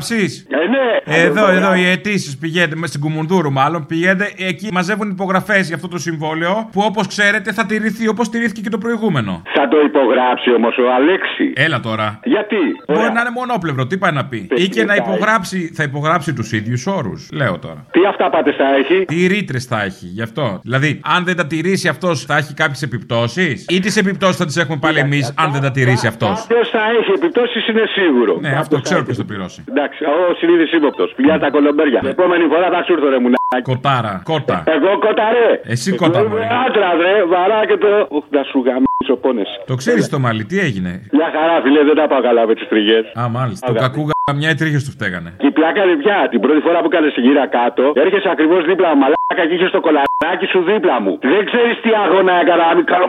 Ε, 0.50 0.68
ναι. 0.68 1.16
Εδώ, 1.24 1.50
εδώ 1.50 1.76
οι 1.76 1.86
αιτήσεις 1.90 2.38
πηγαίνετε 2.38 2.76
μες 2.76 2.90
στην 2.90 3.02
Κουμουνδούρου, 3.02 3.52
μάλλον. 3.52 3.86
Πηγαίνετε 3.86 4.34
εκεί, 4.38 4.70
μαζεύουν 4.72 5.10
υπογραφές 5.10 5.68
για 5.68 5.76
αυτό 5.76 5.88
το 5.88 5.98
συμβόλαιο 5.98 6.70
που 6.72 6.82
όπως 6.86 7.08
ξέρετε 7.08 7.52
θα 7.54 7.66
τηρηθεί 7.66 8.08
όπως 8.08 8.30
τηρήθηκε 8.30 8.62
και 8.62 8.70
το 8.70 8.78
προηγούμενο. 8.78 9.42
Θα 9.54 9.68
το 9.68 9.78
υπογράψει 9.80 10.54
όμως 10.54 10.78
ο 10.78 10.94
Αλέξη. 10.96 11.54
Έλα 11.56 11.80
τώρα. 11.80 12.20
Γιατί; 12.24 12.56
Μπορεί 12.88 13.12
να 13.12 13.22
είναι 13.22 13.30
μονόπλευρο, 13.34 13.88
τι 13.88 13.98
πάει 13.98 14.12
να 14.12 14.26
πει. 14.26 14.48
Ή 14.56 14.68
και 14.70 14.84
να 14.84 14.96
υπογράψει, 14.96 15.72
θα 15.76 15.84
υπογράψει 15.84 16.34
τους 16.34 16.52
ίδιους 16.52 16.88
όρους. 16.88 17.30
Λέω 17.34 17.60
τώρα. 17.60 17.86
Τι 17.92 18.00
αυταπάτε 18.06 18.52
θα 18.52 18.76
έχει; 18.76 19.06
Τι 19.06 19.28
ρήτρες 19.28 19.66
θα 19.66 19.84
έχει, 19.84 20.06
γι' 20.06 20.22
αυτό. 20.22 20.60
Δηλαδή, 20.64 21.00
αν 21.04 21.24
δεν 21.24 21.36
τα 21.36 21.48
τηρήσει 21.48 21.88
αυτός, 21.88 22.26
θα 22.26 22.38
έχει 22.38 22.54
κάποιες 22.54 22.82
επιπτώσεις; 22.82 23.66
Ή 23.70 23.80
τις 23.80 23.98
επιπτώσεις 23.98 24.38
θα 24.38 24.46
τις 24.46 24.58
έχουμε 24.58 24.78
πάλι 24.82 25.00
εμείς, 25.00 25.34
αν 25.38 25.52
δεν 25.52 25.62
τα 25.62 25.72
τηρήσει 25.72 26.08
αυτός; 26.08 26.46
Ποιο 26.48 26.66
θα 26.72 26.80
έχει 27.00 27.12
επιπτώσεις 27.16 27.68
είναι 27.68 27.84
σίγουρο. 27.88 28.38
Ναι, 28.42 28.50
αυτό 28.50 28.82
ξέρω 28.82 29.04
ποιος 29.04 29.18
θα 29.18 29.26
πληρώσει. 29.26 29.64
Εντάξει, 29.86 30.04
ο 30.14 30.34
συνείδη 30.40 30.66
ύποπτο. 30.78 31.04
Πηγαίνει 31.16 31.40
τα 31.46 31.50
κολομπέρια. 31.56 32.00
Την 32.00 32.10
επόμενη 32.10 32.44
φορά 32.54 32.68
θα 32.76 32.80
σου 32.86 32.92
έρθω 32.94 33.08
ρε 33.10 33.20
μουνάκι. 33.24 33.62
Κοτάρα, 33.72 34.14
κότα. 34.32 34.58
Εγώ 34.76 34.92
κότα 35.06 35.26
ρε. 35.36 35.48
Εσύ 35.74 35.90
κότα 36.02 36.20
Εγώ 36.20 36.28
μωρέ. 36.30 36.44
είμαι 36.46 36.50
άντρα 36.66 36.90
ρε. 37.02 37.14
Βαρά 37.34 37.60
και 37.70 37.78
το. 37.84 37.88
Οχ, 38.18 38.24
να 38.38 38.44
σου 38.50 38.58
γαμίσω 38.68 39.16
πόνεσαι. 39.24 39.58
Το 39.72 39.76
ξέρεις 39.82 40.10
το 40.10 40.20
μάλι, 40.20 40.46
τι 40.50 40.58
έγινε; 40.68 40.92
Μια 41.18 41.30
χαρά 41.36 41.56
φίλε, 41.64 41.82
δεν 41.90 41.96
τα 41.96 42.08
πάω 42.12 42.22
καλά 42.22 42.42
με 42.48 42.54
τις 42.58 42.68
τριγές. 42.72 43.06
Α, 43.20 43.30
μάλιστα. 43.30 43.68
Το 43.68 43.74
κακού 43.86 44.02
γαμιά 44.32 44.50
οι 44.54 44.58
τρίχε 44.62 44.80
του 44.86 44.92
φταίγανε. 44.98 45.30
Και 45.42 45.48
η 45.52 45.54
πλάκα 45.58 45.80
είναι 45.86 45.98
πια. 46.04 46.18
Την 46.34 46.40
πρώτη 46.46 46.62
φορά 46.66 46.78
που 46.82 46.90
έκανε 46.92 47.08
γύρα 47.26 47.46
κάτω, 47.58 47.84
έρχεσαι 48.04 48.30
ακριβώς 48.36 48.62
δίπλα 48.70 48.90
μου. 48.94 49.00
Μαλάκα 49.04 49.44
και 49.50 49.54
είχες 49.58 49.72
το 49.78 49.82
κολαράκι 49.86 50.46
σου 50.54 50.60
δίπλα 50.70 50.96
μου. 51.04 51.14
Δεν 51.34 51.44
ξέρεις 51.50 51.76
τι 51.84 51.90
αγώνα 52.06 52.34
έκανα. 52.42 52.64
Να 52.70 52.76
μην 52.78 52.86
κάνω. 52.92 53.06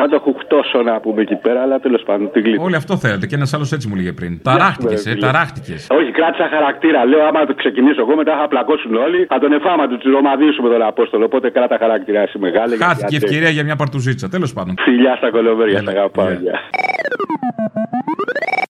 Να 0.00 0.04
το 0.12 0.16
χουχτώσω 0.24 0.78
να 0.88 0.94
πούμε 1.04 1.20
εκεί 1.26 1.36
πέρα, 1.44 1.60
αλλά 1.64 1.76
τέλος 1.86 2.02
πάντων 2.08 2.26
την 2.32 2.42
κλείνω. 2.44 2.62
Όλοι 2.66 2.76
αυτό 2.82 2.92
θέλετε 3.04 3.24
και 3.28 3.34
ένας 3.40 3.50
άλλος 3.54 3.68
έτσι 3.76 3.86
μου 3.88 3.94
λέγε 4.00 4.12
πριν. 4.18 4.32
Ταράχτηκες, 4.48 5.00
ε, 5.06 5.10
φίλε. 5.10 5.24
ταράχτηκες. 5.26 5.80
Όχι, 5.98 6.10
κράτησα 6.18 6.46
χαρακτήρα. 6.54 7.00
Λέω, 7.10 7.22
άμα 7.28 7.40
το 7.50 7.54
ξεκινήσω 7.62 8.00
εγώ, 8.04 8.14
μετά 8.20 8.32
θα 8.40 8.46
πλακώσουν 8.52 8.92
όλοι. 9.06 9.20
Θα 9.32 9.38
τον 9.42 9.52
εφάμα 9.58 9.84
του 9.88 9.96
τσιρομαδίσουμε 10.00 10.68
τον 10.74 10.82
Απόστολο. 10.92 11.24
Οπότε 11.30 11.46
κράτα 11.56 11.76
χαρακτήρα, 11.84 12.20
εσύ 12.26 12.38
μεγάλη. 12.46 12.68
γιατί 12.74 12.82
Χάθηκε 12.84 13.14
η 13.14 13.16
αντέχει. 13.16 13.24
ευκαιρία 13.24 13.50
για 13.56 13.64
μια 13.68 13.76
παρτουζίτσα. 13.76 14.26
Τέλος 14.28 14.52
πάντων. 14.56 14.74
Φιλιά 14.86 15.14
στα 15.20 15.28
κολοβέρια, 15.30 15.82
τα 15.82 15.90
αγαπάω. 15.96 16.30
γεια. 16.44 16.56